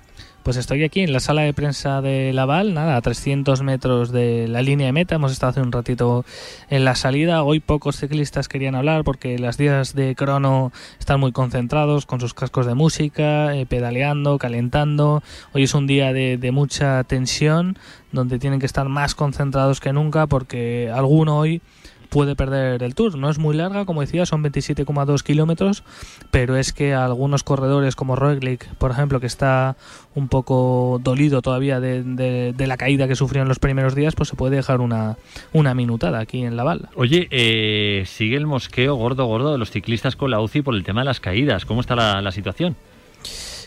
Pues 0.46 0.58
estoy 0.58 0.84
aquí 0.84 1.02
en 1.02 1.12
la 1.12 1.20
sala 1.20 1.42
de 1.42 1.56
prensa 1.56 2.04
de 2.04 2.32
Laval, 2.32 2.76
nada, 2.76 2.98
a 2.98 3.02
300 3.02 3.64
metros 3.64 4.12
de 4.12 4.48
la 4.48 4.62
línea 4.62 4.86
de 4.86 4.92
meta. 4.92 5.16
Hemos 5.16 5.32
estado 5.32 5.50
hace 5.50 5.62
un 5.62 5.72
ratito 5.72 6.24
en 6.70 6.86
la 6.86 6.94
salida. 6.94 7.42
Hoy 7.42 7.60
pocos 7.60 7.96
ciclistas 7.96 8.48
querían 8.48 8.76
hablar 8.76 9.04
porque 9.04 9.40
las 9.40 9.58
días 9.58 9.96
de 9.96 10.14
crono 10.14 10.72
están 11.00 11.20
muy 11.20 11.32
concentrados 11.32 12.06
con 12.06 12.20
sus 12.20 12.36
cascos 12.36 12.68
de 12.68 12.76
música, 12.76 13.56
eh, 13.56 13.66
pedaleando, 13.66 14.38
calentando. 14.38 15.24
Hoy 15.54 15.64
es 15.64 15.74
un 15.74 15.88
día 15.88 16.14
de, 16.14 16.38
de 16.38 16.52
mucha 16.52 17.04
tensión 17.06 17.80
donde 18.12 18.38
tienen 18.38 18.60
que 18.60 18.68
estar 18.68 18.88
más 18.88 19.16
concentrados 19.16 19.80
que 19.80 19.94
nunca 19.94 20.28
porque 20.28 20.92
alguno 20.94 21.40
hoy 21.40 21.64
puede 22.10 22.36
perder 22.36 22.84
el 22.84 22.96
tour. 22.96 23.18
No 23.18 23.30
es 23.30 23.38
muy 23.38 23.56
larga, 23.56 23.86
como 23.86 24.02
decía, 24.02 24.26
son 24.26 24.44
27,2 24.44 25.24
kilómetros, 25.24 25.84
pero 26.32 26.58
es 26.58 26.74
que 26.74 26.94
algunos 26.94 27.44
corredores 27.44 27.96
como 27.96 28.16
Roglic, 28.16 28.68
por 28.76 28.92
ejemplo, 28.92 29.20
que 29.20 29.28
está 29.28 29.76
un 30.16 30.28
poco 30.28 31.00
dolido 31.04 31.42
todavía 31.42 31.80
de, 31.80 32.54
la 32.58 32.78
caída 32.78 33.08
que 33.08 33.16
sufrió 33.16 33.42
en 33.42 33.48
los 33.48 33.60
primeros 33.60 33.96
días, 33.96 34.16
pues 34.16 34.30
se 34.30 34.36
puede 34.36 34.56
dejar 34.56 34.82
una, 34.82 35.18
una 35.54 35.74
minutada 35.74 36.20
aquí 36.20 36.44
en 36.44 36.56
la 36.58 36.64
bala. 36.64 36.90
Oye, 36.96 37.28
eh, 37.32 38.04
sigue 38.06 38.38
el 38.38 38.48
mosqueo 38.48 38.96
gordo, 38.96 39.26
gordo 39.26 39.52
de 39.52 39.58
los 39.58 39.72
ciclistas 39.72 40.16
con 40.16 40.32
la 40.32 40.40
UCI 40.40 40.62
por 40.62 40.76
el 40.76 40.84
tema 40.84 41.02
de 41.02 41.06
las 41.06 41.20
caídas. 41.20 41.66
¿Cómo 41.66 41.82
está 41.82 41.96
la 41.96 42.32
situación? 42.32 42.76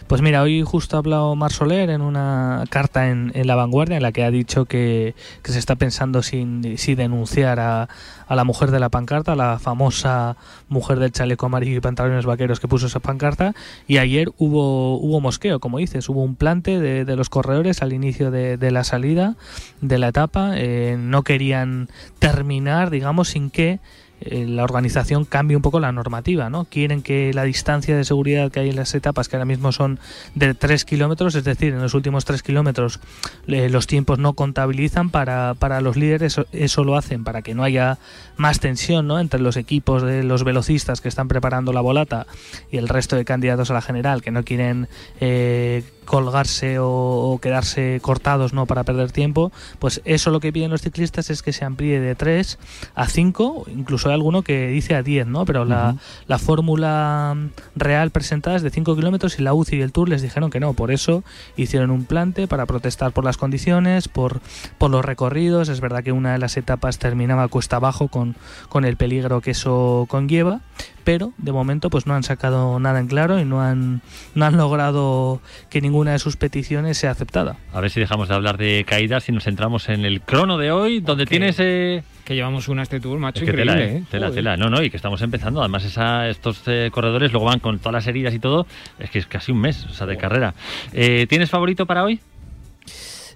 Pues 0.09 0.23
mira, 0.23 0.41
hoy 0.41 0.63
justo 0.63 0.97
ha 0.97 1.01
hablado 1.01 1.37
Mar 1.37 1.53
Soler 1.53 1.91
en 1.91 2.01
una 2.01 2.65
carta 2.71 3.11
en, 3.11 3.31
La 3.47 3.57
Vanguardia 3.57 3.99
en 3.99 4.03
la 4.03 4.11
que 4.11 4.25
ha 4.25 4.31
dicho 4.31 4.65
que, 4.65 5.15
se 5.45 5.59
está 5.59 5.77
pensando 5.77 6.23
si, 6.23 6.47
denunciar 6.95 7.61
a, 7.61 7.89
la 8.31 8.45
mujer 8.45 8.71
de 8.71 8.81
la 8.81 8.89
pancarta, 8.89 9.37
la 9.37 9.59
famosa 9.59 10.39
mujer 10.71 10.99
del 10.99 11.13
chaleco 11.13 11.45
amarillo 11.45 11.77
y 11.77 11.81
pantalones 11.81 12.25
vaqueros 12.25 12.59
que 12.59 12.69
puso 12.69 12.87
esa 12.87 13.01
pancarta. 13.01 13.55
Y 13.87 13.99
ayer 13.99 14.33
hubo, 14.39 14.97
hubo 14.97 15.21
mosqueo, 15.21 15.61
como 15.61 15.77
dices, 15.77 16.09
hubo 16.09 16.23
un 16.23 16.37
plante 16.37 16.81
de, 16.81 17.17
los 17.17 17.29
corredores 17.29 17.83
al 17.83 17.93
inicio 17.93 18.31
de, 18.31 18.71
la 18.71 18.85
salida 18.85 19.37
de 19.83 19.99
la 19.99 20.09
etapa. 20.09 20.53
Eh, 20.55 20.97
no 20.99 21.23
querían 21.23 21.91
terminar, 22.19 22.89
digamos, 22.89 23.29
sin 23.29 23.51
que 23.51 23.79
la 24.21 24.65
organización 24.65 25.25
cambie 25.25 25.57
un 25.57 25.63
poco 25.63 25.81
la 25.81 25.93
normativa, 25.93 26.51
¿no? 26.51 26.65
Quieren 26.65 27.03
que 27.03 27.33
la 27.33 27.45
distancia 27.45 27.97
de 27.97 28.05
seguridad 28.05 28.51
que 28.51 28.61
hay 28.61 28.71
en 28.71 28.77
las 28.77 28.95
etapas, 28.95 29.29
que 29.29 29.37
ahora 29.37 29.45
mismo 29.45 29.73
son 29.73 30.01
de 30.35 30.55
3 30.55 30.85
kilómetros, 30.85 31.35
es 31.35 31.45
decir, 31.45 31.73
en 31.73 31.81
los 31.81 31.95
últimos 31.95 32.25
3 32.25 32.43
kilómetros 32.43 33.01
eh, 33.47 33.69
los 33.69 33.87
tiempos 33.87 34.19
no 34.19 34.35
contabilizan 34.35 35.11
para, 35.11 35.55
para 35.55 35.81
los 35.81 35.97
líderes, 35.97 36.33
eso, 36.33 36.47
eso 36.53 36.85
lo 36.85 36.97
hacen 36.97 37.25
para 37.25 37.43
que 37.43 37.55
no 37.55 37.63
haya 37.65 37.99
más 38.37 38.61
tensión 38.61 39.07
¿no? 39.07 39.21
entre 39.21 39.41
los 39.41 39.57
equipos 39.57 40.03
de 40.03 40.25
los 40.25 40.45
velocistas 40.45 41.01
que 41.01 41.09
están 41.09 41.29
preparando 41.29 41.73
la 41.73 41.81
volata 41.81 42.27
y 42.71 42.79
el 42.79 42.89
resto 42.89 43.17
de 43.17 43.25
candidatos 43.25 43.71
a 43.71 43.75
la 43.75 43.83
general 43.83 44.23
que 44.23 44.31
no 44.31 44.45
quieren 44.45 44.89
eh, 45.21 45.85
colgarse 46.09 46.79
o, 46.79 46.89
o 46.89 47.39
quedarse 47.39 48.01
cortados 48.03 48.53
no 48.53 48.67
para 48.67 48.83
perder 48.83 49.13
tiempo, 49.13 49.53
pues 49.79 50.01
eso 50.05 50.31
lo 50.31 50.41
que 50.41 50.53
piden 50.53 50.71
los 50.71 50.83
ciclistas 50.83 51.31
es 51.31 51.43
que 51.43 51.53
se 51.53 51.65
amplíe 51.65 52.01
de 52.01 52.15
3 52.15 52.59
a 52.95 53.07
5, 53.07 53.67
incluso 53.69 54.09
hay 54.09 54.15
alguno 54.15 54.43
que 54.43 54.69
dice 54.69 54.95
a 54.95 55.03
10, 55.03 55.27
¿no? 55.27 55.45
Pero 55.45 55.65
la, 55.65 55.97
la 56.27 56.39
fórmula 56.39 57.37
real 57.77 58.11
presentada 58.11 58.57
es 58.57 58.63
de 58.63 58.71
5 58.71 58.97
kilómetros 58.97 59.39
y 59.39 59.43
la 59.43 59.55
UCI 59.55 59.77
y 59.77 59.83
el 59.83 59.93
Tour 59.93 60.09
les 60.09 60.23
dijeron 60.23 60.51
que 60.51 60.61
no, 60.61 60.73
por 60.73 60.91
eso 60.91 61.23
hicieron 61.57 61.91
un 61.91 62.05
plante 62.05 62.49
para 62.49 62.65
protestar 62.65 63.13
por 63.13 63.25
las 63.25 63.37
condiciones, 63.37 64.09
por, 64.09 64.41
por 64.79 64.91
los 64.91 65.05
recorridos, 65.05 65.69
es 65.69 65.81
verdad 65.81 66.03
que 66.03 66.13
una 66.13 66.33
de 66.33 66.39
las 66.39 66.57
etapas 66.57 66.99
terminaba 66.99 67.49
cuesta 67.49 67.77
abajo 67.77 68.09
con, 68.09 68.35
con 68.71 68.85
el 68.85 68.97
peligro 68.97 69.43
que 69.43 69.51
eso 69.51 70.07
conlleva, 70.09 70.61
pero 71.09 71.33
de 71.39 71.53
momento 71.53 71.89
pues 71.89 72.07
no 72.07 72.13
han 72.13 72.23
sacado 72.23 72.79
nada 72.79 73.01
en 73.01 73.07
claro 73.07 73.41
y 73.41 73.45
no 73.47 73.63
han, 73.63 74.03
no 74.35 74.45
han 74.45 74.59
logrado 74.59 75.41
que 75.71 75.81
ninguna 75.81 76.13
de 76.13 76.19
sus 76.19 76.37
peticiones 76.37 76.99
sea 76.99 77.13
aceptada. 77.13 77.57
A 77.73 77.81
ver 77.81 77.89
si 77.89 77.99
dejamos 77.99 78.29
de 78.29 78.35
hablar 78.35 78.59
de 78.59 78.85
caídas 78.87 79.27
y 79.31 79.33
nos 79.33 79.45
centramos 79.45 79.89
en 79.89 80.05
el 80.05 80.21
crono 80.21 80.59
de 80.59 80.71
hoy, 80.71 81.01
donde 81.01 81.25
tienes... 81.25 81.57
eh, 81.61 82.03
Que 82.27 82.35
llevamos 82.35 82.69
una 82.69 82.83
este 82.83 83.01
tour, 83.01 83.19
macho, 83.19 83.39
Es 83.39 83.45
que 83.47 83.53
increíble, 83.53 83.73
tela, 83.73 83.87
¿eh? 83.87 83.97
¿eh? 83.97 84.05
Tela, 84.11 84.31
tela. 84.31 84.57
No, 84.59 84.69
no, 84.69 84.83
y 84.83 84.91
que 84.91 84.99
estamos 84.99 85.23
empezando. 85.23 85.61
Además, 85.61 85.87
esa, 85.87 86.29
estos 86.29 86.61
eh, 86.67 86.91
corredores 86.93 87.33
luego 87.33 87.47
van 87.47 87.61
con 87.61 87.79
todas 87.79 87.95
las 87.95 88.07
heridas 88.07 88.35
y 88.35 88.39
todo. 88.39 88.67
Es 88.99 89.09
que 89.09 89.19
es 89.19 89.27
casi 89.27 89.51
un 89.51 89.63
mes, 89.63 89.87
o 89.87 89.95
sea, 89.95 90.07
de 90.07 90.19
carrera. 90.19 90.53
Eh, 90.93 91.27
¿Tienes 91.27 91.49
favorito 91.49 91.87
para 91.87 92.05
hoy? 92.05 92.21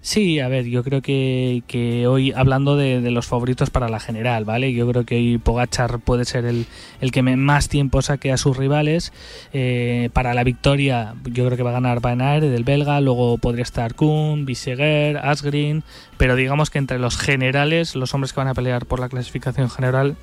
Sí, 0.05 0.41
a 0.41 0.49
ver, 0.49 0.65
yo 0.67 0.83
creo 0.83 1.01
que, 1.01 1.63
que 1.69 2.09
hoy, 2.09 2.33
hablando 2.33 2.77
de, 2.77 3.01
los 3.13 3.29
favoritos 3.29 3.71
para 3.71 3.89
la 3.89 4.01
general, 4.01 4.45
¿vale? 4.45 4.73
Yo 4.73 4.89
creo 4.89 5.05
que 5.05 5.15
hoy 5.15 5.39
Pogachar 5.39 6.01
puede 6.01 6.25
ser 6.25 6.45
el, 6.45 6.67
el 7.01 7.13
que 7.13 7.23
más 7.23 7.69
tiempo 7.69 8.03
saque 8.03 8.33
a 8.33 8.37
sus 8.37 8.57
rivales. 8.57 9.13
Eh, 9.53 10.11
para 10.13 10.35
la 10.35 10.43
victoria, 10.43 11.15
yo 11.27 11.47
creo 11.47 11.57
que 11.57 11.63
va 11.63 11.71
a 11.71 11.75
ganar 11.75 12.01
Van 12.01 12.21
Aert 12.21 12.45
del 12.47 12.65
belga, 12.65 13.01
luego 13.01 13.39
podría 13.39 13.63
estar 13.63 13.95
Kuhn, 13.95 14.45
Biseguer, 14.45 15.19
Asgreen, 15.19 15.85
pero 16.17 16.35
digamos 16.35 16.71
que 16.71 16.81
entre 16.81 16.99
los 16.99 17.17
generales, 17.17 17.95
los 17.95 18.13
hombres 18.13 18.33
que 18.33 18.41
van 18.41 18.49
a 18.49 18.55
pelear 18.55 18.87
por 18.87 18.99
la 18.99 19.09
clasificación 19.09 19.71
general, 19.71 20.17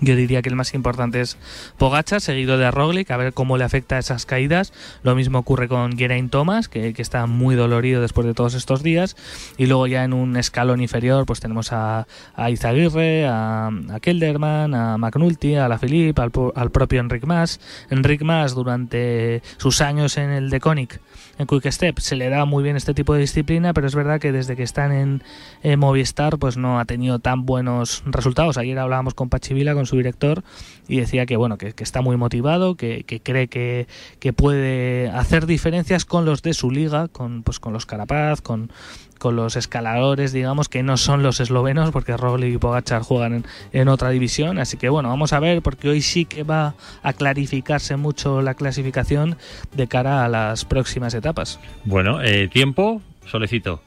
yo 0.00 0.16
diría 0.16 0.42
que 0.42 0.48
el 0.48 0.56
más 0.56 0.72
importante 0.74 1.20
es 1.20 1.36
Pogacha, 1.76 2.20
seguido 2.20 2.58
de 2.58 2.70
Roglic, 2.70 3.10
a 3.10 3.16
ver 3.16 3.32
cómo 3.32 3.58
le 3.58 3.64
afecta 3.64 3.98
esas 3.98 4.24
caídas. 4.26 4.72
Lo 5.02 5.14
mismo 5.14 5.38
ocurre 5.38 5.68
con 5.68 5.96
Geraint 5.96 6.30
Thomas, 6.30 6.68
que, 6.68 6.94
que, 6.94 7.02
está 7.02 7.26
muy 7.26 7.54
dolorido 7.54 8.00
después 8.00 8.26
de 8.26 8.34
todos 8.34 8.54
estos 8.54 8.82
días. 8.82 9.16
Y 9.58 9.66
luego 9.66 9.86
ya 9.86 10.04
en 10.04 10.12
un 10.12 10.36
escalón 10.36 10.80
inferior, 10.80 11.26
pues 11.26 11.40
tenemos 11.40 11.72
a, 11.72 12.06
a 12.34 12.50
Izaguirre, 12.50 13.26
a, 13.26 13.68
a, 13.68 14.00
Kelderman, 14.00 14.74
a 14.74 14.96
McNulty, 14.96 15.56
a 15.56 15.68
la 15.68 15.78
Philippe, 15.78 16.20
al, 16.20 16.32
al, 16.54 16.70
propio 16.70 17.00
Enric 17.00 17.24
Mas. 17.24 17.60
Enric 17.90 18.22
Mas, 18.22 18.54
durante 18.54 19.42
sus 19.58 19.80
años 19.80 20.16
en 20.16 20.30
el 20.30 20.50
Deconic, 20.50 21.00
en 21.38 21.46
Quick 21.46 21.70
Step, 21.70 21.98
se 21.98 22.16
le 22.16 22.28
da 22.28 22.44
muy 22.44 22.62
bien 22.62 22.76
este 22.76 22.94
tipo 22.94 23.14
de 23.14 23.20
disciplina, 23.20 23.72
pero 23.72 23.86
es 23.86 23.94
verdad 23.94 24.20
que 24.20 24.32
desde 24.32 24.56
que 24.56 24.62
están 24.62 24.92
en, 24.92 25.22
en 25.62 25.78
Movistar, 25.78 26.38
pues 26.38 26.56
no 26.56 26.78
ha 26.78 26.84
tenido 26.84 27.18
tan 27.18 27.46
buenos 27.46 28.02
resultados. 28.06 28.58
Ayer 28.58 28.78
hablábamos 28.78 29.14
con 29.14 29.28
Pachivila, 29.28 29.74
con 29.80 29.86
su 29.86 29.96
director 29.96 30.44
y 30.88 31.00
decía 31.00 31.26
que 31.26 31.36
bueno 31.36 31.56
que, 31.56 31.74
está 31.78 32.02
muy 32.02 32.16
motivado 32.16 32.76
que, 32.76 33.04
cree 33.22 33.48
que, 33.48 33.86
que, 34.18 34.32
puede 34.32 35.08
hacer 35.08 35.46
diferencias 35.46 36.04
con 36.04 36.24
los 36.24 36.42
de 36.42 36.52
su 36.54 36.70
liga 36.70 37.08
con 37.08 37.42
pues 37.42 37.58
con 37.58 37.72
los 37.72 37.86
Carapaz 37.86 38.42
con 38.42 38.70
con 39.18 39.36
los 39.36 39.54
escaladores, 39.54 40.32
digamos, 40.32 40.70
que 40.70 40.82
no 40.82 40.96
son 40.96 41.22
los 41.22 41.40
eslovenos, 41.40 41.90
porque 41.90 42.16
Roglic 42.16 42.54
y 42.54 42.56
Pogachar 42.56 43.02
juegan 43.02 43.34
en, 43.34 43.44
en, 43.72 43.88
otra 43.88 44.08
división. 44.08 44.58
Así 44.58 44.78
que 44.78 44.88
bueno, 44.88 45.10
vamos 45.10 45.34
a 45.34 45.40
ver, 45.40 45.60
porque 45.60 45.90
hoy 45.90 46.00
sí 46.00 46.24
que 46.24 46.42
va 46.42 46.74
a 47.02 47.12
clarificarse 47.12 47.96
mucho 47.96 48.40
la 48.40 48.54
clasificación 48.54 49.36
de 49.76 49.86
cara 49.88 50.24
a 50.24 50.28
las 50.30 50.64
próximas 50.64 51.12
etapas. 51.12 51.60
Bueno, 51.84 52.22
eh, 52.22 52.48
tiempo, 52.48 53.02
solecito. 53.26 53.82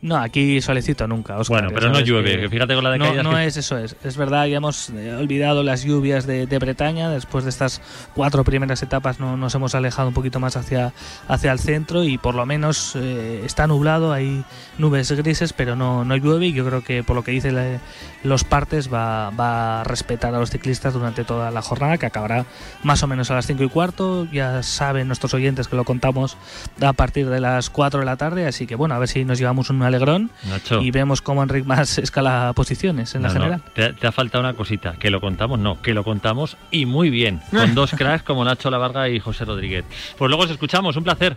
No, 0.00 0.16
aquí 0.16 0.60
solecito 0.60 1.08
nunca. 1.08 1.36
Oscar, 1.38 1.62
bueno, 1.62 1.74
pero 1.74 1.90
no 1.90 1.98
llueve. 2.00 2.40
Que 2.40 2.48
fíjate 2.48 2.74
con 2.74 2.84
la 2.84 2.90
de 2.90 2.98
No, 2.98 3.22
no 3.22 3.30
que... 3.32 3.46
es 3.46 3.56
eso, 3.56 3.76
es. 3.78 3.96
Es 4.04 4.16
verdad, 4.16 4.46
ya 4.46 4.58
hemos 4.58 4.90
eh, 4.90 5.14
olvidado 5.14 5.64
las 5.64 5.82
lluvias 5.82 6.24
de, 6.24 6.46
de, 6.46 6.58
Bretaña. 6.58 7.10
Después 7.10 7.42
de 7.42 7.50
estas 7.50 7.80
cuatro 8.14 8.44
primeras 8.44 8.80
etapas 8.82 9.18
no, 9.18 9.36
nos 9.36 9.54
hemos 9.56 9.74
alejado 9.74 10.08
un 10.08 10.14
poquito 10.14 10.38
más 10.38 10.56
hacia, 10.56 10.92
hacia 11.26 11.50
el 11.50 11.58
centro 11.58 12.04
y 12.04 12.16
por 12.16 12.36
lo 12.36 12.46
menos 12.46 12.94
eh, 12.94 13.42
está 13.44 13.66
nublado, 13.66 14.12
hay 14.12 14.44
nubes 14.78 15.10
grises, 15.10 15.52
pero 15.52 15.74
no, 15.74 16.04
no 16.04 16.16
llueve 16.16 16.46
y 16.46 16.52
yo 16.52 16.64
creo 16.64 16.84
que 16.84 17.02
por 17.02 17.16
lo 17.16 17.24
que 17.24 17.32
dice 17.32 17.50
la, 17.50 17.80
los 18.22 18.44
partes 18.44 18.92
va, 18.92 19.30
va, 19.30 19.80
a 19.80 19.84
respetar 19.84 20.32
a 20.32 20.38
los 20.38 20.50
ciclistas 20.50 20.94
durante 20.94 21.24
toda 21.24 21.50
la 21.50 21.62
jornada, 21.62 21.98
que 21.98 22.06
acabará 22.06 22.46
más 22.84 23.02
o 23.02 23.08
menos 23.08 23.32
a 23.32 23.34
las 23.34 23.46
cinco 23.46 23.64
y 23.64 23.68
cuarto. 23.68 24.28
Ya 24.30 24.62
saben 24.62 25.08
nuestros 25.08 25.34
oyentes 25.34 25.66
que 25.66 25.74
lo 25.74 25.84
contamos 25.84 26.36
a 26.80 26.92
partir 26.92 27.28
de 27.28 27.40
las 27.40 27.68
4 27.70 28.00
de 28.00 28.06
la 28.06 28.16
tarde, 28.16 28.46
así 28.46 28.66
que 28.68 28.76
bueno, 28.76 28.94
a 28.94 28.98
ver 28.98 29.08
si 29.08 29.24
nos 29.24 29.38
llevamos 29.38 29.70
un 29.70 29.78
alegrón 29.88 30.30
Nacho. 30.48 30.80
y 30.80 30.90
vemos 30.90 31.20
cómo 31.20 31.42
Enric 31.42 31.64
más 31.64 31.98
escala 31.98 32.52
posiciones 32.54 33.14
en 33.14 33.22
no, 33.22 33.28
la 33.28 33.34
general. 33.34 33.62
No. 33.66 33.72
Te, 33.72 33.92
te, 33.92 34.06
ha 34.06 34.12
faltado 34.12 34.44
una 34.44 34.54
cosita, 34.54 34.92
que 34.92 35.10
lo 35.10 35.20
contamos, 35.20 35.58
no, 35.58 35.80
que 35.82 35.94
lo 35.94 36.04
contamos 36.04 36.56
y 36.70 36.86
muy 36.86 37.10
bien, 37.10 37.40
con 37.50 37.74
dos 37.74 37.90
cracks 37.96 38.22
como 38.22 38.44
Nacho 38.44 38.70
Lavarga 38.70 39.08
y 39.08 39.20
José 39.20 39.44
Rodríguez. 39.44 39.84
Pues 40.16 40.28
luego 40.28 40.44
os 40.44 40.50
escuchamos, 40.50 40.96
un 40.96 41.04
placer. 41.04 41.36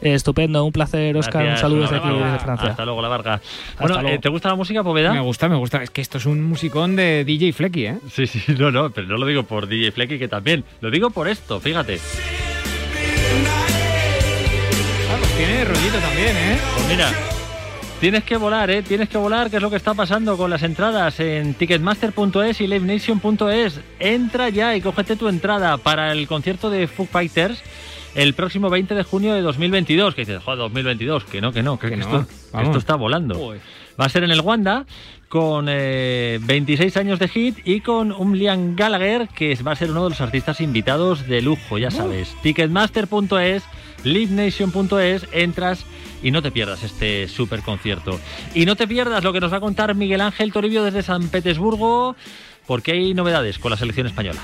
Estupendo, 0.00 0.64
un 0.64 0.72
placer, 0.72 1.16
Oscar. 1.16 1.42
Gracias, 1.42 1.64
un 1.64 1.70
saludo 1.70 1.82
desde 1.82 1.96
aquí, 1.96 2.08
desde 2.08 2.38
Francia. 2.38 2.70
Hasta 2.70 2.84
luego, 2.84 3.02
la 3.02 3.08
Varga. 3.08 3.40
Bueno, 3.80 4.08
eh, 4.08 4.18
¿te 4.18 4.28
gusta 4.28 4.48
la 4.48 4.54
música, 4.54 4.84
Poveda? 4.84 5.12
Me 5.12 5.20
gusta, 5.20 5.48
me 5.48 5.56
gusta. 5.56 5.82
Es 5.82 5.90
que 5.90 6.00
esto 6.00 6.18
es 6.18 6.26
un 6.26 6.42
musicón 6.44 6.94
de 6.94 7.24
DJ 7.24 7.52
Flecky, 7.52 7.86
¿eh? 7.86 7.98
Sí, 8.10 8.26
sí, 8.26 8.42
no, 8.58 8.70
no, 8.70 8.90
pero 8.90 9.08
no 9.08 9.16
lo 9.16 9.26
digo 9.26 9.42
por 9.42 9.66
DJ 9.66 9.92
Flecky, 9.92 10.18
que 10.18 10.28
también. 10.28 10.64
Lo 10.80 10.90
digo 10.90 11.10
por 11.10 11.28
esto, 11.28 11.60
fíjate. 11.60 11.98
Ah, 15.10 15.16
pues 15.18 15.36
tiene 15.36 15.64
rollito 15.64 15.98
también, 15.98 16.36
¿eh? 16.36 16.58
Pues 16.74 16.88
mira. 16.88 17.37
Tienes 18.00 18.22
que 18.22 18.36
volar, 18.36 18.70
¿eh? 18.70 18.82
Tienes 18.82 19.08
que 19.08 19.18
volar, 19.18 19.50
que 19.50 19.56
es 19.56 19.62
lo 19.62 19.70
que 19.70 19.76
está 19.76 19.92
pasando 19.92 20.36
con 20.36 20.50
las 20.50 20.62
entradas 20.62 21.18
en 21.18 21.54
ticketmaster.es 21.54 22.60
y 22.60 22.68
livenation.es. 22.68 23.80
Entra 23.98 24.50
ya 24.50 24.76
y 24.76 24.80
cógete 24.80 25.16
tu 25.16 25.26
entrada 25.26 25.76
para 25.78 26.12
el 26.12 26.28
concierto 26.28 26.70
de 26.70 26.86
Foo 26.86 27.06
Fighters 27.06 27.60
el 28.14 28.34
próximo 28.34 28.70
20 28.70 28.94
de 28.94 29.02
junio 29.02 29.34
de 29.34 29.42
2022. 29.42 30.14
Que 30.14 30.22
dices, 30.22 30.42
joder, 30.44 30.58
2022, 30.58 31.24
que 31.24 31.40
no, 31.40 31.52
que 31.52 31.64
no, 31.64 31.76
que, 31.76 31.88
Que 31.88 31.94
esto, 31.94 32.26
no, 32.52 32.58
que 32.58 32.64
esto 32.64 32.78
está 32.78 32.94
volando. 32.94 33.36
Uy. 33.36 33.58
Va 34.00 34.04
a 34.04 34.08
ser 34.08 34.22
en 34.22 34.30
el 34.30 34.42
Wanda 34.42 34.86
con 35.28 35.66
eh, 35.68 36.38
26 36.42 36.96
años 36.98 37.18
de 37.18 37.26
hit 37.26 37.58
y 37.64 37.80
con 37.80 38.12
un 38.12 38.38
Liam 38.38 38.76
Gallagher 38.76 39.28
que 39.28 39.56
va 39.56 39.72
a 39.72 39.76
ser 39.76 39.90
uno 39.90 40.04
de 40.04 40.10
los 40.10 40.20
artistas 40.20 40.60
invitados 40.60 41.26
de 41.26 41.42
lujo, 41.42 41.78
ya 41.78 41.90
sabes. 41.90 42.34
Ticketmaster.es, 42.42 43.64
livenation.es, 44.04 45.26
entras 45.32 45.84
y 46.22 46.30
no 46.30 46.42
te 46.42 46.50
pierdas 46.50 46.82
este 46.82 47.28
super 47.28 47.62
concierto. 47.62 48.20
Y 48.54 48.66
no 48.66 48.76
te 48.76 48.86
pierdas 48.86 49.24
lo 49.24 49.32
que 49.32 49.40
nos 49.40 49.52
va 49.52 49.58
a 49.58 49.60
contar 49.60 49.94
Miguel 49.94 50.20
Ángel 50.20 50.52
Toribio 50.52 50.84
desde 50.84 51.02
San 51.02 51.28
Petersburgo, 51.28 52.16
porque 52.66 52.92
hay 52.92 53.14
novedades 53.14 53.58
con 53.58 53.70
la 53.70 53.76
selección 53.76 54.06
española. 54.06 54.40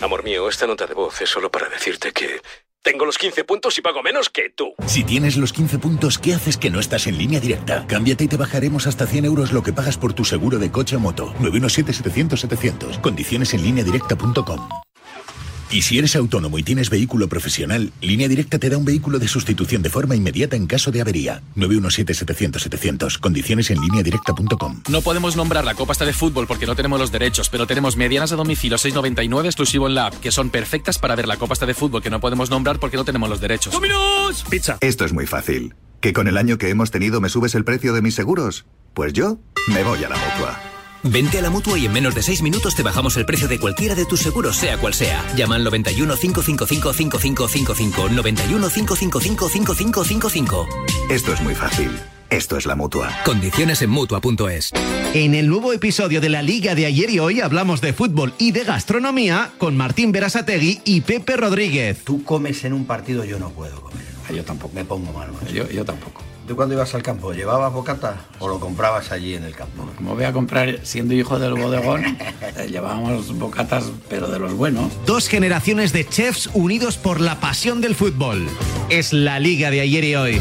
Amor 0.00 0.24
mío, 0.24 0.48
esta 0.48 0.66
nota 0.66 0.86
de 0.86 0.94
voz 0.94 1.20
es 1.20 1.30
solo 1.30 1.50
para 1.50 1.68
decirte 1.68 2.12
que 2.12 2.40
tengo 2.82 3.04
los 3.04 3.16
15 3.18 3.44
puntos 3.44 3.78
y 3.78 3.82
pago 3.82 4.02
menos 4.02 4.28
que 4.28 4.50
tú. 4.50 4.74
Si 4.86 5.04
tienes 5.04 5.36
los 5.36 5.52
15 5.52 5.78
puntos, 5.78 6.18
¿qué 6.18 6.34
haces 6.34 6.56
que 6.56 6.70
no 6.70 6.80
estás 6.80 7.06
en 7.06 7.16
línea 7.16 7.38
directa? 7.38 7.86
Cámbiate 7.86 8.24
y 8.24 8.28
te 8.28 8.36
bajaremos 8.36 8.88
hasta 8.88 9.06
100 9.06 9.24
euros 9.24 9.52
lo 9.52 9.62
que 9.62 9.72
pagas 9.72 9.96
por 9.96 10.12
tu 10.12 10.24
seguro 10.24 10.58
de 10.58 10.72
coche 10.72 10.96
o 10.96 11.00
moto. 11.00 11.32
917-700-700. 11.38 13.00
Condiciones 13.00 13.54
en 13.54 13.62
lineadirecta.com. 13.62 14.68
Y 15.72 15.80
si 15.80 15.98
eres 15.98 16.16
autónomo 16.16 16.58
y 16.58 16.62
tienes 16.62 16.90
vehículo 16.90 17.28
profesional, 17.28 17.92
Línea 18.02 18.28
Directa 18.28 18.58
te 18.58 18.68
da 18.68 18.76
un 18.76 18.84
vehículo 18.84 19.18
de 19.18 19.26
sustitución 19.26 19.80
de 19.80 19.88
forma 19.88 20.14
inmediata 20.14 20.54
en 20.54 20.66
caso 20.66 20.90
de 20.90 21.00
avería. 21.00 21.42
917-700-700. 21.56 23.18
Condiciones 23.18 23.70
en 23.70 23.80
lineadirecta.com. 23.80 24.82
No 24.90 25.00
podemos 25.00 25.34
nombrar 25.34 25.64
la 25.64 25.74
copa 25.74 25.92
esta 25.94 26.04
de 26.04 26.12
fútbol 26.12 26.46
porque 26.46 26.66
no 26.66 26.76
tenemos 26.76 27.00
los 27.00 27.10
derechos, 27.10 27.48
pero 27.48 27.66
tenemos 27.66 27.96
medianas 27.96 28.32
a 28.32 28.36
domicilio 28.36 28.76
6.99 28.76 29.46
exclusivo 29.46 29.88
en 29.88 29.94
la 29.94 30.08
app, 30.08 30.14
que 30.20 30.30
son 30.30 30.50
perfectas 30.50 30.98
para 30.98 31.16
ver 31.16 31.26
la 31.26 31.38
copa 31.38 31.54
esta 31.54 31.64
de 31.64 31.72
fútbol 31.72 32.02
que 32.02 32.10
no 32.10 32.20
podemos 32.20 32.50
nombrar 32.50 32.78
porque 32.78 32.98
no 32.98 33.06
tenemos 33.06 33.30
los 33.30 33.40
derechos. 33.40 33.72
¡Dominos! 33.72 34.44
Pizza. 34.50 34.76
Esto 34.82 35.06
es 35.06 35.14
muy 35.14 35.26
fácil. 35.26 35.74
¿Que 36.02 36.12
con 36.12 36.28
el 36.28 36.36
año 36.36 36.58
que 36.58 36.68
hemos 36.68 36.90
tenido 36.90 37.22
me 37.22 37.30
subes 37.30 37.54
el 37.54 37.64
precio 37.64 37.94
de 37.94 38.02
mis 38.02 38.14
seguros? 38.14 38.66
Pues 38.92 39.14
yo 39.14 39.38
me 39.68 39.82
voy 39.84 40.04
a 40.04 40.10
la 40.10 40.16
mutua. 40.16 40.71
Vente 41.04 41.38
a 41.38 41.42
la 41.42 41.50
mutua 41.50 41.78
y 41.78 41.86
en 41.86 41.92
menos 41.92 42.14
de 42.14 42.22
6 42.22 42.42
minutos 42.42 42.76
te 42.76 42.82
bajamos 42.82 43.16
el 43.16 43.26
precio 43.26 43.48
de 43.48 43.58
cualquiera 43.58 43.94
de 43.94 44.06
tus 44.06 44.20
seguros, 44.20 44.56
sea 44.56 44.78
cual 44.78 44.94
sea. 44.94 45.24
Llama 45.36 45.56
al 45.56 45.64
91 45.64 46.14
555 46.16 46.92
5555. 46.92 48.08
91 48.08 48.68
555 48.68 49.48
5555. 49.48 50.68
Esto 51.10 51.32
es 51.32 51.40
muy 51.40 51.54
fácil. 51.54 51.90
Esto 52.30 52.56
es 52.56 52.64
la 52.64 52.76
mutua. 52.76 53.10
Condiciones 53.24 53.82
en 53.82 53.90
mutua.es. 53.90 54.70
En 55.12 55.34
el 55.34 55.48
nuevo 55.48 55.72
episodio 55.72 56.20
de 56.20 56.30
la 56.30 56.40
Liga 56.40 56.74
de 56.74 56.86
ayer 56.86 57.10
y 57.10 57.18
hoy 57.18 57.40
hablamos 57.40 57.80
de 57.82 57.92
fútbol 57.92 58.32
y 58.38 58.52
de 58.52 58.64
gastronomía 58.64 59.50
con 59.58 59.76
Martín 59.76 60.12
Berasategui 60.12 60.80
y 60.84 61.02
Pepe 61.02 61.36
Rodríguez. 61.36 62.04
Tú 62.04 62.24
comes 62.24 62.64
en 62.64 62.72
un 62.72 62.86
partido, 62.86 63.24
yo 63.24 63.38
no 63.38 63.50
puedo 63.50 63.80
comer. 63.82 64.06
Ah, 64.26 64.32
yo 64.32 64.44
tampoco. 64.44 64.72
Me 64.74 64.84
pongo 64.84 65.12
mal. 65.12 65.30
Yo, 65.52 65.68
yo 65.68 65.84
tampoco. 65.84 66.22
¿Tú 66.46 66.56
cuando 66.56 66.74
ibas 66.74 66.94
al 66.94 67.02
campo 67.02 67.32
llevabas 67.32 67.72
bocata 67.72 68.16
o 68.40 68.48
lo 68.48 68.58
comprabas 68.58 69.12
allí 69.12 69.34
en 69.34 69.44
el 69.44 69.54
campo? 69.54 69.88
Como 69.96 70.14
voy 70.14 70.24
a 70.24 70.32
comprar, 70.32 70.80
siendo 70.82 71.14
hijo 71.14 71.38
del 71.38 71.54
bodegón, 71.54 72.04
eh, 72.56 72.68
llevábamos 72.68 73.38
bocatas, 73.38 73.84
pero 74.08 74.28
de 74.28 74.38
los 74.38 74.54
buenos. 74.54 74.92
Dos 75.06 75.28
generaciones 75.28 75.92
de 75.92 76.06
chefs 76.06 76.50
unidos 76.52 76.96
por 76.96 77.20
la 77.20 77.38
pasión 77.38 77.80
del 77.80 77.94
fútbol. 77.94 78.48
Es 78.88 79.12
la 79.12 79.38
Liga 79.38 79.70
de 79.70 79.80
ayer 79.80 80.04
y 80.04 80.14
hoy. 80.16 80.40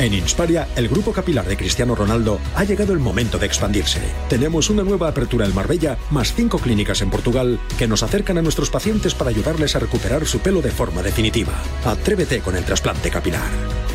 En 0.00 0.14
Insparia, 0.14 0.66
el 0.76 0.88
grupo 0.88 1.12
capilar 1.12 1.46
de 1.46 1.58
Cristiano 1.58 1.94
Ronaldo 1.94 2.40
ha 2.54 2.64
llegado 2.64 2.94
el 2.94 3.00
momento 3.00 3.38
de 3.38 3.44
expandirse. 3.44 4.00
Tenemos 4.30 4.70
una 4.70 4.82
nueva 4.82 5.08
apertura 5.08 5.44
en 5.44 5.54
Marbella, 5.54 5.98
más 6.10 6.32
cinco 6.32 6.58
clínicas 6.58 7.02
en 7.02 7.10
Portugal 7.10 7.60
que 7.78 7.86
nos 7.86 8.02
acercan 8.02 8.38
a 8.38 8.42
nuestros 8.42 8.70
pacientes 8.70 9.14
para 9.14 9.28
ayudarles 9.28 9.76
a 9.76 9.78
recuperar 9.78 10.24
su 10.24 10.38
pelo 10.38 10.62
de 10.62 10.70
forma 10.70 11.02
definitiva. 11.02 11.52
Atrévete 11.84 12.40
con 12.40 12.56
el 12.56 12.64
trasplante 12.64 13.10
capilar. 13.10 13.50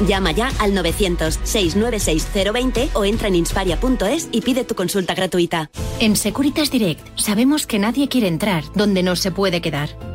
Llama 0.07 0.31
ya 0.31 0.51
al 0.59 0.73
900-696-020 0.73 2.89
o 2.93 3.03
entra 3.03 3.29
en 3.29 3.37
insparia.es 3.37 4.29
y 4.31 4.41
pide 4.41 4.63
tu 4.63 4.75
consulta 4.75 5.15
gratuita. 5.15 5.71
En 5.99 6.15
Securitas 6.15 6.69
Direct 6.69 7.17
sabemos 7.17 7.65
que 7.65 7.79
nadie 7.79 8.09
quiere 8.09 8.27
entrar 8.27 8.63
donde 8.75 9.01
no 9.01 9.15
se 9.15 9.31
puede 9.31 9.59
quedar. 9.59 10.14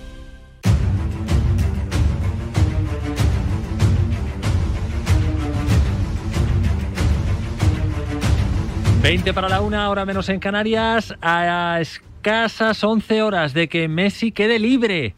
20 9.01 9.33
para 9.33 9.49
la 9.49 9.61
una, 9.61 9.89
hora 9.89 10.05
menos 10.05 10.29
en 10.29 10.39
Canarias, 10.39 11.15
a 11.23 11.79
escasas 11.81 12.83
11 12.83 13.23
horas 13.23 13.55
de 13.55 13.67
que 13.67 13.87
Messi 13.87 14.31
quede 14.31 14.59
libre. 14.59 15.15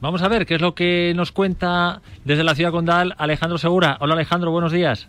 Vamos 0.00 0.22
a 0.22 0.28
ver 0.28 0.46
qué 0.46 0.54
es 0.54 0.62
lo 0.62 0.74
que 0.74 1.12
nos 1.14 1.32
cuenta 1.32 2.00
desde 2.24 2.44
la 2.44 2.54
ciudad 2.54 2.70
condal 2.70 3.14
Alejandro 3.18 3.58
Segura. 3.58 3.98
Hola 4.00 4.14
Alejandro, 4.14 4.50
buenos 4.52 4.72
días. 4.72 5.08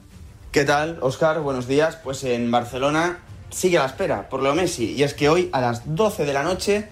¿Qué 0.51 0.65
tal, 0.65 0.97
Oscar? 0.99 1.39
Buenos 1.39 1.69
días. 1.69 1.95
Pues 2.03 2.25
en 2.25 2.51
Barcelona 2.51 3.19
sigue 3.49 3.77
a 3.77 3.83
la 3.83 3.87
espera 3.87 4.27
por 4.27 4.43
Leo 4.43 4.55
Messi. 4.55 4.91
Y 4.91 5.03
es 5.03 5.13
que 5.13 5.29
hoy 5.29 5.49
a 5.53 5.61
las 5.61 5.95
12 5.95 6.25
de 6.25 6.33
la 6.33 6.43
noche 6.43 6.89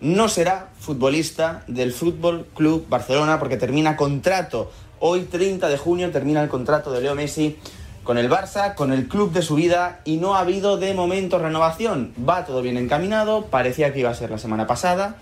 no 0.00 0.28
será 0.28 0.70
futbolista 0.78 1.64
del 1.66 1.92
Fútbol 1.92 2.46
Club 2.54 2.86
Barcelona 2.88 3.38
porque 3.38 3.58
termina 3.58 3.94
contrato. 3.94 4.72
Hoy, 5.00 5.24
30 5.24 5.68
de 5.68 5.76
junio, 5.76 6.10
termina 6.10 6.42
el 6.42 6.48
contrato 6.48 6.90
de 6.92 7.02
Leo 7.02 7.14
Messi 7.14 7.58
con 8.04 8.18
el 8.18 8.28
Barça, 8.28 8.74
con 8.74 8.92
el 8.92 9.08
club 9.08 9.32
de 9.32 9.42
su 9.42 9.54
vida 9.54 10.00
y 10.04 10.16
no 10.16 10.34
ha 10.34 10.40
habido 10.40 10.76
de 10.76 10.94
momento 10.94 11.38
renovación. 11.38 12.12
Va 12.28 12.44
todo 12.44 12.62
bien 12.62 12.76
encaminado, 12.76 13.46
parecía 13.46 13.92
que 13.92 14.00
iba 14.00 14.10
a 14.10 14.14
ser 14.14 14.30
la 14.30 14.38
semana 14.38 14.66
pasada, 14.66 15.16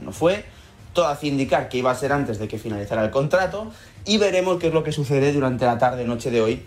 no 0.00 0.12
fue. 0.12 0.44
Todo 0.92 1.08
hacía 1.08 1.30
indicar 1.30 1.68
que 1.68 1.78
iba 1.78 1.90
a 1.90 1.94
ser 1.94 2.12
antes 2.12 2.38
de 2.38 2.48
que 2.48 2.58
finalizara 2.58 3.04
el 3.04 3.10
contrato 3.10 3.70
y 4.04 4.18
veremos 4.18 4.58
qué 4.58 4.68
es 4.68 4.74
lo 4.74 4.84
que 4.84 4.92
sucede 4.92 5.32
durante 5.32 5.66
la 5.66 5.78
tarde-noche 5.78 6.30
de 6.30 6.40
hoy. 6.40 6.62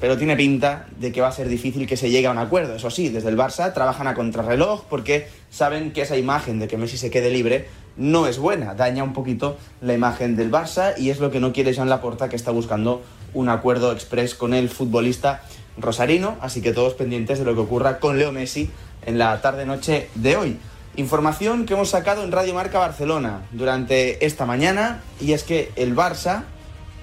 Pero 0.00 0.18
tiene 0.18 0.36
pinta 0.36 0.86
de 0.98 1.12
que 1.12 1.20
va 1.20 1.28
a 1.28 1.32
ser 1.32 1.48
difícil 1.48 1.86
que 1.86 1.96
se 1.96 2.10
llegue 2.10 2.26
a 2.26 2.30
un 2.30 2.38
acuerdo. 2.38 2.74
Eso 2.74 2.90
sí, 2.90 3.08
desde 3.08 3.28
el 3.28 3.36
Barça 3.36 3.72
trabajan 3.72 4.06
a 4.08 4.14
contrarreloj 4.14 4.84
porque 4.88 5.28
saben 5.50 5.92
que 5.92 6.02
esa 6.02 6.16
imagen 6.16 6.58
de 6.58 6.68
que 6.68 6.76
Messi 6.76 6.98
se 6.98 7.10
quede 7.10 7.30
libre 7.30 7.68
no 7.96 8.26
es 8.26 8.38
buena, 8.38 8.74
daña 8.74 9.02
un 9.04 9.14
poquito 9.14 9.56
la 9.80 9.94
imagen 9.94 10.36
del 10.36 10.50
Barça 10.50 10.92
y 10.98 11.08
es 11.08 11.18
lo 11.18 11.30
que 11.30 11.40
no 11.40 11.52
quiere 11.52 11.72
Jean 11.72 11.88
Laporta 11.88 12.28
que 12.28 12.36
está 12.36 12.50
buscando 12.50 13.02
un 13.36 13.50
acuerdo 13.50 13.92
express 13.92 14.34
con 14.34 14.54
el 14.54 14.70
futbolista 14.70 15.42
rosarino, 15.76 16.36
así 16.40 16.62
que 16.62 16.72
todos 16.72 16.94
pendientes 16.94 17.38
de 17.38 17.44
lo 17.44 17.54
que 17.54 17.60
ocurra 17.60 17.98
con 17.98 18.18
Leo 18.18 18.32
Messi 18.32 18.70
en 19.04 19.18
la 19.18 19.40
tarde-noche 19.42 20.08
de 20.14 20.36
hoy. 20.36 20.58
Información 20.96 21.66
que 21.66 21.74
hemos 21.74 21.90
sacado 21.90 22.24
en 22.24 22.32
Radio 22.32 22.54
Marca 22.54 22.78
Barcelona 22.78 23.42
durante 23.52 24.24
esta 24.24 24.46
mañana 24.46 25.02
y 25.20 25.32
es 25.32 25.44
que 25.44 25.70
el 25.76 25.94
Barça 25.94 26.44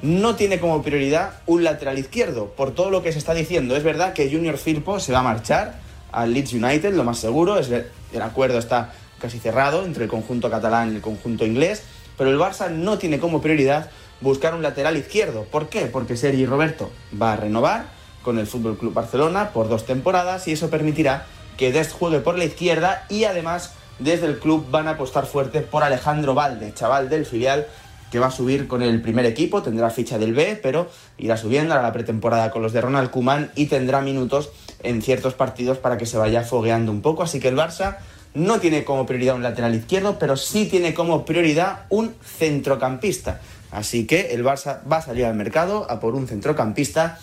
no 0.01 0.35
tiene 0.35 0.59
como 0.59 0.81
prioridad 0.81 1.39
un 1.45 1.63
lateral 1.63 1.99
izquierdo, 1.99 2.47
por 2.47 2.71
todo 2.71 2.89
lo 2.89 3.03
que 3.03 3.11
se 3.11 3.19
está 3.19 3.35
diciendo. 3.35 3.75
Es 3.75 3.83
verdad 3.83 4.13
que 4.13 4.29
Junior 4.31 4.57
Firpo 4.57 4.99
se 4.99 5.13
va 5.13 5.19
a 5.19 5.23
marchar 5.23 5.79
al 6.11 6.33
Leeds 6.33 6.53
United, 6.53 6.95
lo 6.95 7.03
más 7.03 7.19
seguro, 7.19 7.59
es 7.59 7.69
el 7.69 8.21
acuerdo 8.21 8.57
está 8.57 8.91
casi 9.19 9.37
cerrado 9.37 9.85
entre 9.85 10.05
el 10.05 10.09
conjunto 10.09 10.49
catalán 10.49 10.91
y 10.91 10.95
el 10.95 11.01
conjunto 11.01 11.45
inglés, 11.45 11.83
pero 12.17 12.31
el 12.31 12.39
Barça 12.39 12.71
no 12.71 12.97
tiene 12.97 13.19
como 13.19 13.39
prioridad 13.39 13.91
buscar 14.23 14.55
un 14.55 14.63
lateral 14.63 14.97
izquierdo. 14.97 15.43
¿Por 15.43 15.69
qué? 15.69 15.85
Porque 15.85 16.17
Sergi 16.17 16.45
Roberto 16.45 16.89
va 17.21 17.33
a 17.33 17.35
renovar 17.35 17.85
con 18.23 18.39
el 18.39 18.47
Fútbol 18.47 18.77
Club 18.77 18.93
Barcelona 18.93 19.49
por 19.49 19.67
dos 19.67 19.85
temporadas 19.85 20.47
y 20.47 20.53
eso 20.53 20.69
permitirá 20.69 21.25
que 21.57 21.71
Dest 21.71 21.91
juegue 21.91 22.19
por 22.19 22.37
la 22.37 22.45
izquierda 22.45 23.05
y 23.09 23.25
además 23.25 23.73
desde 23.99 24.25
el 24.25 24.39
club 24.39 24.65
van 24.71 24.87
a 24.87 24.91
apostar 24.91 25.25
fuerte 25.25 25.61
por 25.61 25.83
Alejandro 25.83 26.33
Valde, 26.33 26.73
chaval 26.73 27.09
del 27.09 27.25
filial 27.25 27.67
que 28.09 28.19
va 28.19 28.27
a 28.27 28.31
subir 28.31 28.67
con 28.67 28.81
el 28.81 29.01
primer 29.01 29.25
equipo, 29.25 29.63
tendrá 29.63 29.89
ficha 29.89 30.19
del 30.19 30.33
B, 30.33 30.59
pero 30.61 30.87
irá 31.17 31.35
subiendo 31.35 31.73
a 31.73 31.81
la 31.81 31.91
pretemporada 31.91 32.51
con 32.51 32.61
los 32.61 32.71
de 32.71 32.79
Ronald 32.79 33.09
Kuman 33.09 33.51
y 33.55 33.65
tendrá 33.65 34.01
minutos 34.01 34.51
en 34.83 35.01
ciertos 35.01 35.33
partidos 35.33 35.79
para 35.79 35.97
que 35.97 36.05
se 36.05 36.17
vaya 36.17 36.43
fogueando 36.43 36.91
un 36.91 37.01
poco. 37.01 37.23
Así 37.23 37.39
que 37.39 37.47
el 37.47 37.57
Barça 37.57 37.97
no 38.35 38.59
tiene 38.59 38.83
como 38.83 39.05
prioridad 39.05 39.35
un 39.35 39.43
lateral 39.43 39.73
izquierdo, 39.75 40.17
pero 40.19 40.37
sí 40.37 40.65
tiene 40.65 40.93
como 40.93 41.25
prioridad 41.25 41.85
un 41.89 42.13
centrocampista. 42.23 43.41
Así 43.73 44.05
que 44.05 44.33
el 44.33 44.43
Barça 44.43 44.81
va 44.89 44.97
a 44.97 45.01
salir 45.01 45.25
al 45.25 45.35
mercado 45.35 45.89
a 45.89 45.99
por 45.99 46.15
un 46.15 46.27
centrocampista, 46.27 47.19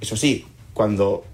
eso 0.00 0.16
sí, 0.16 0.46
cuando 0.72 1.24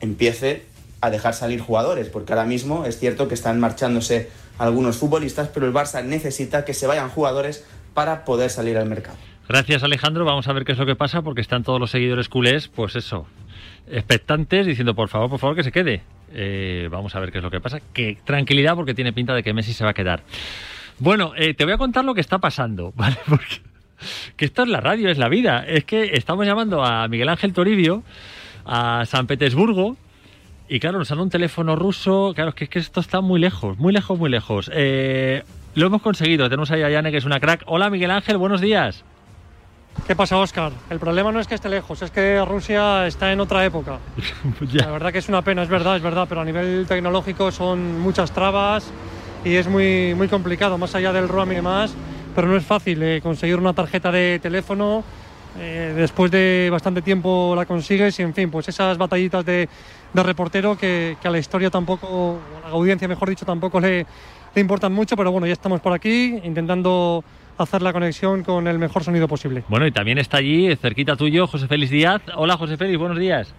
empiece 0.00 0.64
a 1.00 1.10
dejar 1.10 1.34
salir 1.34 1.60
jugadores, 1.60 2.08
porque 2.08 2.32
ahora 2.32 2.44
mismo 2.44 2.84
es 2.84 2.98
cierto 2.98 3.28
que 3.28 3.34
están 3.34 3.60
marchándose 3.60 4.28
algunos 4.58 4.96
futbolistas, 4.96 5.48
pero 5.48 5.66
el 5.66 5.72
Barça 5.72 6.04
necesita 6.04 6.64
que 6.64 6.74
se 6.74 6.86
vayan 6.86 7.10
jugadores 7.10 7.64
para 7.94 8.24
poder 8.24 8.50
salir 8.50 8.76
al 8.76 8.86
mercado. 8.86 9.16
Gracias 9.48 9.84
Alejandro, 9.84 10.24
vamos 10.24 10.48
a 10.48 10.52
ver 10.52 10.64
qué 10.64 10.72
es 10.72 10.78
lo 10.78 10.86
que 10.86 10.96
pasa, 10.96 11.22
porque 11.22 11.40
están 11.40 11.62
todos 11.62 11.78
los 11.78 11.90
seguidores 11.90 12.28
culés, 12.28 12.66
pues 12.66 12.96
eso, 12.96 13.26
expectantes, 13.88 14.66
diciendo 14.66 14.94
por 14.94 15.08
favor, 15.08 15.30
por 15.30 15.38
favor 15.38 15.54
que 15.54 15.62
se 15.62 15.70
quede. 15.70 16.02
Eh, 16.32 16.88
vamos 16.90 17.14
a 17.14 17.20
ver 17.20 17.30
qué 17.30 17.38
es 17.38 17.44
lo 17.44 17.50
que 17.50 17.60
pasa. 17.60 17.80
Que 17.92 18.18
tranquilidad, 18.24 18.74
porque 18.74 18.94
tiene 18.94 19.12
pinta 19.12 19.32
de 19.34 19.42
que 19.42 19.54
Messi 19.54 19.72
se 19.72 19.84
va 19.84 19.90
a 19.90 19.94
quedar. 19.94 20.22
Bueno, 20.98 21.32
eh, 21.36 21.54
te 21.54 21.64
voy 21.64 21.74
a 21.74 21.78
contar 21.78 22.04
lo 22.04 22.14
que 22.14 22.20
está 22.20 22.38
pasando, 22.38 22.92
¿vale? 22.96 23.16
Porque 23.28 23.60
que 24.36 24.44
esto 24.44 24.62
es 24.62 24.68
la 24.68 24.80
radio, 24.80 25.08
es 25.08 25.18
la 25.18 25.28
vida. 25.28 25.64
Es 25.66 25.84
que 25.84 26.10
estamos 26.14 26.46
llamando 26.46 26.84
a 26.84 27.08
Miguel 27.08 27.28
Ángel 27.28 27.52
Toribio, 27.52 28.02
a 28.64 29.04
San 29.06 29.26
Petersburgo, 29.26 29.96
y 30.68 30.80
claro, 30.80 30.98
nos 30.98 31.10
han 31.12 31.20
un 31.20 31.30
teléfono 31.30 31.76
ruso. 31.76 32.32
Claro, 32.34 32.50
es 32.50 32.56
que, 32.56 32.68
que 32.68 32.78
esto 32.78 33.00
está 33.00 33.20
muy 33.20 33.40
lejos, 33.40 33.78
muy 33.78 33.92
lejos, 33.92 34.18
muy 34.18 34.30
lejos. 34.30 34.70
Eh, 34.74 35.44
lo 35.74 35.86
hemos 35.86 36.02
conseguido. 36.02 36.48
Tenemos 36.48 36.70
ahí 36.70 36.82
a 36.82 36.90
Yane, 36.90 37.10
que 37.10 37.18
es 37.18 37.24
una 37.24 37.38
crack. 37.38 37.62
Hola, 37.66 37.90
Miguel 37.90 38.10
Ángel, 38.10 38.36
buenos 38.36 38.60
días. 38.60 39.04
¿Qué 40.06 40.14
pasa, 40.14 40.36
Oscar? 40.36 40.72
El 40.90 40.98
problema 40.98 41.32
no 41.32 41.40
es 41.40 41.46
que 41.46 41.54
esté 41.54 41.68
lejos, 41.68 42.02
es 42.02 42.10
que 42.10 42.44
Rusia 42.44 43.06
está 43.06 43.32
en 43.32 43.40
otra 43.40 43.64
época. 43.64 43.98
la 44.72 44.90
verdad 44.90 45.10
que 45.10 45.18
es 45.18 45.28
una 45.28 45.42
pena, 45.42 45.62
es 45.62 45.68
verdad, 45.68 45.96
es 45.96 46.02
verdad, 46.02 46.26
pero 46.28 46.42
a 46.42 46.44
nivel 46.44 46.86
tecnológico 46.86 47.50
son 47.50 47.98
muchas 48.00 48.30
trabas 48.32 48.92
y 49.42 49.54
es 49.54 49.68
muy, 49.68 50.14
muy 50.14 50.28
complicado, 50.28 50.76
más 50.76 50.94
allá 50.94 51.12
del 51.12 51.28
roaming 51.28 51.52
y 51.52 51.56
demás 51.56 51.94
pero 52.36 52.48
no 52.48 52.56
es 52.56 52.66
fácil 52.66 53.02
eh, 53.02 53.20
conseguir 53.22 53.56
una 53.56 53.72
tarjeta 53.72 54.12
de 54.12 54.38
teléfono. 54.38 55.02
Eh, 55.58 55.94
después 55.96 56.30
de 56.30 56.68
bastante 56.70 57.00
tiempo 57.00 57.54
la 57.56 57.64
consigues 57.64 58.20
y 58.20 58.22
en 58.22 58.34
fin, 58.34 58.50
pues 58.50 58.68
esas 58.68 58.98
batallitas 58.98 59.42
de, 59.46 59.66
reportero 60.12 60.76
que, 60.76 61.16
a 61.24 61.30
la 61.30 61.38
historia 61.38 61.70
tampoco, 61.70 62.38
a 62.62 62.68
la 62.68 62.74
audiencia 62.74 63.08
mejor 63.08 63.30
dicho, 63.30 63.46
tampoco 63.46 63.80
le, 63.80 64.04
le 64.54 64.60
importan 64.60 64.92
mucho, 64.92 65.16
pero 65.16 65.32
bueno, 65.32 65.46
ya 65.46 65.54
estamos 65.54 65.80
por 65.80 65.94
aquí 65.94 66.38
intentando 66.44 67.24
hacer 67.56 67.80
la 67.80 67.94
conexión 67.94 68.42
con 68.44 68.66
el 68.66 68.78
mejor 68.78 69.02
sonido 69.02 69.26
posible. 69.26 69.64
Bueno, 69.68 69.86
y 69.86 69.92
también 69.92 70.18
está 70.18 70.36
allí, 70.36 70.76
cerquita 70.76 71.16
tuyo, 71.16 71.46
José 71.46 71.66
Félix 71.66 71.90
Díaz. 71.90 72.20
Hola, 72.34 72.58
José 72.58 72.76
Félix, 72.76 72.98
buenos 72.98 73.18
días. 73.18 73.54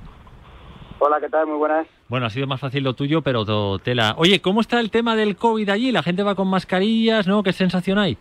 Hola, 1.00 1.18
¿qué 1.20 1.30
tal? 1.30 1.48
Muy 1.48 1.58
buenas. 1.58 1.88
Bueno, 2.10 2.28
ha 2.28 2.30
sido 2.30 2.46
más 2.46 2.60
fácil 2.60 2.84
lo 2.84 2.94
tuyo, 2.94 3.24
pero 3.24 3.80
tela. 3.80 4.14
Oye, 4.18 4.40
¿cómo 4.40 4.62
está 4.62 4.80
el 4.80 4.92
tema 4.92 5.16
del 5.16 5.36
COVID 5.36 5.68
allí? 5.70 5.92
¿La 5.92 6.04
gente 6.04 6.22
va 6.22 6.36
con 6.36 6.48
mascarillas, 6.48 7.26
no? 7.28 7.42
¿Qué 7.42 7.54
sensación 7.54 7.98
hay? 7.98 8.18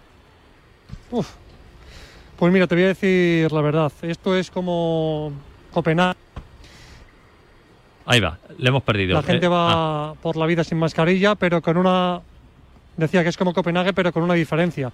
Uf. 1.10 1.28
Pues 2.38 2.52
mira, 2.52 2.66
te 2.66 2.74
voy 2.74 2.84
a 2.84 2.88
decir 2.88 3.50
la 3.50 3.60
verdad. 3.60 3.92
Esto 4.02 4.36
es 4.36 4.50
como 4.50 5.32
Copenhague. 5.72 6.18
Ahí 8.04 8.20
va, 8.20 8.38
le 8.58 8.68
hemos 8.68 8.82
perdido. 8.82 9.14
La 9.14 9.22
gente 9.22 9.46
eh, 9.46 9.48
va 9.48 10.10
ah. 10.10 10.14
por 10.22 10.36
la 10.36 10.46
vida 10.46 10.62
sin 10.62 10.78
mascarilla, 10.78 11.34
pero 11.34 11.62
con 11.62 11.76
una. 11.76 12.20
Decía 12.96 13.22
que 13.22 13.30
es 13.30 13.36
como 13.36 13.52
Copenhague, 13.52 13.92
pero 13.92 14.12
con 14.12 14.22
una 14.22 14.34
diferencia. 14.34 14.92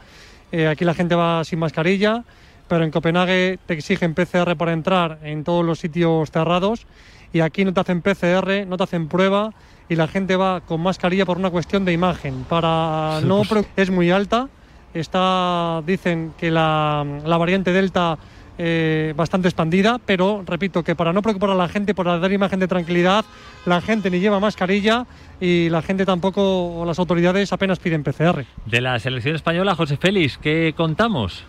Eh, 0.51 0.67
aquí 0.67 0.85
la 0.85 0.95
gente 0.95 1.15
va 1.15 1.45
sin 1.45 1.59
mascarilla, 1.59 2.25
pero 2.69 2.85
en 2.85 2.91
Copenhague 2.91 3.59
te 3.67 3.75
exigen 3.75 4.15
PCR 4.15 4.57
para 4.57 4.73
entrar 4.73 5.19
en 5.23 5.45
todos 5.45 5.65
los 5.65 5.79
sitios 5.79 6.31
cerrados 6.31 6.87
y 7.33 7.41
aquí 7.41 7.65
no 7.65 7.73
te 7.73 7.81
hacen 7.81 8.03
PCR, 8.03 8.67
no 8.67 8.77
te 8.77 8.85
hacen 8.85 9.09
prueba 9.09 9.53
y 9.89 9.97
la 9.97 10.09
gente 10.09 10.37
va 10.37 10.61
con 10.61 10.81
mascarilla 10.81 11.25
por 11.25 11.39
una 11.39 11.51
cuestión 11.51 11.85
de 11.85 11.93
imagen. 11.93 12.45
Para 12.49 13.21
no 13.25 13.43
pues 13.49 13.67
es 13.77 13.91
muy 13.91 14.11
alta 14.11 14.49
Está, 14.95 15.83
dicen 15.87 16.35
que 16.39 16.51
la, 16.51 17.05
variante 17.25 17.73
Delta 17.73 18.19
eh, 18.59 19.15
bastante 19.17 19.49
expandida, 19.49 19.99
pero 20.05 20.43
repito 20.47 20.83
que 20.85 20.95
para 20.95 21.13
no 21.13 21.23
preocupar 21.23 21.51
a 21.51 21.55
la 21.55 21.69
gente, 21.69 21.95
por 21.95 22.07
dar 22.07 22.31
imagen 22.31 22.61
de 22.61 22.69
tranquilidad, 22.69 23.25
la 23.65 23.81
gente 23.81 24.11
ni 24.11 24.21
lleva 24.21 24.39
mascarilla 24.41 25.07
y 25.41 25.69
la 25.71 25.83
gente 25.83 26.05
tampoco, 26.05 26.81
o 26.81 26.85
las 26.85 26.99
autoridades 26.99 27.53
apenas 27.53 27.79
piden 27.79 28.05
PCR. 28.05 28.45
De 28.67 28.81
la 28.81 28.99
selección 28.99 29.35
española, 29.35 29.75
José 29.75 29.97
Félix, 29.97 30.37
¿qué 30.39 30.75
contamos? 30.77 31.47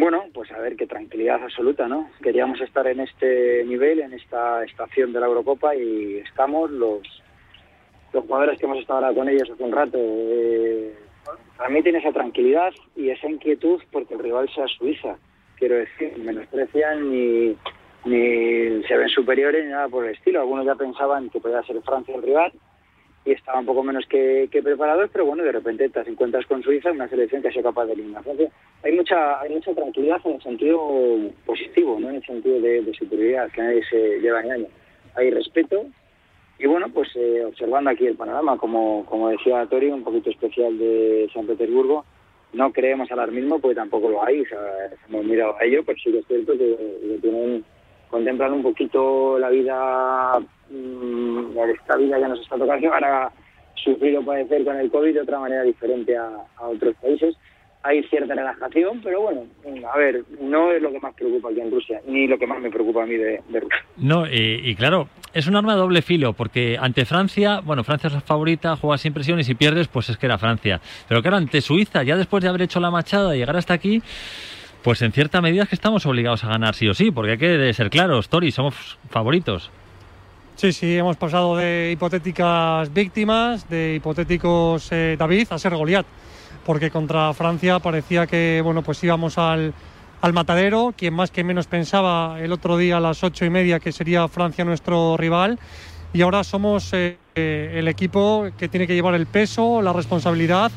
Bueno, 0.00 0.24
pues 0.32 0.50
a 0.50 0.58
ver, 0.58 0.76
qué 0.76 0.86
tranquilidad 0.86 1.42
absoluta, 1.44 1.86
¿no? 1.86 2.08
Queríamos 2.22 2.58
estar 2.62 2.86
en 2.86 3.00
este 3.00 3.62
nivel, 3.66 4.00
en 4.00 4.14
esta 4.14 4.64
estación 4.64 5.12
de 5.12 5.20
la 5.20 5.26
Eurocopa 5.26 5.76
y 5.76 6.16
estamos 6.26 6.70
los, 6.70 7.02
los 8.14 8.24
jugadores 8.24 8.58
que 8.58 8.64
hemos 8.64 8.78
estado 8.78 9.00
ahora 9.00 9.14
con 9.14 9.28
ellos 9.28 9.50
hace 9.50 9.62
un 9.62 9.72
rato. 9.72 9.98
Eh, 9.98 10.94
tiene 11.82 11.98
esa 11.98 12.12
tranquilidad 12.12 12.72
y 12.96 13.10
esa 13.10 13.28
inquietud 13.28 13.80
porque 13.90 14.14
el 14.14 14.20
rival 14.20 14.48
sea 14.54 14.66
Suiza. 14.66 15.16
Quiero 15.56 15.76
decir, 15.76 16.16
menosprecian 16.18 17.10
ni, 17.10 17.56
ni 18.04 18.82
se 18.84 18.96
ven 18.96 19.08
superiores 19.08 19.64
ni 19.64 19.70
nada 19.70 19.88
por 19.88 20.04
el 20.04 20.14
estilo. 20.14 20.40
Algunos 20.40 20.66
ya 20.66 20.74
pensaban 20.74 21.30
que 21.30 21.40
podía 21.40 21.62
ser 21.62 21.80
Francia 21.82 22.14
el 22.14 22.22
rival 22.22 22.52
y 23.24 23.32
estaban 23.32 23.60
un 23.60 23.66
poco 23.66 23.82
menos 23.82 24.06
que, 24.06 24.48
preparados, 24.62 25.10
pero 25.12 25.26
bueno, 25.26 25.44
de 25.44 25.52
repente 25.52 25.88
te 25.88 26.00
encuentras 26.08 26.46
con 26.46 26.62
Suiza, 26.62 26.90
una 26.90 27.08
selección 27.08 27.42
que 27.42 27.48
ha 27.48 27.52
sido 27.52 27.64
capaz 27.64 27.86
de 27.86 27.92
eliminar 27.92 28.22
Hay 28.82 28.92
mucha, 28.92 29.40
hay 29.40 29.50
mucha 29.50 29.74
tranquilidad 29.74 30.20
en 30.24 30.32
el 30.32 30.42
sentido 30.42 30.80
positivo, 31.44 31.98
no 32.00 32.08
en 32.08 32.16
el 32.16 32.24
sentido 32.24 32.60
de, 32.60 32.94
superioridad, 32.94 33.50
que 33.50 33.60
nadie 33.60 33.84
se 33.84 34.20
lleva 34.20 34.42
ni 34.42 34.50
año. 34.50 34.66
Hay 35.16 35.30
respeto 35.30 35.84
y 36.60 36.66
bueno, 36.66 36.88
pues 36.92 37.08
eh, 37.16 37.42
observando 37.46 37.88
aquí 37.88 38.06
el 38.06 38.16
panorama, 38.16 38.58
como, 38.58 39.06
como 39.06 39.30
decía 39.30 39.64
Tori, 39.66 39.88
un 39.90 40.04
poquito 40.04 40.28
especial 40.28 40.78
de 40.78 41.30
San 41.32 41.46
Petersburgo, 41.46 42.04
no 42.52 42.70
creemos 42.70 43.10
alarmismo 43.10 43.58
porque 43.58 43.76
tampoco 43.76 44.10
lo 44.10 44.22
hay, 44.22 44.42
o 44.42 44.46
sea, 44.46 44.58
hemos 45.08 45.24
mirado 45.24 45.56
a 45.58 45.64
ello, 45.64 45.82
pero 45.86 45.98
sí 45.98 46.12
que 46.12 46.18
es 46.18 46.26
cierto 46.26 46.52
que, 46.52 46.76
que 46.76 47.18
tienen, 47.22 47.64
contemplan 48.10 48.52
un 48.52 48.62
poquito 48.62 49.38
la 49.38 49.48
vida, 49.48 50.38
mm, 50.68 51.58
esta 51.74 51.96
vida 51.96 52.18
que 52.18 52.28
nos 52.28 52.40
está 52.40 52.58
tocando, 52.58 52.92
ahora 52.92 53.32
sufrir 53.76 54.18
o 54.18 54.22
padecer 54.22 54.62
con 54.62 54.76
el 54.76 54.90
COVID 54.90 55.14
de 55.14 55.20
otra 55.22 55.38
manera 55.38 55.62
diferente 55.62 56.14
a 56.14 56.44
otros 56.60 56.94
países. 56.96 57.36
Hay 57.82 58.02
cierta 58.04 58.34
relajación, 58.34 59.00
pero 59.02 59.22
bueno, 59.22 59.46
a 59.90 59.96
ver, 59.96 60.22
no 60.38 60.70
es 60.70 60.82
lo 60.82 60.92
que 60.92 61.00
más 61.00 61.14
preocupa 61.14 61.48
aquí 61.48 61.60
en 61.60 61.70
Rusia, 61.70 62.00
ni 62.06 62.26
lo 62.26 62.38
que 62.38 62.46
más 62.46 62.60
me 62.60 62.70
preocupa 62.70 63.04
a 63.04 63.06
mí 63.06 63.14
de, 63.14 63.40
de 63.48 63.60
Rusia. 63.60 63.84
No, 63.96 64.26
y, 64.26 64.60
y 64.64 64.74
claro, 64.74 65.08
es 65.32 65.46
un 65.46 65.56
arma 65.56 65.72
de 65.72 65.80
doble 65.80 66.02
filo, 66.02 66.34
porque 66.34 66.76
ante 66.78 67.06
Francia, 67.06 67.60
bueno, 67.60 67.82
Francia 67.82 68.08
es 68.08 68.12
la 68.12 68.20
favorita, 68.20 68.76
juega 68.76 68.98
sin 68.98 69.14
presión 69.14 69.40
y 69.40 69.44
si 69.44 69.54
pierdes, 69.54 69.88
pues 69.88 70.10
es 70.10 70.18
que 70.18 70.26
era 70.26 70.36
Francia. 70.36 70.78
Pero 71.08 71.22
claro, 71.22 71.38
ante 71.38 71.62
Suiza, 71.62 72.02
ya 72.02 72.16
después 72.16 72.42
de 72.42 72.50
haber 72.50 72.62
hecho 72.62 72.80
la 72.80 72.90
machada 72.90 73.34
y 73.34 73.38
llegar 73.38 73.56
hasta 73.56 73.72
aquí, 73.72 74.02
pues 74.82 75.00
en 75.00 75.12
cierta 75.12 75.40
medida 75.40 75.62
es 75.62 75.70
que 75.70 75.74
estamos 75.74 76.04
obligados 76.04 76.44
a 76.44 76.48
ganar 76.48 76.74
sí 76.74 76.86
o 76.86 76.92
sí, 76.92 77.10
porque 77.10 77.32
hay 77.32 77.38
que 77.38 77.72
ser 77.72 77.88
claros, 77.88 78.28
Tori, 78.28 78.50
somos 78.50 78.98
favoritos. 79.08 79.70
Sí, 80.56 80.72
sí, 80.72 80.98
hemos 80.98 81.16
pasado 81.16 81.56
de 81.56 81.92
hipotéticas 81.92 82.92
víctimas, 82.92 83.66
de 83.70 83.94
hipotéticos 83.94 84.92
eh, 84.92 85.16
David, 85.18 85.46
a 85.48 85.58
ser 85.58 85.74
Goliat, 85.74 86.04
porque 86.64 86.90
contra 86.90 87.32
Francia 87.34 87.78
parecía 87.78 88.26
que 88.26 88.60
bueno, 88.62 88.82
pues 88.82 89.02
íbamos 89.02 89.38
al, 89.38 89.72
al 90.20 90.32
matadero, 90.32 90.94
quien 90.96 91.14
más 91.14 91.30
que 91.30 91.44
menos 91.44 91.66
pensaba 91.66 92.40
el 92.40 92.52
otro 92.52 92.76
día 92.76 92.98
a 92.98 93.00
las 93.00 93.24
ocho 93.24 93.44
y 93.44 93.50
media 93.50 93.80
que 93.80 93.92
sería 93.92 94.28
Francia 94.28 94.64
nuestro 94.64 95.16
rival, 95.16 95.58
y 96.12 96.22
ahora 96.22 96.44
somos 96.44 96.92
eh, 96.92 97.18
eh, 97.34 97.74
el 97.76 97.88
equipo 97.88 98.48
que 98.58 98.68
tiene 98.68 98.86
que 98.86 98.94
llevar 98.94 99.14
el 99.14 99.26
peso, 99.26 99.80
la 99.80 99.92
responsabilidad 99.92 100.72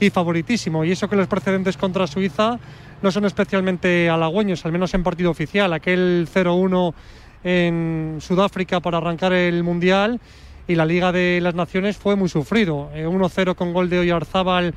y 0.00 0.10
favoritísimo. 0.10 0.84
Y 0.84 0.92
eso 0.92 1.08
que 1.08 1.16
los 1.16 1.26
precedentes 1.26 1.76
contra 1.76 2.06
Suiza 2.06 2.58
no 3.02 3.10
son 3.10 3.24
especialmente 3.26 4.08
halagüeños, 4.08 4.64
al 4.64 4.72
menos 4.72 4.94
en 4.94 5.02
partido 5.02 5.30
oficial. 5.30 5.72
Aquel 5.72 6.26
0-1 6.32 6.94
en 7.44 8.18
Sudáfrica 8.20 8.80
para 8.80 8.98
arrancar 8.98 9.32
el 9.32 9.62
Mundial 9.62 10.20
y 10.66 10.74
la 10.74 10.86
Liga 10.86 11.12
de 11.12 11.40
las 11.42 11.54
Naciones 11.54 11.96
fue 11.96 12.16
muy 12.16 12.28
sufrido. 12.28 12.90
1-0 12.94 13.54
con 13.54 13.72
gol 13.72 13.90
de 13.90 13.98
Oyarzábal 13.98 14.74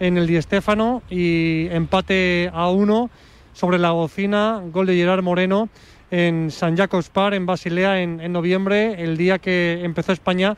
en 0.00 0.18
el 0.18 0.26
Di 0.26 0.40
Stéfano 0.42 1.02
y 1.08 1.68
empate 1.70 2.50
a 2.52 2.68
1 2.70 3.10
sobre 3.52 3.78
la 3.78 3.92
bocina, 3.92 4.62
gol 4.72 4.86
de 4.86 4.96
Gerard 4.96 5.22
Moreno 5.22 5.68
en 6.10 6.50
San 6.50 6.76
Jacobs 6.76 7.10
Park, 7.10 7.36
en 7.36 7.46
Basilea, 7.46 8.02
en, 8.02 8.20
en 8.20 8.32
noviembre, 8.32 9.02
el 9.02 9.16
día 9.16 9.38
que 9.38 9.80
empezó 9.84 10.12
España 10.12 10.56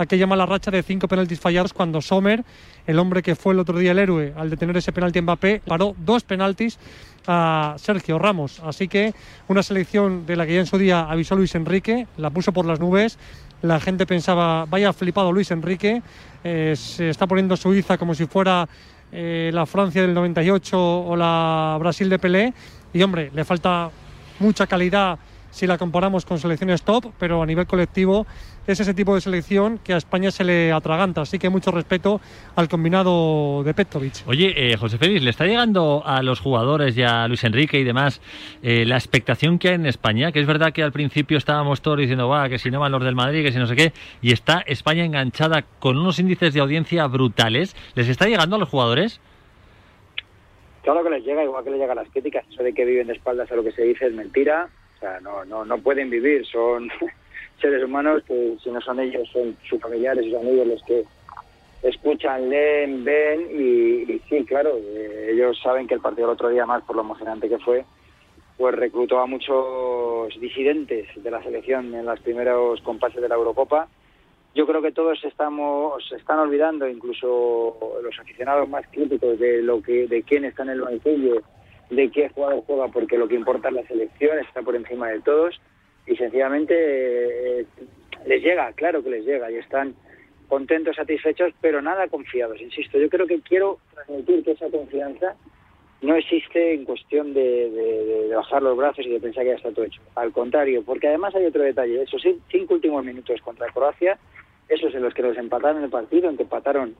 aquella 0.00 0.26
mala 0.26 0.46
racha 0.46 0.70
de 0.70 0.82
cinco 0.82 1.08
penaltis 1.08 1.38
fallados 1.38 1.74
cuando 1.74 2.00
Sommer, 2.00 2.42
el 2.86 2.98
hombre 2.98 3.22
que 3.22 3.34
fue 3.34 3.52
el 3.52 3.60
otro 3.60 3.78
día 3.78 3.92
el 3.92 3.98
héroe 3.98 4.32
al 4.34 4.48
detener 4.48 4.76
ese 4.78 4.92
penalti 4.92 5.18
en 5.18 5.24
Mbappé, 5.24 5.60
paró 5.66 5.94
dos 5.98 6.24
penaltis 6.24 6.78
a 7.26 7.74
Sergio 7.76 8.18
Ramos. 8.18 8.60
Así 8.60 8.88
que 8.88 9.12
una 9.48 9.62
selección 9.62 10.24
de 10.24 10.36
la 10.36 10.46
que 10.46 10.54
ya 10.54 10.60
en 10.60 10.66
su 10.66 10.78
día 10.78 11.02
avisó 11.02 11.36
Luis 11.36 11.54
Enrique, 11.54 12.06
la 12.16 12.30
puso 12.30 12.52
por 12.52 12.64
las 12.64 12.80
nubes. 12.80 13.18
La 13.62 13.78
gente 13.78 14.06
pensaba, 14.06 14.64
vaya 14.64 14.92
flipado 14.92 15.32
Luis 15.32 15.50
Enrique, 15.50 16.02
eh, 16.42 16.74
se 16.76 17.10
está 17.10 17.26
poniendo 17.26 17.56
Suiza 17.56 17.98
como 17.98 18.14
si 18.14 18.26
fuera 18.26 18.66
eh, 19.12 19.50
la 19.52 19.66
Francia 19.66 20.00
del 20.02 20.14
98 20.14 20.78
o 20.78 21.16
la 21.16 21.76
Brasil 21.78 22.08
de 22.08 22.18
Pelé. 22.18 22.54
Y 22.92 23.02
hombre, 23.02 23.30
le 23.34 23.44
falta 23.44 23.90
mucha 24.38 24.66
calidad 24.66 25.18
si 25.50 25.66
la 25.66 25.78
comparamos 25.78 26.24
con 26.24 26.38
selecciones 26.38 26.82
top, 26.82 27.12
pero 27.18 27.42
a 27.42 27.46
nivel 27.46 27.66
colectivo 27.66 28.26
es 28.66 28.80
ese 28.80 28.94
tipo 28.94 29.14
de 29.14 29.20
selección 29.20 29.78
que 29.78 29.94
a 29.94 29.96
España 29.96 30.30
se 30.30 30.44
le 30.44 30.72
atraganta. 30.72 31.22
Así 31.22 31.38
que 31.38 31.48
mucho 31.48 31.70
respeto 31.70 32.20
al 32.56 32.68
combinado 32.68 33.62
de 33.64 33.74
Petkovic. 33.74 34.26
Oye, 34.26 34.52
eh, 34.56 34.76
José 34.76 34.98
Félix, 34.98 35.22
¿le 35.22 35.30
está 35.30 35.46
llegando 35.46 36.02
a 36.04 36.22
los 36.22 36.40
jugadores 36.40 36.96
y 36.96 37.02
a 37.02 37.26
Luis 37.26 37.42
Enrique 37.44 37.78
y 37.78 37.84
demás 37.84 38.20
eh, 38.62 38.84
la 38.86 38.96
expectación 38.96 39.58
que 39.58 39.68
hay 39.68 39.74
en 39.74 39.86
España? 39.86 40.32
Que 40.32 40.40
es 40.40 40.46
verdad 40.46 40.72
que 40.72 40.82
al 40.82 40.92
principio 40.92 41.38
estábamos 41.38 41.82
todos 41.82 41.98
diciendo, 41.98 42.28
va, 42.28 42.48
que 42.48 42.58
si 42.58 42.70
no 42.70 42.80
van 42.80 42.92
los 42.92 43.02
del 43.02 43.14
Madrid, 43.14 43.44
que 43.44 43.52
si 43.52 43.58
no 43.58 43.66
sé 43.66 43.76
qué, 43.76 43.92
y 44.22 44.32
está 44.32 44.62
España 44.66 45.04
enganchada 45.04 45.64
con 45.78 45.98
unos 45.98 46.18
índices 46.18 46.54
de 46.54 46.60
audiencia 46.60 47.06
brutales. 47.06 47.74
¿Les 47.94 48.08
está 48.08 48.26
llegando 48.26 48.56
a 48.56 48.58
los 48.58 48.68
jugadores? 48.68 49.20
Claro 50.82 51.02
que 51.02 51.10
les 51.10 51.24
llega, 51.24 51.44
igual 51.44 51.62
que 51.64 51.70
les 51.70 51.80
llegan 51.80 51.96
las 51.96 52.08
críticas. 52.08 52.44
Eso 52.50 52.62
de 52.62 52.72
que 52.72 52.84
viven 52.84 53.08
de 53.08 53.12
espaldas 53.14 53.50
a 53.52 53.54
lo 53.54 53.62
que 53.62 53.72
se 53.72 53.82
dice 53.82 54.06
es 54.06 54.14
mentira. 54.14 54.68
Sea, 55.00 55.18
no, 55.20 55.44
no, 55.44 55.64
no 55.64 55.78
pueden 55.78 56.10
vivir. 56.10 56.46
Son 56.46 56.90
seres 57.60 57.82
humanos 57.84 58.22
que 58.26 58.56
si 58.62 58.70
no 58.70 58.80
son 58.80 59.00
ellos, 59.00 59.28
son 59.32 59.56
sus 59.68 59.80
familiares 59.80 60.24
sus 60.24 60.34
amigos 60.34 60.66
los 60.66 60.82
que 60.84 61.04
escuchan, 61.82 62.50
leen, 62.50 63.04
ven 63.04 63.48
y, 63.50 64.12
y 64.12 64.22
sí, 64.28 64.44
claro, 64.44 64.76
eh, 64.76 65.30
ellos 65.32 65.58
saben 65.62 65.86
que 65.86 65.94
el 65.94 66.00
partido 66.00 66.28
del 66.28 66.34
otro 66.34 66.50
día 66.50 66.66
más, 66.66 66.82
por 66.82 66.94
lo 66.94 67.02
emocionante 67.02 67.48
que 67.48 67.58
fue, 67.58 67.84
pues 68.58 68.74
reclutó 68.74 69.18
a 69.20 69.26
muchos 69.26 70.38
disidentes 70.38 71.08
de 71.16 71.30
la 71.30 71.42
selección 71.42 71.94
en 71.94 72.04
los 72.04 72.20
primeros 72.20 72.80
compases 72.82 73.22
de 73.22 73.28
la 73.28 73.36
Eurocopa. 73.36 73.88
Yo 74.54 74.66
creo 74.66 74.82
que 74.82 74.92
todos 74.92 75.24
estamos 75.24 76.06
se 76.06 76.16
están 76.16 76.40
olvidando, 76.40 76.86
incluso 76.86 77.78
los 78.02 78.18
aficionados 78.18 78.68
más 78.68 78.84
críticos 78.90 79.38
de 79.38 79.62
lo 79.62 79.80
que 79.80 80.06
de 80.08 80.22
quién 80.24 80.44
está 80.44 80.64
en 80.64 80.70
el 80.70 80.82
banquillo, 80.82 81.40
de 81.90 82.10
qué 82.10 82.28
jugador 82.30 82.62
juega, 82.66 82.88
porque 82.88 83.18
lo 83.18 83.28
que 83.28 83.34
importa 83.34 83.68
es 83.68 83.74
la 83.74 83.86
selección, 83.86 84.38
está 84.38 84.62
por 84.62 84.76
encima 84.76 85.08
de 85.08 85.20
todos 85.20 85.60
y 86.06 86.16
sencillamente 86.16 86.74
eh, 87.60 87.66
les 88.26 88.42
llega, 88.42 88.72
claro 88.74 89.02
que 89.02 89.10
les 89.10 89.24
llega 89.24 89.50
y 89.50 89.56
están 89.56 89.94
contentos, 90.48 90.96
satisfechos, 90.96 91.52
pero 91.60 91.80
nada 91.82 92.08
confiados. 92.08 92.60
Insisto, 92.60 92.98
yo 92.98 93.08
creo 93.08 93.26
que 93.26 93.40
quiero 93.40 93.78
transmitir 93.94 94.42
que 94.44 94.52
esa 94.52 94.68
confianza 94.70 95.34
no 96.02 96.16
existe 96.16 96.74
en 96.74 96.84
cuestión 96.84 97.34
de, 97.34 97.70
de- 97.70 98.34
bajar 98.34 98.62
los 98.62 98.76
brazos 98.76 99.04
y 99.06 99.10
de 99.10 99.20
pensar 99.20 99.44
que 99.44 99.50
ya 99.50 99.56
está 99.56 99.70
todo 99.70 99.84
hecho. 99.84 100.00
Al 100.14 100.32
contrario, 100.32 100.82
porque 100.84 101.08
además 101.08 101.34
hay 101.34 101.44
otro 101.44 101.62
detalle. 101.62 102.02
Esos 102.02 102.24
cin- 102.24 102.40
cinco 102.50 102.74
últimos 102.74 103.04
minutos 103.04 103.40
contra 103.42 103.70
Croacia, 103.72 104.18
esos 104.68 104.94
en 104.94 105.02
los 105.02 105.12
que 105.14 105.22
los 105.22 105.36
empataron 105.36 105.82
el 105.84 105.90
partido, 105.90 106.30
en 106.30 106.36
que 106.36 106.44
empataron 106.44 106.94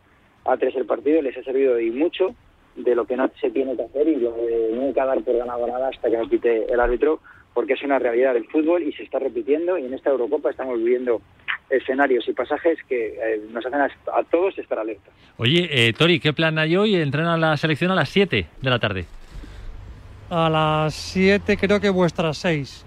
a 0.44 0.56
tres 0.56 0.74
el 0.76 0.84
partido, 0.86 1.22
les 1.22 1.36
ha 1.36 1.42
servido 1.42 1.80
y 1.80 1.90
mucho 1.90 2.34
de 2.76 2.94
lo 2.94 3.04
que 3.04 3.16
no 3.16 3.30
se 3.40 3.50
tiene 3.50 3.76
que 3.76 3.82
hacer 3.82 4.08
y 4.08 4.16
lo 4.16 4.32
de 4.32 4.70
nunca 4.74 5.04
dar 5.04 5.22
por 5.22 5.36
ganado 5.36 5.66
nada 5.66 5.88
hasta 5.88 6.10
que 6.10 6.16
no 6.16 6.28
quite 6.28 6.72
el 6.72 6.80
árbitro, 6.80 7.20
porque 7.54 7.74
es 7.74 7.82
una 7.82 7.98
realidad 7.98 8.34
del 8.34 8.46
fútbol 8.46 8.82
y 8.82 8.92
se 8.92 9.02
está 9.02 9.18
repitiendo 9.18 9.76
y 9.76 9.86
en 9.86 9.94
esta 9.94 10.10
Eurocopa 10.10 10.50
estamos 10.50 10.78
viviendo 10.78 11.20
escenarios 11.68 12.26
y 12.28 12.32
pasajes 12.32 12.78
que 12.88 13.08
eh, 13.08 13.40
nos 13.50 13.64
hacen 13.64 13.80
a, 13.80 13.86
a 13.86 14.22
todos 14.24 14.58
estar 14.58 14.78
alerta. 14.78 15.10
Oye, 15.36 15.68
eh, 15.70 15.92
Tori, 15.92 16.20
¿qué 16.20 16.32
plan 16.32 16.58
hay 16.58 16.76
hoy? 16.76 16.96
Entrena 16.96 17.36
la 17.36 17.56
selección 17.56 17.90
a 17.90 17.94
las 17.94 18.08
7 18.08 18.46
de 18.60 18.70
la 18.70 18.78
tarde. 18.78 19.06
A 20.30 20.48
las 20.48 20.94
7 20.94 21.56
creo 21.56 21.80
que 21.80 21.90
vuestras 21.90 22.38
6. 22.38 22.86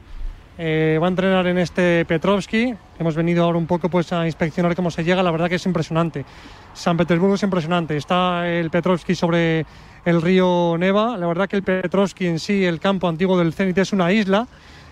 Eh, 0.58 1.00
va 1.02 1.08
a 1.08 1.10
entrenar 1.10 1.48
en 1.48 1.58
este 1.58 2.06
Petrovsky. 2.06 2.76
Hemos 3.00 3.16
venido 3.16 3.44
ahora 3.44 3.58
un 3.58 3.66
poco 3.66 3.90
pues 3.90 4.14
a 4.14 4.26
inspeccionar 4.26 4.76
cómo 4.76 4.92
se 4.92 5.04
llega. 5.04 5.24
La 5.24 5.32
verdad 5.32 5.50
que 5.50 5.56
es 5.56 5.66
impresionante. 5.66 6.26
San 6.74 6.98
Petersburgo 6.98 7.36
es 7.36 7.44
impresionante. 7.44 7.96
Está 7.98 8.48
el 8.50 8.70
Petrovsky 8.70 9.16
sobre 9.16 9.66
el 10.06 10.22
río 10.22 10.76
Neva. 10.78 11.18
La 11.18 11.28
verdad 11.28 11.48
que 11.48 11.56
el 11.58 11.64
Petrovsky 11.64 12.28
en 12.28 12.40
sí, 12.40 12.66
el 12.66 12.80
campo 12.80 13.08
antiguo 13.08 13.38
del 13.38 13.54
Zenit, 13.54 13.78
es 13.78 13.94
una 13.94 14.12
isla. 14.12 14.48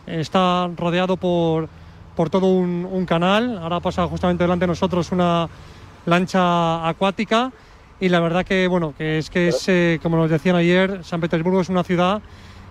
Está 0.08 0.70
rodeado 0.78 1.18
por, 1.18 1.70
por 2.16 2.30
todo 2.30 2.48
un, 2.48 2.88
un 2.90 3.06
canal. 3.06 3.58
Ahora 3.58 3.80
pasa 3.80 4.08
justamente 4.08 4.44
delante 4.44 4.64
de 4.64 4.68
nosotros 4.68 5.12
una 5.12 5.48
lancha 6.06 6.88
acuática. 6.88 7.52
Y 8.00 8.10
la 8.10 8.20
verdad 8.20 8.46
que, 8.46 8.68
bueno, 8.68 8.94
que 8.98 9.20
es 9.20 9.30
que 9.30 9.50
es, 9.50 9.64
eh, 9.68 10.00
como 10.02 10.18
nos 10.18 10.30
decían 10.30 10.56
ayer, 10.56 11.04
San 11.04 11.22
Petersburgo 11.22 11.62
es 11.62 11.70
una 11.70 11.84
ciudad 11.84 12.22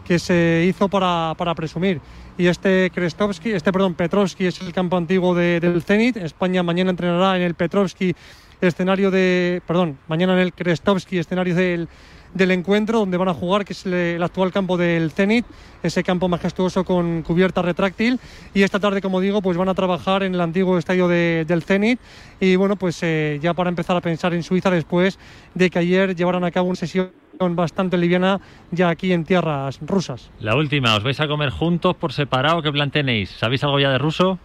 que 0.04 0.18
se 0.18 0.64
hizo 0.68 0.88
para, 0.88 1.34
para 1.36 1.54
presumir. 1.54 2.00
Y 2.36 2.46
este 2.46 2.90
Krestovsky, 2.92 3.52
este 3.52 3.72
perdón, 3.72 3.94
Petrovsky 3.94 4.46
es 4.46 4.60
el 4.60 4.72
campo 4.72 4.96
antiguo 4.96 5.34
de- 5.34 5.60
del 5.60 5.82
Zenit. 5.82 6.16
España 6.16 6.62
mañana 6.64 6.90
entrenará 6.90 7.36
en 7.36 7.42
el 7.42 7.54
Petrovsky 7.54 8.14
escenario 8.60 9.10
de, 9.10 9.62
perdón, 9.66 9.98
mañana 10.08 10.34
en 10.34 10.40
el 10.40 10.52
Krestovsky 10.52 11.18
escenario 11.18 11.54
del, 11.54 11.88
del 12.34 12.50
encuentro 12.50 12.98
donde 13.00 13.16
van 13.16 13.28
a 13.28 13.34
jugar, 13.34 13.64
que 13.64 13.72
es 13.72 13.86
el, 13.86 13.94
el 13.94 14.22
actual 14.22 14.52
campo 14.52 14.76
del 14.76 15.10
Zenit, 15.10 15.44
ese 15.82 16.02
campo 16.04 16.28
majestuoso 16.28 16.84
con 16.84 17.22
cubierta 17.22 17.62
retráctil. 17.62 18.20
Y 18.54 18.62
esta 18.62 18.78
tarde, 18.78 19.00
como 19.00 19.20
digo, 19.20 19.40
pues 19.42 19.56
van 19.56 19.68
a 19.68 19.74
trabajar 19.74 20.22
en 20.22 20.34
el 20.34 20.40
antiguo 20.40 20.78
estadio 20.78 21.08
de- 21.08 21.44
del 21.48 21.62
Zenit. 21.62 21.98
Y 22.38 22.56
bueno, 22.56 22.76
pues 22.76 22.98
eh, 23.02 23.38
ya 23.42 23.54
para 23.54 23.70
empezar 23.70 23.96
a 23.96 24.00
pensar 24.00 24.34
en 24.34 24.42
Suiza 24.42 24.70
después 24.70 25.18
de 25.54 25.70
que 25.70 25.78
ayer 25.78 26.14
llevaran 26.14 26.44
a 26.44 26.50
cabo 26.50 26.68
una 26.68 26.76
sesión 26.76 27.10
bastante 27.40 27.96
liviana 27.96 28.38
ya 28.70 28.90
aquí 28.90 29.12
en 29.14 29.24
tierras 29.24 29.78
rusas. 29.80 30.30
La 30.40 30.54
última, 30.54 30.94
¿os 30.96 31.02
vais 31.02 31.18
a 31.20 31.26
comer 31.26 31.48
juntos 31.48 31.96
por 31.96 32.12
separado? 32.12 32.60
¿Qué 32.60 32.70
plan 32.70 32.90
tenéis? 32.90 33.30
¿Sabéis 33.30 33.64
algo 33.64 33.80
ya 33.80 33.90
de 33.90 33.96
ruso? 33.96 34.38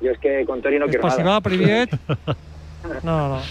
Yo 0.00 0.10
es 0.12 0.18
que 0.18 0.44
con 0.46 0.62
Tori 0.62 0.78
no 0.78 0.86
quiero 0.86 1.02
nada. 1.06 1.40
No, 3.02 3.28
no. 3.28 3.42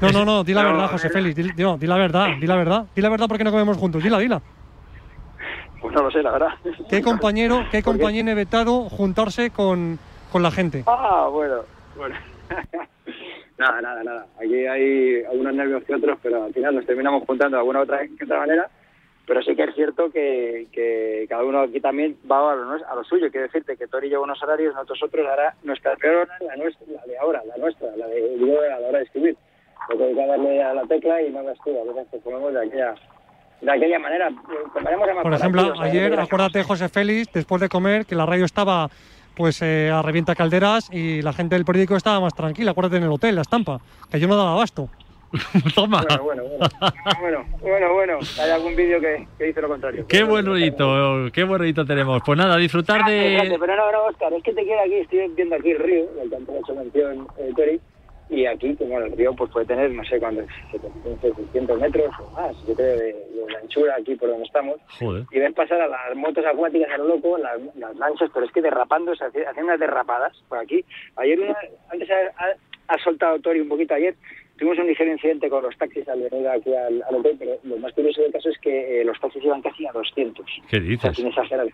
No, 0.00 0.08
no, 0.12 0.24
no, 0.24 0.44
di 0.44 0.54
la 0.54 0.62
No, 0.64 0.72
verdad, 0.72 0.88
José. 0.92 1.10
Félix. 1.10 1.34
Di, 1.34 1.52
di- 1.52 1.62
no, 1.62 1.76
di 1.76 1.86
la 1.86 1.96
verdad, 1.96 2.28
di 2.38 2.46
la 2.46 2.56
verdad. 2.56 2.86
Di 2.94 3.00
la 3.02 3.08
verdad 3.08 3.26
porque 3.28 3.44
no 3.44 3.50
comemos 3.50 3.76
juntos. 3.76 4.02
Dila, 4.02 4.18
dila. 4.18 4.40
Pues 5.80 5.94
no 5.94 6.02
lo 6.02 6.10
sé, 6.10 6.22
la 6.22 6.32
verdad. 6.32 6.48
¿Qué 6.88 7.02
compañero, 7.02 7.62
qué 7.70 7.82
compañero 7.82 8.34
vetado 8.34 8.88
juntarse 8.88 9.50
con, 9.50 9.98
con 10.30 10.42
la 10.42 10.50
gente. 10.50 10.84
Ah, 10.86 11.28
bueno, 11.30 11.62
bueno. 11.94 12.16
nada, 13.58 13.80
nada, 13.80 14.02
nada. 14.04 14.26
Aquí 14.40 14.54
hay 14.66 15.22
algunos 15.24 15.54
nervios 15.54 15.84
que 15.84 15.94
otros, 15.94 16.18
pero 16.22 16.44
al 16.44 16.52
final 16.54 16.74
nos 16.76 16.86
terminamos 16.86 17.24
juntando 17.26 17.56
de 17.56 17.60
alguna 17.60 17.80
otra, 17.80 17.98
que 18.06 18.24
otra 18.24 18.40
manera. 18.40 18.70
Pero 19.28 19.42
sí 19.42 19.54
que 19.54 19.64
es 19.64 19.74
cierto 19.74 20.10
que, 20.10 20.68
que 20.72 21.26
cada 21.28 21.44
uno 21.44 21.60
aquí 21.60 21.80
también 21.80 22.16
va 22.30 22.50
a 22.50 22.56
lo, 22.56 22.72
a 22.72 22.94
lo 22.94 23.04
suyo. 23.04 23.30
Quiero 23.30 23.46
decirte 23.46 23.76
que 23.76 23.86
Tori 23.86 24.08
lleva 24.08 24.22
unos 24.22 24.42
horarios, 24.42 24.74
nosotros 24.74 25.02
otros 25.02 25.26
hará 25.26 25.54
nuestra 25.64 25.94
peor 25.96 26.26
hora, 26.26 26.38
la, 26.40 26.56
nuestra, 26.56 26.86
la 26.90 27.02
de 27.04 27.18
ahora, 27.18 27.42
la 27.44 27.58
nuestra, 27.58 27.94
la 27.94 28.06
de, 28.06 28.36
digo, 28.38 28.58
a 28.58 28.80
la 28.80 28.88
hora 28.88 28.98
de 29.00 29.04
escribir. 29.04 29.36
Porque 29.86 30.04
hay 30.04 30.14
que 30.14 30.26
darle 30.26 30.62
a 30.62 30.72
la 30.72 30.82
tecla 30.84 31.20
y 31.20 31.30
no 31.30 31.42
la 31.42 31.52
escribo. 31.52 31.82
A 31.82 31.92
veces 31.92 32.22
ponemos 32.24 32.54
de 32.54 32.66
aquella, 32.66 32.94
de 33.60 33.70
aquella 33.70 33.98
manera. 33.98 34.28
A 34.28 35.22
Por 35.22 35.34
ejemplo, 35.34 35.62
partidos, 35.62 35.86
¿eh? 35.86 35.90
ayer, 35.90 36.20
acuérdate, 36.20 36.62
José 36.62 36.88
Félix, 36.88 37.30
después 37.30 37.60
de 37.60 37.68
comer, 37.68 38.06
que 38.06 38.14
la 38.14 38.24
radio 38.24 38.46
estaba 38.46 38.88
pues 39.36 39.60
eh, 39.60 39.90
a 39.92 40.00
revienta 40.00 40.34
calderas 40.34 40.88
y 40.90 41.20
la 41.20 41.34
gente 41.34 41.54
del 41.54 41.66
periódico 41.66 41.96
estaba 41.96 42.18
más 42.18 42.34
tranquila. 42.34 42.70
Acuérdate 42.70 42.96
en 42.96 43.02
el 43.02 43.12
hotel, 43.12 43.34
la 43.34 43.42
estampa, 43.42 43.78
que 44.10 44.18
yo 44.18 44.26
no 44.26 44.38
daba 44.38 44.52
abasto. 44.52 44.88
Toma. 45.74 46.04
Bueno, 46.22 46.42
bueno, 46.44 46.68
bueno, 47.20 47.44
bueno, 47.60 47.92
bueno. 47.94 48.18
Hay 48.40 48.50
algún 48.50 48.74
vídeo 48.76 49.00
que, 49.00 49.26
que 49.36 49.44
dice 49.44 49.60
lo 49.60 49.68
contrario. 49.68 50.06
Qué 50.08 50.22
buen 50.24 50.46
rollito, 50.46 51.28
qué 51.32 51.44
buen 51.44 51.58
rollito 51.60 51.84
tenemos. 51.84 52.22
Pues 52.24 52.38
nada, 52.38 52.56
disfrutar 52.56 53.04
de... 53.04 53.56
Pero 53.60 53.76
no, 53.76 53.92
no, 53.92 54.04
Oscar, 54.04 54.32
es 54.32 54.42
que 54.42 54.52
te 54.52 54.64
queda 54.64 54.82
aquí, 54.82 54.94
estoy 54.94 55.28
viendo 55.34 55.56
aquí 55.56 55.70
el 55.72 55.78
río, 55.78 56.06
del 56.14 56.30
que 56.30 56.36
antes 56.36 56.54
he 56.54 56.58
hecho 56.58 56.74
mención 56.74 57.28
eh, 57.38 57.50
Tori, 57.56 57.80
y 58.30 58.44
aquí, 58.46 58.74
como 58.76 58.98
el 58.98 59.12
río 59.16 59.34
pues 59.34 59.50
puede 59.50 59.66
tener, 59.66 59.90
no 59.90 60.04
sé 60.04 60.18
cuántos, 60.18 60.44
700, 60.70 61.34
600 61.36 61.80
metros 61.80 62.14
o 62.20 62.30
más, 62.32 62.54
yo 62.66 62.74
creo, 62.74 62.96
de, 62.98 63.04
de 63.14 63.52
la 63.52 63.58
anchura 63.60 63.94
aquí 63.98 64.14
por 64.16 64.28
donde 64.28 64.44
estamos, 64.44 64.76
Joder. 64.98 65.24
y 65.30 65.38
ves 65.38 65.54
pasar 65.54 65.80
a 65.80 65.88
las 65.88 66.14
motos 66.16 66.44
acuáticas 66.44 66.90
a 66.92 66.98
lo 66.98 67.08
loco, 67.08 67.38
las, 67.38 67.58
las 67.76 67.96
lanchas, 67.96 68.30
pero 68.32 68.44
es 68.44 68.52
que 68.52 68.60
derrapando, 68.62 69.12
o 69.12 69.16
sea, 69.16 69.28
unas 69.62 69.80
derrapadas 69.80 70.32
por 70.48 70.58
aquí. 70.58 70.84
Ayer, 71.16 71.40
una, 71.40 71.56
antes 71.90 72.08
ha, 72.10 72.44
ha- 72.44 72.94
ha 72.94 72.98
soltado 72.98 73.38
Tori 73.40 73.60
un 73.60 73.68
poquito 73.68 73.94
ayer, 73.94 74.14
tuvimos 74.58 74.78
un 74.78 74.86
ligero 74.86 75.10
incidente 75.12 75.48
con 75.48 75.62
los 75.62 75.76
taxis 75.78 76.06
al 76.08 76.20
venir 76.20 76.46
aquí 76.48 76.74
al, 76.74 77.02
al 77.08 77.14
hotel, 77.16 77.36
pero 77.38 77.52
lo 77.64 77.76
más 77.78 77.92
curioso 77.92 78.20
del 78.22 78.32
caso 78.32 78.48
es 78.50 78.58
que 78.58 79.00
eh, 79.00 79.04
los 79.04 79.18
taxis 79.20 79.44
iban 79.44 79.62
casi 79.62 79.86
a 79.86 79.92
200. 79.92 80.44
¿Qué 80.68 80.76
O 80.76 80.80
sea, 80.80 80.80
dices? 80.80 81.16
sin 81.16 81.26
exagerar. 81.28 81.66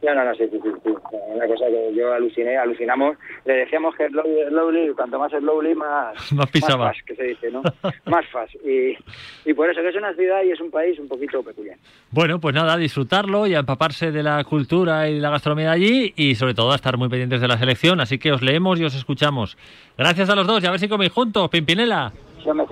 No, 0.00 0.14
no, 0.14 0.24
no, 0.24 0.32
sí, 0.36 0.44
sí, 0.48 0.60
sí, 0.62 0.68
sí. 0.84 0.90
Una 1.34 1.44
cosa 1.48 1.66
que 1.66 1.92
yo 1.92 2.12
aluciné, 2.14 2.56
alucinamos. 2.56 3.16
Le 3.44 3.52
decíamos 3.54 3.96
que 3.96 4.06
slowly, 4.08 4.46
slowly, 4.48 4.92
cuanto 4.94 5.18
más 5.18 5.32
slowly, 5.32 5.74
más... 5.74 6.32
Más 6.32 6.48
pisaba. 6.52 6.84
Más 6.84 6.96
fast, 6.96 7.04
que 7.08 7.16
se 7.16 7.24
dice, 7.24 7.50
¿no? 7.50 7.62
más 8.04 8.24
fast. 8.28 8.54
Y, 8.64 8.96
y 9.44 9.54
por 9.54 9.68
eso 9.68 9.80
que 9.82 9.88
es 9.88 9.96
una 9.96 10.14
ciudad 10.14 10.44
y 10.44 10.52
es 10.52 10.60
un 10.60 10.70
país 10.70 10.96
un 11.00 11.08
poquito 11.08 11.42
peculiar. 11.42 11.76
Bueno, 12.12 12.38
pues 12.38 12.54
nada, 12.54 12.76
disfrutarlo 12.76 13.48
y 13.48 13.56
a 13.56 13.58
empaparse 13.58 14.12
de 14.12 14.22
la 14.22 14.44
cultura 14.44 15.08
y 15.08 15.18
la 15.18 15.30
gastronomía 15.30 15.70
de 15.70 15.74
allí 15.74 16.12
y 16.14 16.36
sobre 16.36 16.54
todo 16.54 16.70
a 16.70 16.76
estar 16.76 16.96
muy 16.96 17.08
pendientes 17.08 17.40
de 17.40 17.48
la 17.48 17.58
selección. 17.58 18.00
Así 18.00 18.20
que 18.20 18.30
os 18.30 18.40
leemos 18.40 18.78
y 18.78 18.84
os 18.84 18.94
escuchamos. 18.94 19.58
Gracias 19.96 20.30
a 20.30 20.36
los 20.36 20.46
dos 20.46 20.62
y 20.62 20.66
a 20.68 20.70
ver 20.70 20.78
si 20.78 20.88
coméis 20.88 21.10
juntos, 21.10 21.48
Pimpinela. 21.48 22.12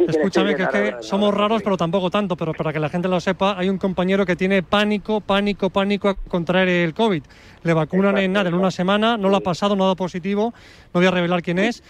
Escúchame, 0.09 0.55
que 0.55 0.62
es 0.62 0.68
que 0.68 0.95
somos 1.01 1.35
raros, 1.35 1.62
pero 1.62 1.77
tampoco 1.77 2.11
tanto. 2.11 2.37
Pero 2.37 2.53
para 2.53 2.72
que 2.72 2.81
la 2.81 2.89
gente 2.89 3.09
lo 3.09 3.20
sepa, 3.20 3.59
hay 3.59 3.68
un 3.68 3.79
compañero 3.79 4.24
que 4.27 4.37
tiene 4.37 4.62
pánico, 4.62 5.20
pánico, 5.20 5.70
pánico 5.70 6.09
a 6.09 6.14
contraer 6.14 6.68
el 6.68 6.95
COVID. 6.95 7.22
Le 7.62 7.74
vacunan 7.74 8.18
en 8.18 8.33
nada, 8.33 8.49
en 8.49 8.55
una 8.55 8.70
semana, 8.70 9.16
no 9.16 9.29
lo 9.29 9.37
ha 9.37 9.41
pasado, 9.41 9.77
no 9.77 9.85
ha 9.85 9.87
dado 9.87 9.97
positivo. 9.97 10.55
No 10.93 11.01
voy 11.01 11.07
a 11.07 11.11
revelar 11.11 11.43
quién 11.43 11.59
es. 11.59 11.83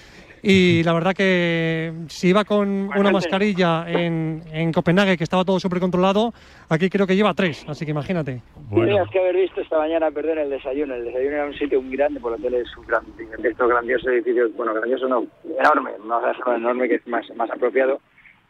Y 0.49 0.84
la 0.84 0.92
verdad 0.92 1.12
que 1.12 1.92
si 2.07 2.28
iba 2.28 2.44
con 2.44 2.88
una 2.97 3.11
mascarilla 3.11 3.84
en, 3.88 4.44
en 4.53 4.72
Copenhague, 4.72 5.16
que 5.16 5.24
estaba 5.24 5.44
todo 5.44 5.59
súper 5.59 5.80
controlado, 5.80 6.32
aquí 6.68 6.88
creo 6.88 7.05
que 7.05 7.16
lleva 7.16 7.34
tres, 7.34 7.64
así 7.66 7.84
que 7.84 7.90
imagínate. 7.90 8.42
Tenías 8.72 9.11
que 9.11 9.18
haber 9.18 9.34
visto 9.34 9.61
esta 9.61 9.76
mañana, 9.76 10.09
perdón, 10.12 10.38
el 10.38 10.51
desayuno. 10.51 10.94
El 10.94 11.07
desayuno 11.07 11.34
era 11.34 11.47
un 11.47 11.55
sitio 11.55 11.82
muy 11.82 11.97
grande, 11.97 12.20
por 12.20 12.30
lo 12.30 12.38
tanto 12.38 12.57
es 12.59 12.76
un 12.76 12.86
gran, 12.86 13.03
de 13.16 13.49
estos 13.49 13.68
grandiosos 13.68 14.07
edificios, 14.07 14.55
bueno, 14.55 14.72
grandioso 14.72 15.09
no, 15.09 15.26
enorme, 15.59 15.90
no 16.07 16.30
es 16.30 16.36
enorme, 16.57 16.88
que 16.88 16.94
es 16.94 17.07
más, 17.09 17.28
más 17.34 17.51
apropiado. 17.51 18.01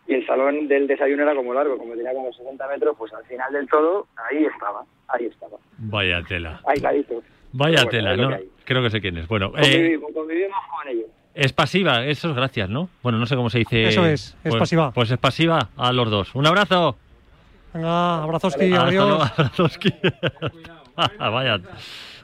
Y 0.06 0.16
el 0.16 0.26
salón 0.26 0.68
del 0.68 0.86
desayuno 0.86 1.22
era 1.22 1.34
como 1.34 1.54
largo, 1.54 1.78
como 1.78 1.94
tenía 1.94 2.12
como 2.12 2.30
60 2.30 2.68
metros, 2.68 2.94
pues 2.98 3.10
al 3.14 3.24
final 3.24 3.50
del 3.54 3.66
todo, 3.68 4.06
ahí 4.30 4.44
estaba, 4.44 4.84
ahí 5.08 5.24
estaba, 5.24 5.56
Vaya 5.78 6.22
tela. 6.28 6.60
aisladito. 6.66 7.22
Vaya 7.52 7.84
bueno, 7.84 7.90
tela, 7.90 8.16
¿no? 8.18 8.28
que. 8.36 8.48
Creo 8.66 8.82
que 8.82 8.90
sé 8.90 9.00
quién 9.00 9.16
es. 9.16 9.26
Bueno, 9.28 9.52
eh, 9.56 9.62
Convivimos, 9.62 10.12
convivimos 10.12 10.58
con 10.76 10.88
ellos. 10.88 11.06
Es 11.36 11.52
pasiva, 11.52 12.04
eso 12.04 12.30
es 12.30 12.34
gracias, 12.36 12.68
¿no? 12.68 12.88
Bueno, 13.02 13.18
no 13.18 13.26
sé 13.26 13.36
cómo 13.36 13.50
se 13.50 13.58
dice. 13.58 13.88
Eso 13.88 14.04
es, 14.06 14.34
es 14.42 14.50
Pues- 14.50 14.56
pasiva. 14.60 14.90
Pues 14.92 15.10
es 15.10 15.18
pasiva 15.18 15.68
a 15.76 15.92
los 15.92 16.10
dos. 16.10 16.34
Un 16.34 16.46
abrazo. 16.46 16.96
Venga, 17.74 18.22
abrazoski, 18.22 18.72
Hasta 18.72 18.86
adiós. 18.86 19.30
abrazoski. 19.38 19.94
Vaya. 21.18 21.60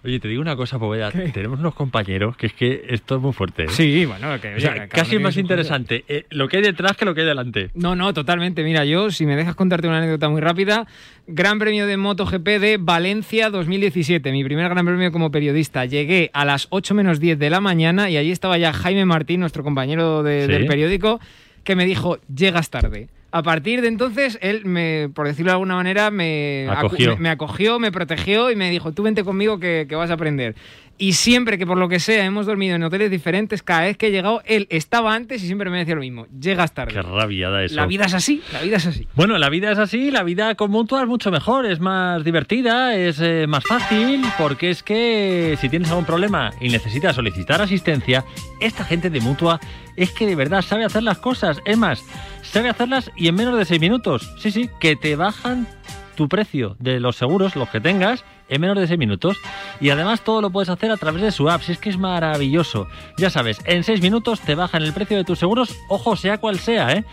Oye, 0.05 0.19
te 0.19 0.27
digo 0.27 0.43
una 0.43 0.57
cosa, 0.57 0.79
vaya, 0.79 1.11
tenemos 1.33 1.61
unos 1.61 1.75
compañeros 1.75 2.37
que 2.37 2.47
es 2.47 2.53
que 2.55 2.87
esto 2.89 3.17
es 3.17 3.23
muy 3.23 3.33
fuerte. 3.33 3.65
¿eh? 3.65 3.69
Sí, 3.69 4.05
bueno, 4.05 4.41
que, 4.41 4.57
O 4.57 4.61
sea, 4.61 4.71
oye, 4.73 4.81
que 4.83 4.89
cada 4.89 5.03
casi 5.05 5.19
más 5.21 5.37
interesante 5.37 6.05
eh, 6.09 6.27
lo 6.31 6.49
que 6.49 6.57
hay 6.57 6.63
detrás 6.65 6.97
que 6.97 7.05
lo 7.05 7.15
que 7.15 7.21
hay 7.21 7.27
delante. 7.29 7.71
No, 7.75 7.95
no, 7.95 8.13
totalmente. 8.13 8.65
Mira, 8.65 8.85
yo, 8.85 9.11
si 9.13 9.27
me 9.27 9.37
dejas 9.37 9.55
contarte 9.55 9.87
una 9.87 9.99
anécdota 9.99 10.29
muy 10.29 10.41
rápida, 10.41 10.87
Gran 11.29 11.59
Premio 11.61 11.87
de 11.87 11.97
MotoGP 11.97 12.45
de 12.59 12.79
Valencia 12.81 13.49
2017, 13.51 14.33
mi 14.33 14.43
primer 14.43 14.69
Gran 14.69 14.85
Premio 14.85 15.13
como 15.13 15.31
periodista. 15.31 15.85
Llegué 15.85 16.31
a 16.33 16.45
las 16.45 16.67
8 16.71 16.95
menos 16.95 17.21
10 17.21 17.39
de 17.39 17.51
la 17.51 17.61
mañana 17.61 18.11
y 18.11 18.17
allí 18.17 18.33
estaba 18.33 18.59
ya 18.59 18.73
Jaime 18.73 19.05
Martín, 19.05 19.39
nuestro 19.41 19.63
compañero 19.63 20.23
de- 20.25 20.47
Sí. 20.47 20.53
del 20.53 20.67
periódico, 20.67 21.21
que 21.63 21.77
me 21.77 21.85
dijo, 21.87 22.19
llegas 22.35 22.71
tarde. 22.71 23.09
A 23.33 23.43
partir 23.43 23.81
de 23.81 23.89
entonces, 23.89 24.39
él, 24.43 24.67
me, 24.67 25.09
por 25.15 25.27
decirlo 25.27 25.51
de 25.51 25.55
alguna 25.55 25.75
manera, 25.75 26.11
me 26.11 26.69
Acogió. 26.69 27.17
me, 27.17 27.31
acogió, 27.31 27.79
me 27.79 27.91
protegió 27.91 28.51
y 28.51 28.57
me 28.57 28.71
dijo, 28.71 28.93
tú 28.93 29.03
vente 29.03 29.25
conmigo 29.25 29.59
que, 29.59 29.87
que 29.89 29.95
vas 29.95 30.11
a 30.11 30.15
aprender. 30.15 30.55
Y 30.99 31.15
siempre 31.15 31.59
que 31.59 31.67
por 31.67 31.79
lo 31.79 31.89
que 31.89 31.99
sea 31.99 32.25
hemos 32.25 32.47
dormido 32.47 32.77
en 32.77 32.83
hoteles 32.83 33.11
diferentes, 33.11 33.63
cada 33.63 33.83
vez 33.83 33.97
que 33.97 34.09
he 34.09 34.11
llegado, 34.11 34.43
él 34.45 34.67
estaba 34.71 35.15
antes 35.15 35.43
y 35.43 35.47
siempre 35.47 35.71
me 35.71 35.79
decía 35.79 35.95
lo 35.95 36.03
mismo, 36.03 36.27
llegas 36.39 36.75
tarde. 36.75 36.93
Qué 36.93 37.03
rabiada 37.03 37.65
eso. 37.65 37.75
La 37.75 37.87
vida 37.87 38.05
es 38.05 38.15
así, 38.15 38.43
la 38.53 38.61
vida 38.61 38.77
es 38.77 38.87
así. 38.87 39.09
Bueno, 39.15 39.39
la 39.39 39.49
vida 39.49 39.73
es 39.73 39.79
así, 39.79 40.11
la 40.11 40.23
vida 40.23 40.55
con 40.55 40.71
Mutua 40.71 41.03
es 41.03 41.09
mucho 41.09 41.31
mejor, 41.31 41.67
es 41.67 41.81
más 41.81 42.23
divertida, 42.23 42.95
es 42.95 43.19
eh, 43.21 43.47
más 43.49 43.65
fácil, 43.65 44.23
porque 44.39 44.71
es 44.71 44.83
que 44.83 45.57
si 45.61 45.69
tienes 45.69 45.89
algún 45.89 46.05
problema 46.05 46.53
y 46.61 46.69
necesitas 46.69 47.17
solicitar 47.17 47.61
asistencia, 47.63 48.25
esta 48.61 48.85
gente 48.85 49.11
de 49.11 49.21
Mutua 49.21 49.59
es 49.97 50.13
que 50.13 50.27
de 50.27 50.37
verdad 50.37 50.63
sabe 50.63 50.85
hacer 50.85 51.03
las 51.03 51.19
cosas. 51.19 51.61
Es 51.65 51.79
más, 51.79 52.05
sabe 52.53 52.69
hacerlas 52.69 53.11
y 53.17 53.29
en 53.29 53.35
menos 53.35 53.57
de 53.57 53.65
seis 53.65 53.81
minutos. 53.81 54.33
Sí, 54.39 54.51
sí, 54.51 54.71
que 54.79 54.95
te 54.95 55.17
bajan 55.17 55.67
tu 56.15 56.29
precio 56.29 56.77
de 56.79 57.01
los 57.01 57.17
seguros, 57.17 57.57
los 57.57 57.69
que 57.71 57.81
tengas, 57.81 58.25
en 58.49 58.61
menos 58.61 58.79
de 58.79 58.87
6 58.87 58.99
minutos. 58.99 59.39
Y 59.81 59.91
además 59.91 60.23
todo 60.23 60.43
lo 60.43 60.51
puedes 60.51 60.69
hacer 60.69 60.91
a 60.91 60.97
través 60.97 61.23
de 61.23 61.33
su 61.33 61.49
app, 61.49 61.63
si 61.63 61.73
es 61.73 61.79
que 61.79 61.89
es 61.91 61.99
maravilloso. 61.99 62.87
Ya 63.17 63.31
sabes, 63.31 63.61
en 63.65 63.83
6 63.83 64.03
minutos 64.03 64.41
te 64.41 64.55
bajan 64.55 64.83
el 64.83 64.93
precio 64.93 65.17
de 65.17 65.25
tus 65.25 65.39
seguros, 65.39 65.75
ojo, 65.89 66.17
sea 66.17 66.39
cual 66.39 66.59
sea, 66.59 66.93
¿eh? 66.93 67.05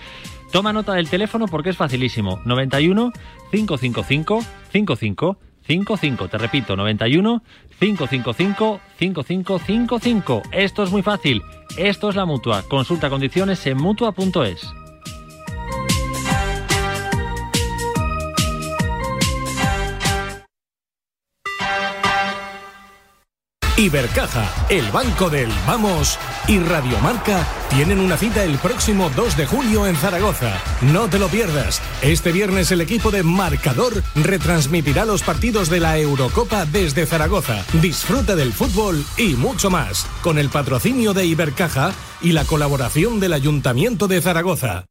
Toma 0.51 0.73
nota 0.73 0.93
del 0.93 1.09
teléfono 1.09 1.45
porque 1.45 1.69
es 1.69 1.77
facilísimo. 1.77 2.41
91 2.43 3.11
555 3.51 4.43
55 4.71 5.37
55. 5.61 6.27
Te 6.27 6.37
repito, 6.39 6.75
91 6.75 7.43
555 7.79 8.79
5555. 8.97 10.41
Esto 10.51 10.83
es 10.83 10.91
muy 10.91 11.03
fácil. 11.03 11.43
Esto 11.77 12.09
es 12.09 12.15
la 12.15 12.25
mutua. 12.25 12.63
Consulta 12.63 13.11
condiciones 13.11 13.65
en 13.67 13.77
mutua.es. 13.77 14.78
Ibercaja, 23.79 24.67
el 24.67 24.91
banco 24.91 25.29
del 25.29 25.47
Vamos 25.65 26.19
y 26.49 26.59
Radiomarca 26.59 27.47
tienen 27.69 28.01
una 28.01 28.17
cita 28.17 28.43
el 28.43 28.57
próximo 28.57 29.09
2 29.15 29.37
de 29.37 29.45
julio 29.45 29.87
en 29.87 29.95
Zaragoza. 29.95 30.51
No 30.81 31.07
te 31.07 31.17
lo 31.17 31.29
pierdas. 31.29 31.81
Este 32.01 32.33
viernes 32.33 32.73
el 32.73 32.81
equipo 32.81 33.09
de 33.09 33.23
Marcador 33.23 34.03
retransmitirá 34.15 35.05
los 35.05 35.23
partidos 35.23 35.69
de 35.69 35.79
la 35.79 35.97
Eurocopa 35.97 36.65
desde 36.65 37.05
Zaragoza. 37.05 37.63
Disfruta 37.81 38.35
del 38.35 38.51
fútbol 38.51 39.01
y 39.15 39.35
mucho 39.35 39.69
más, 39.69 40.05
con 40.23 40.39
el 40.39 40.49
patrocinio 40.49 41.13
de 41.13 41.25
Ibercaja 41.25 41.93
y 42.19 42.33
la 42.33 42.43
colaboración 42.43 43.21
del 43.21 43.31
Ayuntamiento 43.31 44.09
de 44.09 44.21
Zaragoza. 44.21 44.88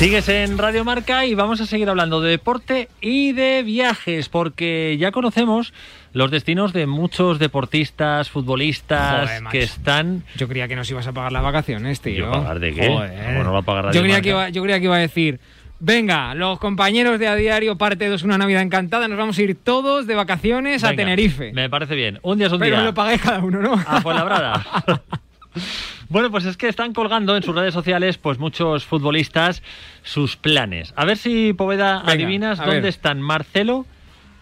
Sigues 0.00 0.30
en 0.30 0.56
Radio 0.56 0.82
Marca 0.82 1.26
y 1.26 1.34
vamos 1.34 1.60
a 1.60 1.66
seguir 1.66 1.90
hablando 1.90 2.22
de 2.22 2.30
deporte 2.30 2.88
y 3.02 3.32
de 3.32 3.62
viajes, 3.62 4.30
porque 4.30 4.96
ya 4.98 5.12
conocemos 5.12 5.74
los 6.14 6.30
destinos 6.30 6.72
de 6.72 6.86
muchos 6.86 7.38
deportistas, 7.38 8.30
futbolistas 8.30 9.28
Joder, 9.28 9.42
que 9.50 9.62
están. 9.62 10.24
Yo 10.38 10.48
creía 10.48 10.68
que 10.68 10.74
nos 10.74 10.90
ibas 10.90 11.06
a 11.06 11.12
pagar 11.12 11.32
las 11.32 11.42
vacaciones, 11.42 12.00
tío. 12.00 12.24
¿Yo 12.24 12.30
pagar 12.32 12.60
de 12.60 12.72
qué? 12.72 12.88
Joder. 12.88 13.26
¿Cómo 13.26 13.44
no 13.44 13.52
va 13.52 13.58
a 13.58 13.62
pagar 13.62 13.84
Radio 13.84 14.00
yo, 14.00 14.00
creía 14.00 14.14
Marca? 14.14 14.22
que 14.22 14.30
iba, 14.30 14.48
yo 14.48 14.62
creía 14.62 14.78
que 14.78 14.84
iba 14.86 14.96
a 14.96 15.00
decir, 15.00 15.38
Venga, 15.80 16.34
los 16.34 16.58
compañeros 16.58 17.18
de 17.18 17.28
A 17.28 17.34
Diario, 17.34 17.76
parte 17.76 18.08
2, 18.08 18.22
una 18.22 18.38
Navidad 18.38 18.62
encantada. 18.62 19.06
Nos 19.06 19.18
vamos 19.18 19.36
a 19.36 19.42
ir 19.42 19.54
todos 19.54 20.06
de 20.06 20.14
vacaciones 20.14 20.82
a 20.82 20.94
Tenerife. 20.94 21.52
Me 21.52 21.68
parece 21.68 21.94
bien. 21.94 22.18
Un 22.22 22.38
día 22.38 22.46
es 22.46 22.52
un 22.54 22.58
Pero 22.58 22.76
día. 22.76 22.84
lo 22.86 22.94
pagáis 22.94 23.20
cada 23.20 23.40
uno, 23.40 23.60
¿no? 23.60 23.74
A 23.74 24.00
Fuenlabrada. 24.00 24.64
Bueno, 26.10 26.28
pues 26.32 26.44
es 26.44 26.56
que 26.56 26.66
están 26.66 26.92
colgando 26.92 27.36
en 27.36 27.42
sus 27.44 27.54
redes 27.54 27.72
sociales 27.72 28.18
pues 28.18 28.40
muchos 28.40 28.84
futbolistas 28.84 29.62
sus 30.02 30.36
planes. 30.36 30.92
A 30.96 31.04
ver 31.04 31.16
si 31.16 31.52
Poveda 31.52 32.00
Venga, 32.00 32.12
adivinas 32.12 32.58
dónde 32.58 32.74
ver. 32.80 32.86
están 32.86 33.22
Marcelo 33.22 33.86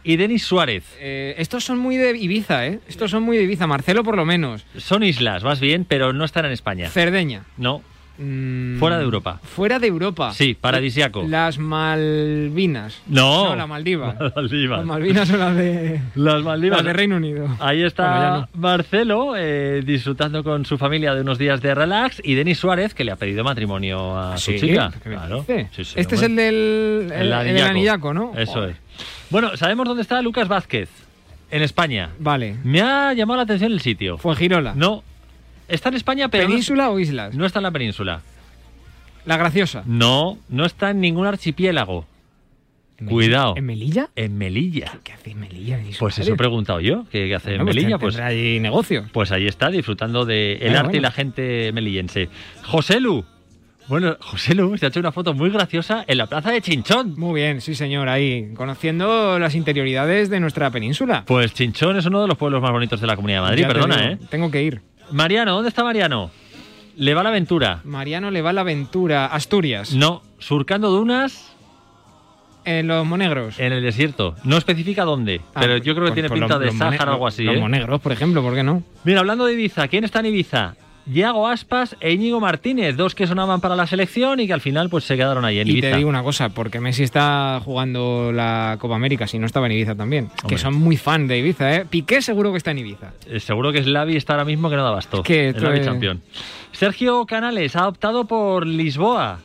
y 0.02 0.16
Denis 0.16 0.44
Suárez. 0.44 0.84
Eh, 0.98 1.34
estos 1.36 1.64
son 1.64 1.78
muy 1.78 1.98
de 1.98 2.16
Ibiza, 2.16 2.66
¿eh? 2.66 2.80
Estos 2.88 3.10
son 3.10 3.22
muy 3.22 3.36
de 3.36 3.42
Ibiza. 3.42 3.66
Marcelo, 3.66 4.02
por 4.02 4.16
lo 4.16 4.24
menos. 4.24 4.64
Son 4.78 5.02
islas, 5.02 5.44
más 5.44 5.60
bien, 5.60 5.84
pero 5.84 6.14
no 6.14 6.24
están 6.24 6.46
en 6.46 6.52
España. 6.52 6.88
Cerdeña. 6.88 7.44
No, 7.58 7.82
Mm, 8.18 8.78
fuera 8.78 8.98
de 8.98 9.04
Europa. 9.04 9.40
Fuera 9.42 9.78
de 9.78 9.86
Europa. 9.86 10.32
Sí, 10.32 10.54
paradisiaco. 10.60 11.22
Las 11.28 11.58
Malvinas. 11.58 13.00
No. 13.06 13.50
No, 13.50 13.56
la 13.56 13.66
Maldiva. 13.66 14.16
Maldivas. 14.36 14.78
Las 14.78 14.86
Malvinas 14.86 15.28
son 15.28 15.38
las 15.38 15.56
de, 15.56 16.00
Las 16.14 16.42
Maldivas. 16.42 16.78
las 16.78 16.86
de 16.86 16.92
Reino 16.92 17.16
Unido. 17.16 17.48
Ahí 17.60 17.82
está 17.82 18.08
Bueno, 18.10 18.20
ya 18.22 18.40
no. 18.52 18.60
Marcelo 18.60 19.34
eh, 19.36 19.82
disfrutando 19.84 20.42
con 20.44 20.64
su 20.64 20.78
familia 20.78 21.14
de 21.14 21.20
unos 21.22 21.38
días 21.38 21.60
de 21.60 21.74
relax 21.74 22.20
y 22.24 22.34
Denis 22.34 22.58
Suárez 22.58 22.94
que 22.94 23.04
le 23.04 23.12
ha 23.12 23.16
pedido 23.16 23.44
matrimonio 23.44 24.18
a 24.18 24.36
su 24.38 24.52
chica. 24.52 24.92
¿Qué 25.02 25.08
me 25.10 25.16
Claro. 25.16 25.38
dice? 25.40 25.68
Sí, 25.72 25.84
sí, 25.84 25.94
este 25.96 26.14
es 26.16 26.22
el 26.22 26.36
del 26.36 27.12
el, 27.14 27.32
el 27.32 27.54
del 27.54 27.64
anillaco, 27.64 28.12
¿no? 28.14 28.32
Eso 28.36 28.52
Joder. 28.54 28.70
es. 28.70 28.76
Bueno, 29.30 29.56
sabemos 29.56 29.86
dónde 29.86 30.02
está 30.02 30.20
Lucas 30.22 30.48
Vázquez. 30.48 30.88
En 31.50 31.62
España. 31.62 32.10
Vale. 32.18 32.56
Me 32.62 32.82
ha 32.82 33.14
llamado 33.14 33.38
la 33.38 33.44
atención 33.44 33.72
el 33.72 33.80
sitio. 33.80 34.18
Fue 34.18 34.36
Girola. 34.36 34.74
No. 34.74 35.02
Está 35.68 35.90
en 35.90 35.94
España, 35.96 36.28
pero 36.28 36.44
no- 36.44 36.50
¿Península 36.50 36.90
o 36.90 36.98
islas? 36.98 37.34
no 37.34 37.46
está 37.46 37.58
en 37.58 37.64
la 37.64 37.70
península. 37.70 38.22
La 39.24 39.36
Graciosa. 39.36 39.82
No, 39.86 40.38
no 40.48 40.64
está 40.64 40.90
en 40.90 41.00
ningún 41.00 41.26
archipiélago. 41.26 42.06
Cuidado. 43.06 43.54
¿En 43.56 43.64
Melilla? 43.66 44.08
En 44.16 44.36
Melilla. 44.38 44.98
¿Qué 45.04 45.12
hace 45.12 45.30
en 45.30 45.38
Melilla? 45.40 45.78
Pues 46.00 46.18
eso 46.18 46.32
he 46.32 46.36
preguntado 46.36 46.80
yo. 46.80 47.04
¿Qué, 47.12 47.28
qué 47.28 47.34
hace 47.36 47.54
en 47.54 47.64
pues 47.64 47.76
Melilla? 47.76 47.98
Pues, 47.98 48.16
allí 48.18 48.58
negocio. 48.58 49.06
pues 49.12 49.30
ahí 49.30 49.46
está, 49.46 49.70
disfrutando 49.70 50.24
del 50.24 50.74
arte 50.74 50.96
y 50.96 51.00
la 51.00 51.12
gente 51.12 51.70
melillense. 51.72 52.28
José 52.64 52.98
Lu. 52.98 53.24
Bueno, 53.86 54.16
José 54.20 54.54
Lu 54.54 54.76
se 54.76 54.86
ha 54.86 54.88
hecho 54.88 54.98
una 54.98 55.12
foto 55.12 55.32
muy 55.32 55.50
graciosa 55.50 56.04
en 56.08 56.18
la 56.18 56.26
plaza 56.26 56.50
de 56.50 56.60
Chinchón. 56.60 57.14
Muy 57.16 57.40
bien, 57.40 57.60
sí 57.60 57.76
señor, 57.76 58.08
ahí, 58.08 58.52
conociendo 58.54 59.38
las 59.38 59.54
interioridades 59.54 60.28
de 60.28 60.40
nuestra 60.40 60.70
península. 60.72 61.22
Pues 61.24 61.54
Chinchón 61.54 61.96
es 61.98 62.06
uno 62.06 62.20
de 62.20 62.26
los 62.28 62.36
pueblos 62.36 62.60
más 62.60 62.72
bonitos 62.72 63.00
de 63.00 63.06
la 63.06 63.14
Comunidad 63.14 63.38
de 63.38 63.42
Madrid, 63.42 63.62
Ya 63.62 63.68
perdona, 63.68 64.10
¿eh? 64.12 64.18
Tengo 64.28 64.50
que 64.50 64.62
ir. 64.62 64.82
Mariano, 65.10 65.52
¿dónde 65.54 65.68
está 65.68 65.82
Mariano? 65.84 66.30
Le 66.96 67.14
va 67.14 67.22
la 67.22 67.28
aventura. 67.28 67.80
Mariano 67.84 68.30
le 68.30 68.42
va 68.42 68.52
la 68.52 68.62
aventura. 68.62 69.26
Asturias. 69.26 69.92
No, 69.94 70.22
surcando 70.38 70.90
dunas 70.90 71.52
En 72.64 72.86
los 72.88 73.06
Monegros. 73.06 73.58
en 73.58 73.72
el 73.72 73.82
desierto. 73.82 74.34
No 74.44 74.56
especifica 74.56 75.04
dónde, 75.04 75.40
Ah, 75.54 75.60
pero 75.60 75.76
yo 75.78 75.94
creo 75.94 76.06
que 76.08 76.12
tiene 76.12 76.28
pinta 76.28 76.58
los- 76.58 76.60
de 76.60 76.72
Sáhara 76.72 77.10
o 77.12 77.14
algo 77.14 77.26
así, 77.26 77.44
Los 77.44 77.56
¿eh? 77.56 77.60
Monegros, 77.60 78.00
por 78.00 78.12
ejemplo, 78.12 78.42
¿por 78.42 78.54
qué 78.54 78.62
no? 78.62 78.82
Mira, 79.04 79.20
hablando 79.20 79.46
de 79.46 79.54
Ibiza, 79.54 79.88
¿quién 79.88 80.04
está 80.04 80.20
en 80.20 80.26
Ibiza? 80.26 80.74
Yago 81.12 81.48
Aspas 81.48 81.96
e 82.00 82.12
Íñigo 82.12 82.38
Martínez, 82.40 82.96
dos 82.96 83.14
que 83.14 83.26
sonaban 83.26 83.60
para 83.60 83.74
la 83.76 83.86
selección 83.86 84.40
y 84.40 84.46
que 84.46 84.52
al 84.52 84.60
final 84.60 84.90
pues 84.90 85.04
se 85.04 85.16
quedaron 85.16 85.44
ahí 85.44 85.58
en 85.58 85.68
Y 85.68 85.70
Ibiza. 85.72 85.90
te 85.90 85.96
digo 85.96 86.08
una 86.08 86.22
cosa, 86.22 86.50
porque 86.50 86.80
Messi 86.80 87.02
está 87.02 87.60
jugando 87.64 88.30
la 88.32 88.76
Copa 88.78 88.96
América, 88.96 89.26
si 89.26 89.38
no 89.38 89.46
estaba 89.46 89.66
en 89.66 89.72
Ibiza 89.72 89.94
también. 89.94 90.30
Que 90.46 90.58
son 90.58 90.74
muy 90.74 90.96
fan 90.96 91.26
de 91.26 91.38
Ibiza, 91.38 91.74
¿eh? 91.74 91.86
Piqué 91.88 92.20
seguro 92.20 92.50
que 92.52 92.58
está 92.58 92.72
en 92.72 92.78
Ibiza. 92.78 93.12
Eh, 93.26 93.40
Seguro 93.40 93.72
que 93.72 93.82
Slavi 93.82 94.16
está 94.16 94.34
ahora 94.34 94.44
mismo 94.44 94.68
que 94.68 94.76
no 94.76 94.84
da 94.84 94.90
basto. 94.90 95.22
que 95.22 95.52
Slavi 95.52 95.78
es- 95.80 95.86
campeón. 95.86 96.22
Sergio 96.72 97.24
Canales 97.26 97.74
ha 97.76 97.88
optado 97.88 98.26
por 98.26 98.66
Lisboa. 98.66 99.40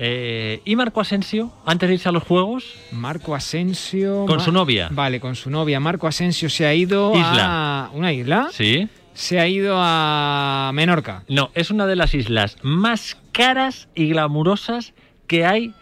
Eh, 0.00 0.60
¿Y 0.64 0.76
Marco 0.76 1.00
Asensio, 1.00 1.50
antes 1.66 1.88
de 1.88 1.94
irse 1.96 2.08
a 2.08 2.12
los 2.12 2.22
Juegos? 2.22 2.64
Marco 2.92 3.34
Asensio. 3.34 4.26
Con 4.26 4.38
su 4.38 4.52
novia. 4.52 4.88
Vale, 4.92 5.18
con 5.18 5.34
su 5.34 5.50
novia. 5.50 5.80
Marco 5.80 6.06
Asensio 6.06 6.48
se 6.48 6.66
ha 6.66 6.74
ido 6.74 7.12
Isla. 7.16 7.86
a. 7.86 7.90
¿Una 7.94 8.12
isla? 8.12 8.48
Sí. 8.52 8.86
Se 9.18 9.40
ha 9.40 9.48
ido 9.48 9.74
a 9.80 10.70
Menorca. 10.72 11.24
No, 11.28 11.50
es 11.54 11.72
una 11.72 11.86
de 11.86 11.96
las 11.96 12.14
islas 12.14 12.56
más 12.62 13.16
caras 13.32 13.88
y 13.96 14.10
glamurosas 14.10 14.94
que 15.26 15.44
hay 15.44 15.74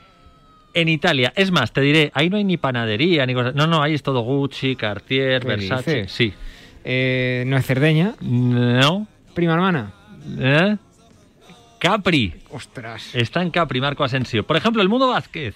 en 0.73 0.89
Italia. 0.89 1.35
Es 1.37 1.51
más, 1.51 1.71
te 1.75 1.83
diré, 1.83 2.11
ahí 2.15 2.31
no 2.31 2.39
hay 2.39 2.45
ni 2.45 2.57
panadería 2.57 3.27
ni 3.27 3.35
cosas. 3.35 3.55
No, 3.55 3.67
no, 3.67 3.83
ahí 3.83 3.93
es 3.93 4.03
todo 4.03 4.23
Gucci, 4.23 4.75
Cartier, 4.75 5.43
¿Qué 5.43 5.49
Versace. 5.49 6.09
Sí. 6.09 6.33
Eh, 6.83 7.45
no 7.47 7.59
es 7.59 7.67
Cerdeña. 7.67 8.15
No. 8.23 9.07
Prima 9.35 9.53
hermana. 9.53 9.93
¿Eh? 10.39 10.79
Capri. 11.79 12.33
Ostras. 12.51 13.15
Está 13.15 13.43
en 13.43 13.51
Capri, 13.51 13.83
Marco 13.83 14.03
Asensio. 14.03 14.47
Por 14.47 14.57
ejemplo, 14.57 14.81
el 14.81 14.89
Mundo 14.89 15.09
Vázquez. 15.09 15.55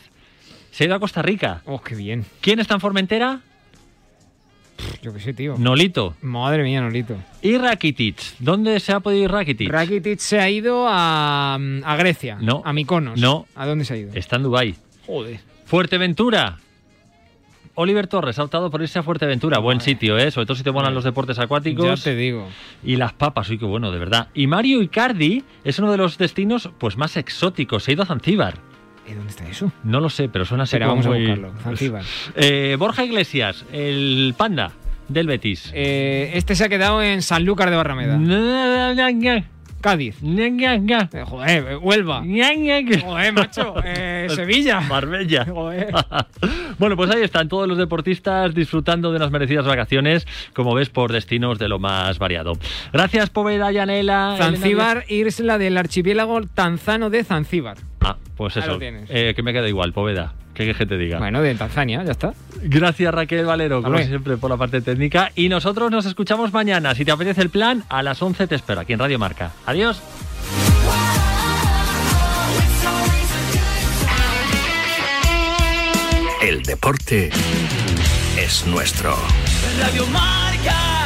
Se 0.71 0.85
ha 0.85 0.87
ido 0.87 0.97
a 0.97 1.01
Costa 1.01 1.23
Rica. 1.23 1.63
Oh, 1.65 1.81
qué 1.81 1.95
bien. 1.95 2.27
¿Quién 2.43 2.61
está 2.61 2.75
en 2.75 2.81
Formentera? 2.81 3.41
Yo 5.03 5.13
qué 5.13 5.21
sé, 5.21 5.33
tío. 5.33 5.55
Nolito. 5.59 6.15
Madre 6.23 6.63
mía, 6.63 6.81
Nolito. 6.81 7.17
Y 7.43 7.57
Rakitic. 7.59 8.17
¿Dónde 8.39 8.79
se 8.81 8.93
ha 8.93 9.01
podido 9.01 9.25
ir 9.25 9.31
Rakitic? 9.31 9.71
Rakitic 9.71 10.19
se 10.19 10.39
ha 10.41 10.51
ido 10.51 10.87
a, 10.89 11.55
a 11.55 11.97
Grecia. 11.97 12.39
No. 12.41 12.63
A 12.65 12.73
Mykonos. 12.73 13.19
No. 13.21 13.47
¿A 13.55 13.67
dónde 13.67 13.85
se 13.85 13.95
ha 13.95 13.97
ido? 13.97 14.13
Está 14.15 14.37
en 14.37 14.43
Dubái. 14.45 14.75
Joder. 15.07 15.41
Fuerteventura. 15.65 16.59
Oliver 17.75 18.09
Torres 18.09 18.39
ha 18.39 18.45
optado 18.45 18.71
por 18.71 18.83
irse 18.83 18.99
a 18.99 19.03
Fuerteventura. 19.03 19.59
Buen 19.59 19.81
sitio, 19.81 20.19
¿eh? 20.19 20.31
Sobre 20.31 20.47
todo 20.47 20.57
si 20.57 20.63
te 20.63 20.73
molan 20.73 20.93
los 20.93 21.05
deportes 21.05 21.39
acuáticos. 21.39 21.87
Ya 21.87 22.11
te 22.11 22.15
digo. 22.15 22.47
Y 22.85 22.97
las 22.97 23.13
papas, 23.15 23.49
uy, 23.49 23.59
qué 23.59 23.65
bueno, 23.65 23.91
de 23.91 23.99
verdad. 23.99 24.29
Y 24.35 24.47
Mario 24.49 24.83
Icardi 24.83 25.45
es 25.65 25.79
uno 25.79 25.91
de 25.91 25.97
los 25.97 26.19
destinos 26.19 26.69
pues 26.79 26.97
más 26.99 27.17
exóticos. 27.17 27.85
Se 27.85 27.93
ha 27.93 27.95
ido 27.95 28.03
a 28.03 28.07
Zanzíbar. 28.07 28.59
¿Y 29.11 29.15
dónde 29.15 29.31
está 29.31 29.49
eso? 29.49 29.73
No 29.83 30.01
lo 30.01 30.09
sé, 30.09 30.29
pero 30.29 30.45
suena 30.45 30.65
así 30.65 30.79
como 30.79 30.91
vamos 30.91 31.07
a 31.07 31.11
buscarlo. 31.11 31.53
Zanzíbar. 31.63 32.05
Eh, 32.37 32.77
Borja 32.79 33.05
Iglesias, 33.05 33.65
el 33.73 34.35
panda 34.37 34.73
del 35.09 35.27
Betis. 35.27 35.71
Eh, 35.75 36.31
este 36.35 36.55
se 36.55 36.65
ha 36.65 36.69
quedado 36.69 37.03
en 37.03 37.23
Sanlúcar 37.23 37.71
de 37.71 37.77
Barrameda. 37.77 38.17
Cádiz. 39.81 40.17
Eh, 40.23 41.25
joder, 41.27 41.67
eh, 41.73 41.77
Huelva. 41.77 42.23
Joder, 42.23 43.33
macho. 43.33 43.75
Eh, 43.85 44.27
Sevilla. 44.35 44.81
Marbella. 44.81 45.45
Joder. 45.47 45.93
bueno, 46.79 46.97
pues 46.97 47.11
ahí 47.11 47.23
están 47.23 47.49
todos 47.49 47.67
los 47.67 47.79
deportistas 47.79 48.55
disfrutando 48.55 49.11
de 49.11 49.17
unas 49.17 49.31
merecidas 49.31 49.67
vacaciones, 49.67 50.27
como 50.55 50.75
ves, 50.75 50.91
por 50.91 51.13
destinos 51.13 51.59
de 51.59 51.69
lo 51.69 51.79
más 51.79 52.19
variado. 52.19 52.53
Gracias, 52.93 53.31
Poveda, 53.31 53.73
Yanela. 53.73 54.35
Zanzíbar, 54.39 55.05
isla 55.09 55.59
del 55.59 55.77
archipiélago 55.77 56.43
tanzano 56.43 57.11
de 57.11 57.25
Zanzíbar. 57.25 57.79
Ah, 58.01 58.17
pues 58.37 58.57
Ahí 58.57 58.63
eso. 58.63 58.73
lo 58.73 58.79
tienes. 58.79 59.09
Eh, 59.11 59.35
que 59.35 59.43
me 59.43 59.53
queda 59.53 59.69
igual, 59.69 59.93
Poveda. 59.93 60.35
¿Qué 60.55 60.75
que 60.75 60.87
te 60.87 60.99
diga? 60.99 61.19
Bueno, 61.19 61.41
de 61.43 61.55
Tanzania, 61.55 62.03
ya 62.05 62.13
está. 62.13 62.35
Gracias 62.63 63.15
Raquel 63.15 63.47
Valero, 63.47 63.83
como 63.83 63.99
siempre, 63.99 64.37
por 64.37 64.51
la 64.51 64.57
parte 64.57 64.81
técnica. 64.81 65.31
Y 65.35 65.49
nosotros 65.49 65.91
nos 65.91 66.07
escuchamos 66.07 66.53
mañana. 66.53 66.95
Si 66.95 67.05
te 67.05 67.13
apetece 67.13 67.41
el 67.43 67.51
plan, 67.51 67.85
a 67.89 68.03
las 68.03 68.21
11 68.21 68.47
te 68.47 68.55
espero 68.57 68.81
aquí 68.81 68.93
en 68.93 68.99
Radio 68.99 69.19
Marca. 69.19 69.53
Adiós. 69.67 70.03
El 76.43 76.63
deporte 76.63 77.31
es 78.39 78.67
nuestro. 78.67 79.15
Radio 79.79 80.07
Marca. 80.07 81.00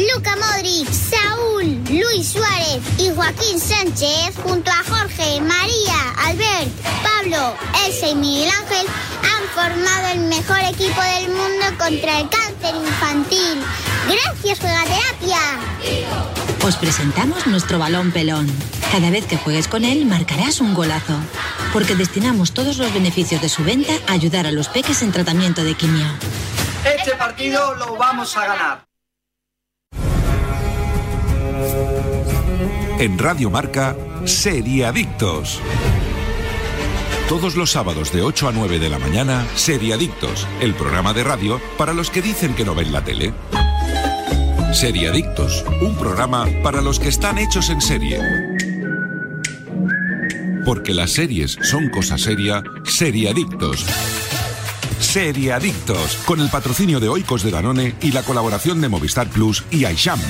Luca 0.00 0.34
Modric, 0.36 0.88
Saúl, 0.90 1.78
Luis 1.90 2.28
Suárez 2.28 2.80
y 2.96 3.10
Joaquín 3.10 3.60
Sánchez, 3.60 4.34
junto 4.42 4.70
a 4.70 4.82
Jorge, 4.88 5.40
María, 5.42 6.14
Albert, 6.24 6.70
Pablo, 7.02 7.54
Elsa 7.86 8.08
y 8.08 8.14
Miguel 8.14 8.48
Ángel, 8.48 8.86
han 9.22 9.48
formado 9.54 10.08
el 10.14 10.20
mejor 10.20 10.58
equipo 10.60 11.02
del 11.02 11.28
mundo 11.28 11.66
contra 11.78 12.20
el 12.20 12.28
cáncer 12.30 12.74
infantil. 12.76 13.62
Gracias, 14.06 14.60
Juegaterapia. 14.60 15.38
Os 16.64 16.76
presentamos 16.76 17.46
nuestro 17.46 17.78
balón 17.78 18.10
pelón. 18.10 18.50
Cada 18.90 19.10
vez 19.10 19.26
que 19.26 19.36
juegues 19.36 19.68
con 19.68 19.84
él 19.84 20.06
marcarás 20.06 20.60
un 20.60 20.72
golazo. 20.72 21.18
Porque 21.74 21.94
destinamos 21.94 22.52
todos 22.52 22.78
los 22.78 22.92
beneficios 22.94 23.42
de 23.42 23.50
su 23.50 23.64
venta 23.64 23.92
a 24.06 24.12
ayudar 24.12 24.46
a 24.46 24.52
los 24.52 24.68
peques 24.68 25.02
en 25.02 25.12
tratamiento 25.12 25.62
de 25.62 25.74
quimio. 25.74 26.06
Este 26.84 27.14
partido 27.16 27.74
lo 27.74 27.96
vamos 27.96 28.34
a 28.36 28.46
ganar. 28.46 28.89
En 33.00 33.16
Radio 33.16 33.48
Marca, 33.48 33.96
Seriadictos. 34.26 35.58
Todos 37.30 37.56
los 37.56 37.70
sábados 37.70 38.12
de 38.12 38.20
8 38.20 38.48
a 38.48 38.52
9 38.52 38.78
de 38.78 38.90
la 38.90 38.98
mañana, 38.98 39.46
Seriadictos, 39.54 40.46
el 40.60 40.74
programa 40.74 41.14
de 41.14 41.24
radio 41.24 41.62
para 41.78 41.94
los 41.94 42.10
que 42.10 42.20
dicen 42.20 42.52
que 42.52 42.62
no 42.62 42.74
ven 42.74 42.92
la 42.92 43.02
tele. 43.02 43.32
Seriadictos, 44.74 45.64
un 45.80 45.96
programa 45.96 46.46
para 46.62 46.82
los 46.82 47.00
que 47.00 47.08
están 47.08 47.38
hechos 47.38 47.70
en 47.70 47.80
serie. 47.80 48.20
Porque 50.66 50.92
las 50.92 51.12
series 51.12 51.56
son 51.62 51.88
cosa 51.88 52.18
seria, 52.18 52.62
Seriadictos. 52.84 53.86
Seriadictos, 54.98 56.16
con 56.26 56.38
el 56.38 56.50
patrocinio 56.50 57.00
de 57.00 57.08
Oikos 57.08 57.44
de 57.44 57.50
Danone 57.50 57.94
y 58.02 58.12
la 58.12 58.22
colaboración 58.24 58.82
de 58.82 58.90
Movistar 58.90 59.30
Plus 59.30 59.64
y 59.70 59.86
Aisham. 59.86 60.20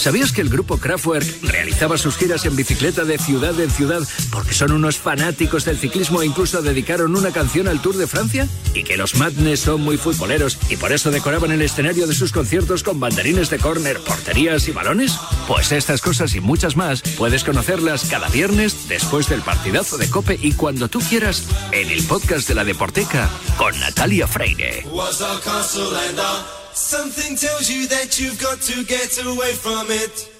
¿Sabías 0.00 0.32
que 0.32 0.40
el 0.40 0.48
grupo 0.48 0.78
Kraftwerk 0.78 1.42
realizaba 1.42 1.98
sus 1.98 2.16
giras 2.16 2.46
en 2.46 2.56
bicicleta 2.56 3.04
de 3.04 3.18
ciudad 3.18 3.60
en 3.60 3.70
ciudad 3.70 4.00
porque 4.32 4.54
son 4.54 4.72
unos 4.72 4.96
fanáticos 4.96 5.66
del 5.66 5.76
ciclismo 5.76 6.22
e 6.22 6.26
incluso 6.26 6.62
dedicaron 6.62 7.14
una 7.14 7.32
canción 7.32 7.68
al 7.68 7.82
Tour 7.82 7.98
de 7.98 8.06
Francia? 8.06 8.48
¿Y 8.72 8.82
que 8.82 8.96
los 8.96 9.16
Madness 9.16 9.60
son 9.60 9.82
muy 9.82 9.98
futboleros 9.98 10.56
y 10.70 10.78
por 10.78 10.92
eso 10.92 11.10
decoraban 11.10 11.52
el 11.52 11.60
escenario 11.60 12.06
de 12.06 12.14
sus 12.14 12.32
conciertos 12.32 12.82
con 12.82 12.98
banderines 12.98 13.50
de 13.50 13.58
córner, 13.58 14.00
porterías 14.00 14.66
y 14.68 14.72
balones? 14.72 15.18
Pues 15.46 15.70
estas 15.70 16.00
cosas 16.00 16.34
y 16.34 16.40
muchas 16.40 16.76
más 16.76 17.02
puedes 17.18 17.44
conocerlas 17.44 18.06
cada 18.06 18.30
viernes 18.30 18.88
después 18.88 19.28
del 19.28 19.42
partidazo 19.42 19.98
de 19.98 20.08
Cope 20.08 20.38
y 20.40 20.52
cuando 20.52 20.88
tú 20.88 21.00
quieras 21.00 21.44
en 21.72 21.90
el 21.90 22.02
podcast 22.04 22.48
de 22.48 22.54
la 22.54 22.64
Deporteca 22.64 23.28
con 23.58 23.78
Natalia 23.78 24.26
Freire. 24.26 24.86
Something 26.72 27.36
tells 27.36 27.68
you 27.70 27.86
that 27.88 28.18
you've 28.20 28.40
got 28.40 28.60
to 28.62 28.84
get 28.84 29.18
away 29.24 29.52
from 29.52 29.86
it. 29.90 30.39